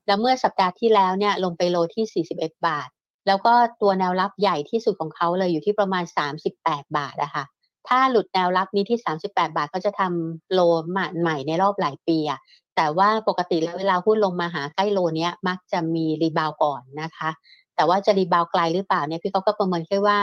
[0.07, 2.87] แล้วเมื่อสัปดาห์ที่แล้วเนี่ยลงไปโลที่ 41 บาท
[3.27, 6.03] แล้วก็ตัวแนวรับใหญ่ที่สุดของเขาเลยอยู่ที่ประมาณ
[6.49, 7.43] 38 บาทนะคะ
[7.87, 10.59] ถ้าหลุดแนวรับนี้ที่ 38 บาทก็จะทำ low
[10.89, 12.39] ใหม่ในรอบหลายปีอะ
[12.75, 17.29] แต่ว่าปกติแล้วเวลาหุ้นลงมาหาใกล้ low เนี้ยมักจะมี rebound ก่อนนะคะ
[17.75, 20.19] แต่ว่าจะ rebound ไกลหรือเปล่าเนี่ยพี่เขาก็ประเมินแค่ว่า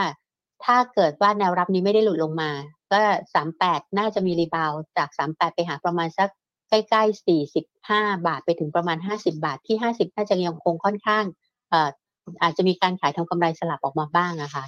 [0.65, 2.51] ถ้าเกิดว่าแนวรับนี้ไม่ได้หลุดลงมา
[2.91, 2.99] ก็
[3.33, 6.29] สามแปดน่าจะมี rebound จากสามแปดไปหาประมาณสัก
[6.69, 11.25] ใกล้ๆสี่สิบห้าบาทไปถึงประมาณห้าสิบบาทที่ห้าสิบน่าจะยังคงค่อนข้าง
[11.69, 14.63] เอ่ออาจจะมีการขายทำกำไรสลับออกมาบ้างอะค่ะ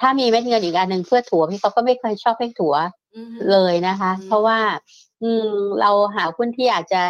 [0.00, 2.74] ถ้ามีเม็ดเงินอีกอันหนึ่งเพื่อถัวพี่เขาก็ไม่เคยชอบให้ถัว
[3.50, 4.58] เลยนะคะ เพราะว่า
[5.22, 5.50] อืม
[5.80, 7.00] เราหาหุ้นที่อาจจะ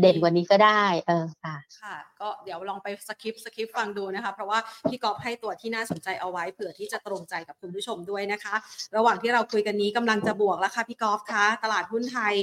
[0.00, 4.58] เด่นกว่านี้ก็ได้ เออค่ะ ค่ะ ก็เดี๋ยวลองไปสคริปสคริปฟังดูนะคะ เพราะว่า
[4.88, 8.54] พี่กอฟให้ตัวที่น่าสนใจเอาไว้เผื่อที่จะตรงใจกับคุณผู้ชมด้วยนะคะ
[8.96, 12.34] ระหว่างที่เราคุยกันนี้กำลังจะบวกแล้วค่ะพี่กอฟคะตลาดหุ้นไทย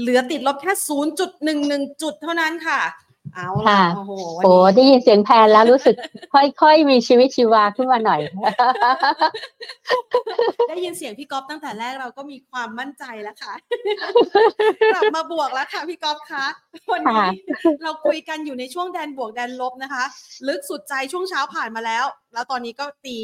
[0.00, 0.72] เหลือติดลบแค่
[1.36, 2.80] 0.11 จุดเท่านั้นค่ะ
[3.34, 4.12] เอาละโอ้โห
[4.44, 5.94] โอ้ได้ยินเสียงแพนแล้วรู้สึก
[6.34, 8.20] ค่อยๆมีชีวิตชีวาขึ้นมาหน่อย
[10.68, 13.54] ได้ยินเสียงพี่ก๊อฟตั้งแต่แรกเราก็มีความมั่นใจแล้วค่ะ
[14.94, 16.46] กลับมาบวกแล้วค่ะพี่ก๊อฟคะ
[16.92, 17.28] วันนี้
[17.82, 20.04] เราคุยกันอยู่ในช่วงแดนบวกแดนลบนะคะ
[20.48, 23.18] ลึกสุดใจช่วงเช้าผ่านมาแล้ว แล้วตอนนี้ก็ตี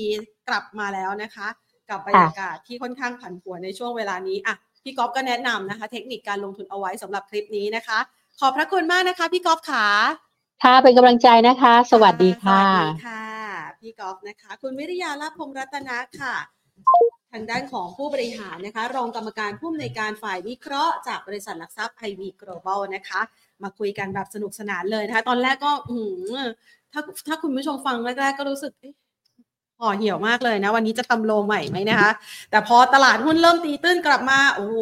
[0.48, 1.48] กลับมาแล้วนะคะ
[1.90, 7.98] กับบรรยากาศที่ค่อนข้างผันผวนในช่วงเวลานี้อะพี่ก๊อฟก็แนะนำนะคะ เทคนิคการลงทุนเอาไว้สำหรับคลิปนี้นะคะ
[8.40, 9.86] ขอบพระคุณมากนะคะพี่กอล์ฟขา
[10.62, 13.24] ค่ะเป็นกำลังใจนะคะ สวัสดีค่ะสวัสดีค่ะ
[13.80, 16.34] พี่กอล์ฟนะคะ คุณวิริยาลาพงรัตนะค่ะ
[17.32, 23.20] ทางด้านของผู้บริหารนะคะ รองกรรมการผู้อำนวยการฝ่ายวิเคราะห์จากบริษัทหลักทรัพย์ไอวีโกลบอลนะคะ
[23.62, 25.98] มาคุยกันแบบสนุกสนานเลยนะคะ ตอนแรกก็อื
[26.92, 28.72] ถ้าถ้าคุณผู้ชมฟังแรกๆก็รู้สึก
[29.80, 32.10] ห่อเหี่ยวมากเลยนะ วันนี้จะทำโลใหม่ไหมนะคะ
[32.50, 34.78] แต่พอตลาดหุ้นเริ่มตีตื้นกลับมา โอ้โห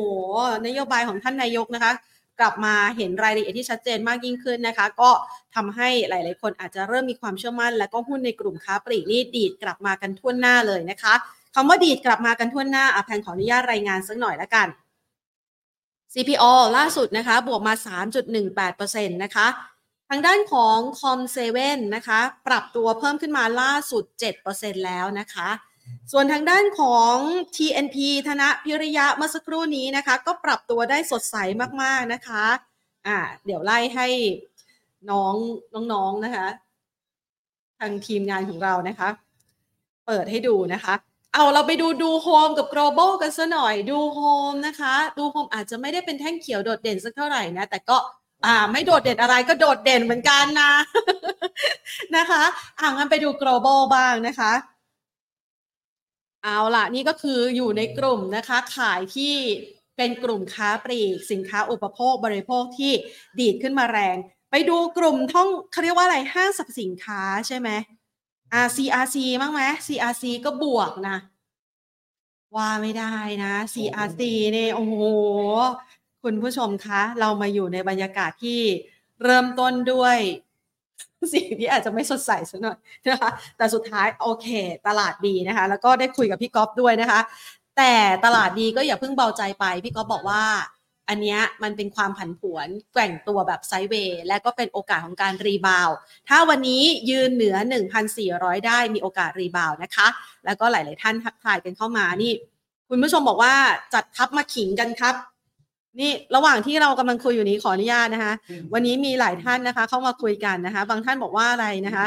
[0.66, 1.92] นโยบายของท่านนายกนะคะ
[2.40, 5.10] กลับมาเห็นรายละเอียดที่ชัดเจนมากยิ่งขึ้นนะคะ ก็
[5.54, 11.14] ทำให้หลาย ๆ คนอาจจะเริ่มมีความเชื่อมั่น และก็หุ้นในกลุ่มค้าปลีกนี่ดีดกลับมากันทั่วหน้าเลยนะคะ
[11.54, 14.68] คำว่าดีดกลับมากันทั่วหน้าอาแพนขออนุญาตรายงานสักหน่อยละกัน
[16.14, 16.44] CPO
[16.76, 17.74] ล่าสุดนะคะบวกมา
[18.48, 19.46] 3.18%นะคะ
[20.08, 24.04] ทางด้านของคอมเซเว่นนะคะ ปรับตัวเพิ่มขึ้นมาล่าสุด
[24.44, 25.48] 7%แล้วนะคะ
[26.12, 27.14] ส่วนทางด้านของ
[27.56, 27.96] TNP
[28.28, 31.36] ธนพิริยะเมื่อสักครู่นี้นะคะ ก็ปรับตัวได้สดใส
[31.82, 32.44] มากๆนะคะ
[33.06, 34.06] อ่าเดี๋ยวไล่ให้
[35.10, 35.34] น้อง
[35.92, 36.48] น้องๆนนะคะ
[37.80, 39.08] ทางทีมงานของเรานะคะ
[40.06, 40.94] เปิดให้ดูนะคะ
[41.34, 44.20] เอาเราไปดูดูโฮมกับ global กันซะหน่อยดูโฮ
[44.50, 47.96] มนะคะ ดูโฮมอาจจะไม่ได้เป็นแท่งเขียวโดดเด่นสักเท่าไหร่นะ แต่ก็
[48.46, 50.72] อ่าไม่โดดเด่นอะไรก็โดดเด่นเหมือนกันนะ
[52.16, 52.42] นะคะ
[52.80, 54.52] อ่างั้นไปดู global บ้างนะคะ
[56.44, 59.34] เอาล่ะ นี่ก็คืออยู่ในกลุ่มนะคะขายที่
[59.96, 62.92] เป็นกลุ่มค้าปลีก สินค้าอุปโภคบริโภคที่
[63.38, 64.16] ดีดขึ้นมาแรง
[64.50, 67.68] ไปดูกลุ่มท่องเขาเรียกว่าอะไรห้างสรรพสินค้าใช่ไหม
[68.52, 71.16] อ่า CRC มั้งไหม CRC ก็บวกนะ
[72.56, 73.14] ว่าไม่ได้
[73.44, 74.20] นะ CRC
[74.52, 74.94] เนี่ยโอ้โห
[76.22, 78.60] คุณผู้ชมคะ เรามาอยู่ในบรรยากาศที่
[79.22, 80.18] เริ่มต้นด้วย
[81.34, 84.46] สิ่งที่อาจจะไม่สดใสสักหน่อยนะคะแต่สุดท้ายโอเค
[84.88, 87.20] ตลาดดีนะคะ แล้วก็ได้คุยกับพี่ก๊อฟด้วยนะคะ
[87.76, 87.92] แต่
[88.24, 90.42] ตลาดดีก็อย่าเพิ่งเบาใจไป พี่ก๊อฟบอกว่า
[91.08, 95.88] อันนี้มันเป็นความผันผวนแกว่งตัวแบบ sideways และก็เป็นโอกาสของการ rebound
[96.28, 97.56] ถ้าวันนี้ยืนเหนือ
[98.12, 100.06] 1,400 ได้มีโอกาส rebound นะคะ
[100.44, 102.32] แล้วก็หลาย ๆ ท่านทักทายกันเข้ามานี่
[102.88, 103.54] คุณผู้ชมบอกว่า
[103.94, 105.14] จัดทัพมาขิงกันครับ
[106.00, 108.32] นี่ระหว่างที่เรากำลังคุยอยู่นี้ขออนุญาตนะคะ
[108.72, 112.06] วันนี้มีหลายท่านนะคะ เข้ามาคุยกันนะคะ บางท่านบอกว่าอะไรนะคะ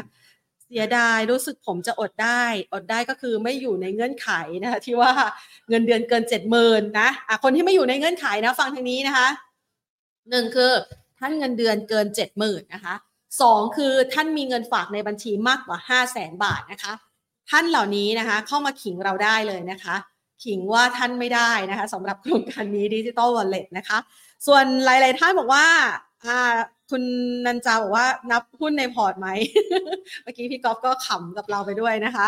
[0.66, 4.30] เสียดายรู้สึกผมจะอดได้ อดได้ก็คือไม่อยู่ในเงื่อนไข
[4.64, 5.12] นะคะที่ว่า
[5.70, 9.28] เงินเดือนเกินเจ็ดหมื่นนะอะคนที่ไม่อยู่ในเงื่อนไขนะ ฟังทางนี้นะคะ
[10.30, 10.72] หนึ่งคือ
[11.20, 12.96] ท่านเงินเดือนเกินเจ็ดหมื่นนะคะ
[13.42, 16.94] สองคือท่านมีเงินฝากในบัญชีมากกว่า5 0 0แสนบาทนะคะ
[17.50, 19.96] ท่านเหล่านี้นะคะ เข้ามาขิงเราได้เลยนะคะ
[20.46, 23.98] ขิงว่าท่านไม่ได้นะคะสำหรับโครงการนี้ดิจิตอลวอลเล็ตนะคะ
[24.48, 25.66] ส่วนหลาย ๆ ท่านบอกว่า
[26.92, 27.04] คุณ
[27.46, 29.28] นันจาบอกว่านับหุ้นในพอร์ตไหม
[30.24, 32.26] เมื่อกี้พี่กอฟก็ขำกับเราไปด้วยนะคะ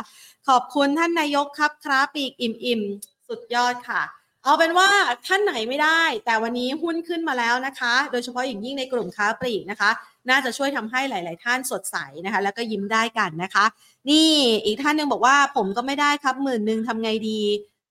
[0.48, 2.82] ขอบคุณท่านนายกครับครับปีกอิ่มอิ่ม
[3.28, 4.02] สุดยอดค่ะ
[4.44, 4.90] เอาเป็นว่า
[5.28, 9.90] ท่านไหนไม่ได้ แต่วันนี้หุ้นขึ้นมาแล้วนะคะ โดยเฉพาะอย่างยิ่งในกลุ่มค้าปลีกนะคะ
[10.30, 13.66] น่าจะช่วยทำให้หลาย ๆ ท่านสดใสนะคะ แล้วก็ยิ้มได้กันนะคะ
[14.10, 14.30] นี่
[14.66, 17.40] อีกท่านนึงบอกว่าผมก็ไม่ได้ครับหมื่นหนึ่งทำไงดี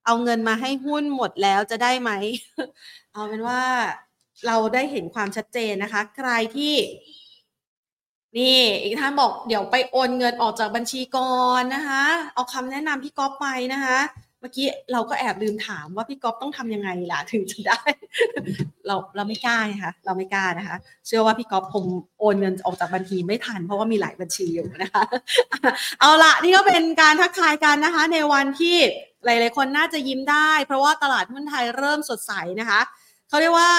[0.06, 2.10] เอาเงินมาให้หุ้นหมดแล้วจะได้ไหม
[3.12, 3.60] เอาเป็นว่า
[4.46, 6.74] เราได้เห็นความชัดเจนนะคะ ใครที่
[8.38, 12.04] นี่อีกท่านบอกเดี๋ยวไปโอนเงินออกจากบัญชีก่อนนะคะ
[12.34, 13.98] เอาคำแนะนำพี่ก๊อฟไปนะคะ
[14.40, 17.80] เมื่อกี้เราก็แอบลืมถามว่าพี่ก๊อฟต้องทำยังไงล่ะถึงจะได้
[18.86, 20.76] เราเราไม่กล้าไงคะเราไม่กล้านะคะ
[21.06, 21.84] เชื่อว่าพี่ก๊อฟคง
[22.20, 25.02] โอนเงินออกจากบัญชีไม่ทัน เพราะว่ามีหลายบัญชีอยู่นะคะ
[26.00, 28.76] เอาละนี่ก็เป็นการทักทายกันนะคะ ในวันที่
[29.26, 32.80] หลาย ๆ คนน่าจะยิ้มได้ เพราะว่าตลาดหุ้นไทยเริ่มสดใสนะคะ
[33.28, 33.70] เขาเรียกว่า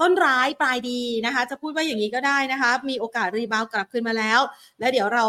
[0.00, 4.40] ต้นร้ายปลายดีนะคะ จะพูดว่าอย่างนี้ก็ได้นะคะ มีโอกาสรีบาวกลับคืนมาแล้ว
[4.78, 5.24] และเดี๋ยวเรา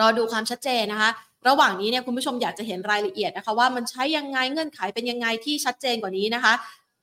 [0.00, 1.10] รอดูความชัดเจนนะคะ
[1.48, 6.52] ระหว่างนี้เนี่ยคุณผู้ชมอยากจะเห็นรายละเอียดนะคะ ว่ามันใช้ยังไงเงื่อนไขเป็นยังไงที่ชัดเจนกว่านี้นะคะ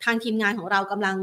[0.03, 1.17] ทางทีมงานของเรากำลัง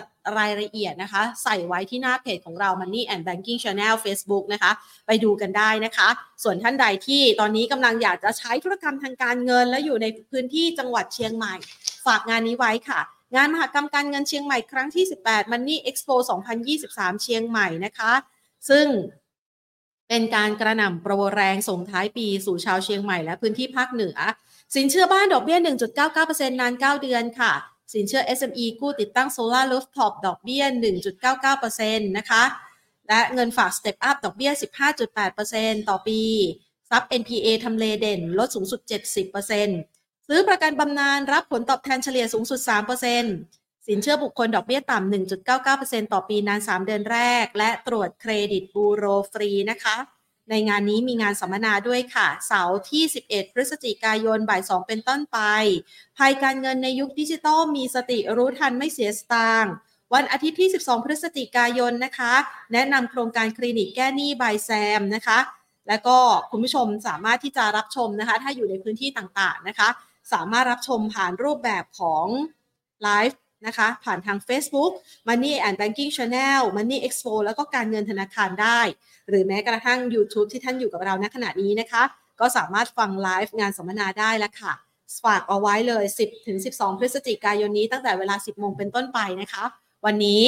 [0.00, 0.02] ด
[0.38, 4.72] รายละเอียดนะคะ ใส่ไว้ที่หน้าเพจของเรา Money and Banking Channel Facebook นะคะ
[5.06, 6.08] ไปดูกันได้นะคะ
[6.42, 11.54] ส่วนท่านใดที่ตอนนี้กำลังอยากจะใช้ธุรกรรมทางการเงิน และอยู่ในพื้นที่จังหวัดเชียงใหม่
[12.06, 13.00] ฝากงานนี้ไว้ค่ะ
[13.36, 16.14] งานมหกรรมการเงินเชียงใหม่ครั้งที่ 18 Money Expo
[16.68, 18.12] 2023 เชียงใหม่นะคะ
[18.68, 18.86] ซึ่ง
[20.08, 24.16] เป็นการกระหน่ำโปรแรงส่งท้ายปีสู่ชาวเชียงใหม่และพื้นที่ภาคเหนือ
[24.74, 25.58] สินเชื่อบ้านดอกเบี้ย
[26.08, 27.52] 1.99%นาน 9 เดือนค่ะ
[27.92, 30.64] สินเชื่อ SME กู้ติดตั้งโซลาร์รูฟท็อปดอกเบี้ย
[31.40, 32.44] 1.99%นะคะ
[33.08, 34.52] และเงินฝาก Step Up ดอกเบี้ย
[35.20, 36.20] 15.8%ต่อปี
[36.90, 38.80] ทรัพย์ NPA ทำเลเด่น ลดสูงสุด
[39.54, 42.60] 70%ซื้อประกันบำนาญรับผลตอบแทนเฉลี่ยสูงสุด
[43.24, 45.12] 3%สินเชื่อบุคคลดอกเบี้ยต่ำ
[45.58, 49.96] 1.99%ต่อปีนาน 3 เดือนแรก และตรวจเครดิตบูโรฟรีนะคะ
[50.50, 55.38] ในงานนี้มีงานสัมมนาด้วยค่ะ เสาร์ที่ 11 พฤศจิกายนบ่าย 2 เป็นต้นไป
[56.18, 59.72] ภัยการเงินในยุคดิจิตอลมีสติรู้ทันไม่เสียสตางค์
[60.14, 62.32] วันอาทิตย์ที่ 12 พฤศจิกายนนะคะ
[62.72, 65.38] แนะนำโครงการคลินิกแก้หนี้ by SAM นะคะ
[65.88, 66.16] แล้วก็
[66.50, 69.88] คุณผู้ชมสามารถที่จะรับชมนะคะ ถ้าอยู่ในพื้นที่ต่างๆนะคะ
[70.32, 72.26] สามารถรับชมผ่านรูปแบบของ
[73.02, 74.92] ไลฟ์ นะคะ ผ่านทาง Facebook
[75.28, 78.80] Money and Banking Channel Money Expo แล้วก็การเงินธนาคารได้
[79.28, 82.02] หรือแม้กระทั่ง YouTube ที่ท่านอยู่กับเราณขณะนี้นะคะ
[82.40, 84.72] ก็สามารถฟังไลฟ์งานสัมมนาได้แล้วค่ะ
[85.24, 89.64] ฝากเอาไว้เลย 10ถึง12 พฤศจิกายนนี้ตั้งแต่เวลา 10 โมงเป็นต้นไปนะคะ
[90.06, 90.42] วันนี้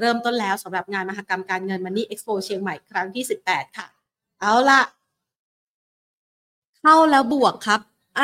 [0.00, 3.86] เริ่มต้นแล้วสำหรับงานมหกรรมการเงิน Money Expo เชียงใหม่ครั้งที่ 18 ค่ะ
[4.40, 4.80] เอาละ
[6.80, 7.80] เข้าแล้วบวกครับ
[8.16, 8.22] ไอ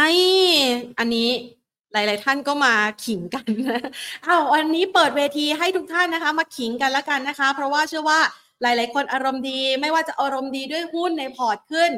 [0.98, 1.28] อันนี้
[1.92, 2.74] หลาย ๆ ท่านก็มา
[3.04, 3.80] ขิงกันนะ
[4.26, 8.20] อ้าววันนี้เปิดเวทีให้ทุกท่านนะคะ มาขิงกันล้วกันนะคะ เพราะว่าเชื่อว่า
[8.62, 11.90] หลาย ๆ คนอารมณ์ดี ไม่ว่าจะอารมณ์ดีด้วยหุ้นในพอร์ตขึ้น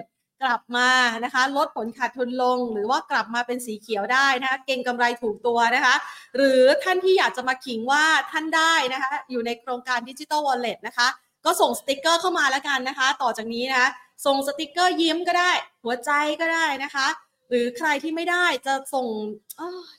[0.42, 0.90] กลับมา
[1.24, 5.94] นะคะ ลดผลขาดทุนลง หรือว่ากลับมาเป็นสีเขียวได้นะคะ เก็งกำไรถูกตัวนะคะ
[6.36, 11.08] หรือท่านที่อยากจะมาขิงว่าท่านได้นะคะ อยู่ในโครงการดิจิ t a ลวอลเล็ตนะคะ
[11.44, 13.88] ก็ส่งสติกเกอร์เข้ามาแล้วกันนะคะ ต่อจากนี้นะคะ
[14.26, 15.52] ส่งสติกเกอร์ยิ้มก็ได้
[15.84, 17.06] หัวใจก็ได้นะคะ
[17.54, 19.06] หรือใครที่ไม่ได้จะส่ง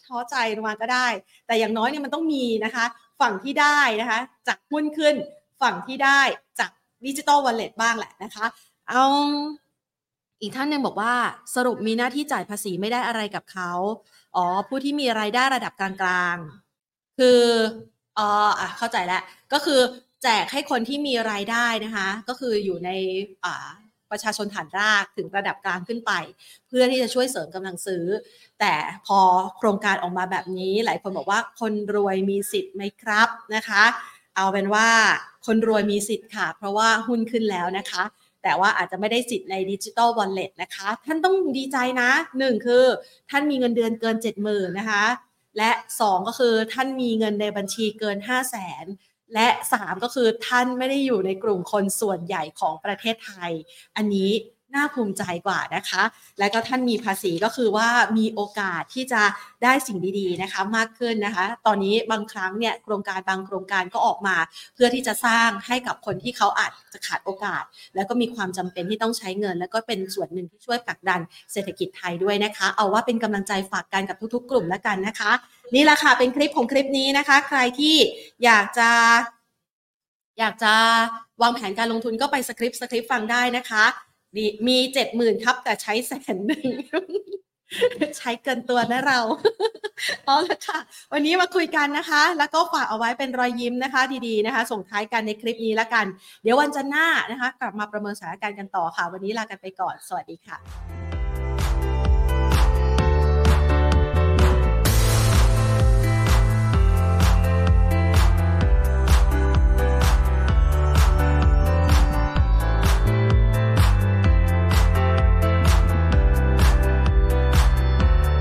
[0.06, 1.08] ท้อใจลงมาก็ได้
[1.47, 2.86] แต่อย่างน้อยเนี่ยมันต้องมีนะคะ
[3.22, 5.16] ฝั่งที่ได้นะคะจากหุ้นขึ้น
[5.62, 6.22] ฝั่งที่ได้
[6.60, 6.72] จาก
[7.06, 8.45] ดิจิ t a ลวอลเล็ตบ้างแหละนะคะ
[8.89, 9.06] เอา
[10.41, 11.14] อีกท่านหนึ่งบอกว่า
[11.56, 13.72] สรุปมีหน้าที่จ่ายภาษีไม่ได้อะไรกับเขา
[14.36, 17.41] อ๋อผู้ที่มีรายได้ระดับกลางๆ คือ
[18.18, 18.30] อ๋อ
[18.60, 19.22] อะเข้าใจแล้ว
[19.53, 19.80] ก็คือ
[20.24, 22.89] แจกให้คนที่มีรายได้นะคะ ก็คืออยู่ใน
[23.45, 23.66] อ่า
[24.12, 26.12] ประชาชนฐานรากถึงระดับกลางขึ้นไป
[26.68, 28.06] เพื่อที่จะช่วยเสริมกำลังซื้อ
[28.60, 28.74] แต่
[29.06, 29.20] พอ
[29.58, 33.84] โครงการออกมาแบบนี้ หลายคนบอกว่าคนรวยมีสิทธิ์ไหมครับนะคะ
[34.36, 34.88] เอาเป็นว่า
[35.45, 38.03] คนรวยมีสิทธิ์ค่ะ เพราะว่าหุ้นขึ้นแล้วนะคะ
[38.43, 42.84] แต่ว่าอาจจะไม่ได้สิทธิ์ในดิจิ t a ลวอลเล็ตนะคะ ท่านต้องดีใจนะหนึ่งคือ
[43.30, 44.16] ท่านมีเงินเดือนเกิน
[44.47, 45.03] 70,000นะคะ
[45.58, 48.86] และ 2 ก็คือท่านมีเงินในบัญชีเกิน 5 0 0แสน
[49.34, 53.51] และ 3 ก็คือท่านไม่ได้อยู่ในกลุ่มคนส่วนใหญ่ของประเทศไทย
[53.95, 54.30] อันนี้
[54.76, 56.03] น่าภูมิใจกว่านะคะ
[56.39, 59.21] และก็ท่านมีภาษีก็คือว่ามีโอกาสที่จะ
[59.63, 64.36] ได้สิ่งดีๆนะคะมากขึ้นนะคะ ตอนนี้บางครั้งเนี่ยโครงการบางโครงการก็ออกมา
[64.76, 67.63] เพื่อที่จะสร้างให้กับคนที่เขาอาจจะขาดโอกาส
[67.95, 71.19] แล้วก็มีความจำเป็นที่ต้องใช้เงิน แล้วก็เป็นส่วนหนึ่งที่ช่วยผลักดัน
[71.51, 75.32] เศรษฐกิจไทยด้วยนะคะ เอาว่าเป็นกำลังใจฝากกันกับทุกๆ กลุ่มแล้วกันนะคะ
[75.76, 77.95] นี่แหละค่ะเป็นคลิปของคลิปนี้นะคะ ใครที่
[78.43, 78.89] อยากจะ
[80.39, 80.73] อยากจะ
[81.41, 83.86] วางแผนการลงทุนก็ไปสคริปต์สคริปต์ฟังได้นะคะ
[84.38, 86.67] ดีมีเจ็ดหมื่นครับ แต่ใช้แสนหนึ่ง
[88.17, 89.19] ใช้เกินตัวนะเรา
[90.25, 90.79] เอาละค่ะ
[91.13, 96.05] วันนี้มาคุยกันนะคะ แล้วก็ฝากเอาไว้เป็นรอยยิ้มนะคะ ดีๆนะคะ ส่งท้ายกันในคลิปนี้ละกัน
[96.43, 101.05] เดี๋ยววันจันทร์หน้านะคะ กลับมาประเมินสถานการณ์กันต่อค่ะ วันนี้ลากันไปก่อน สวัสดีค่ะ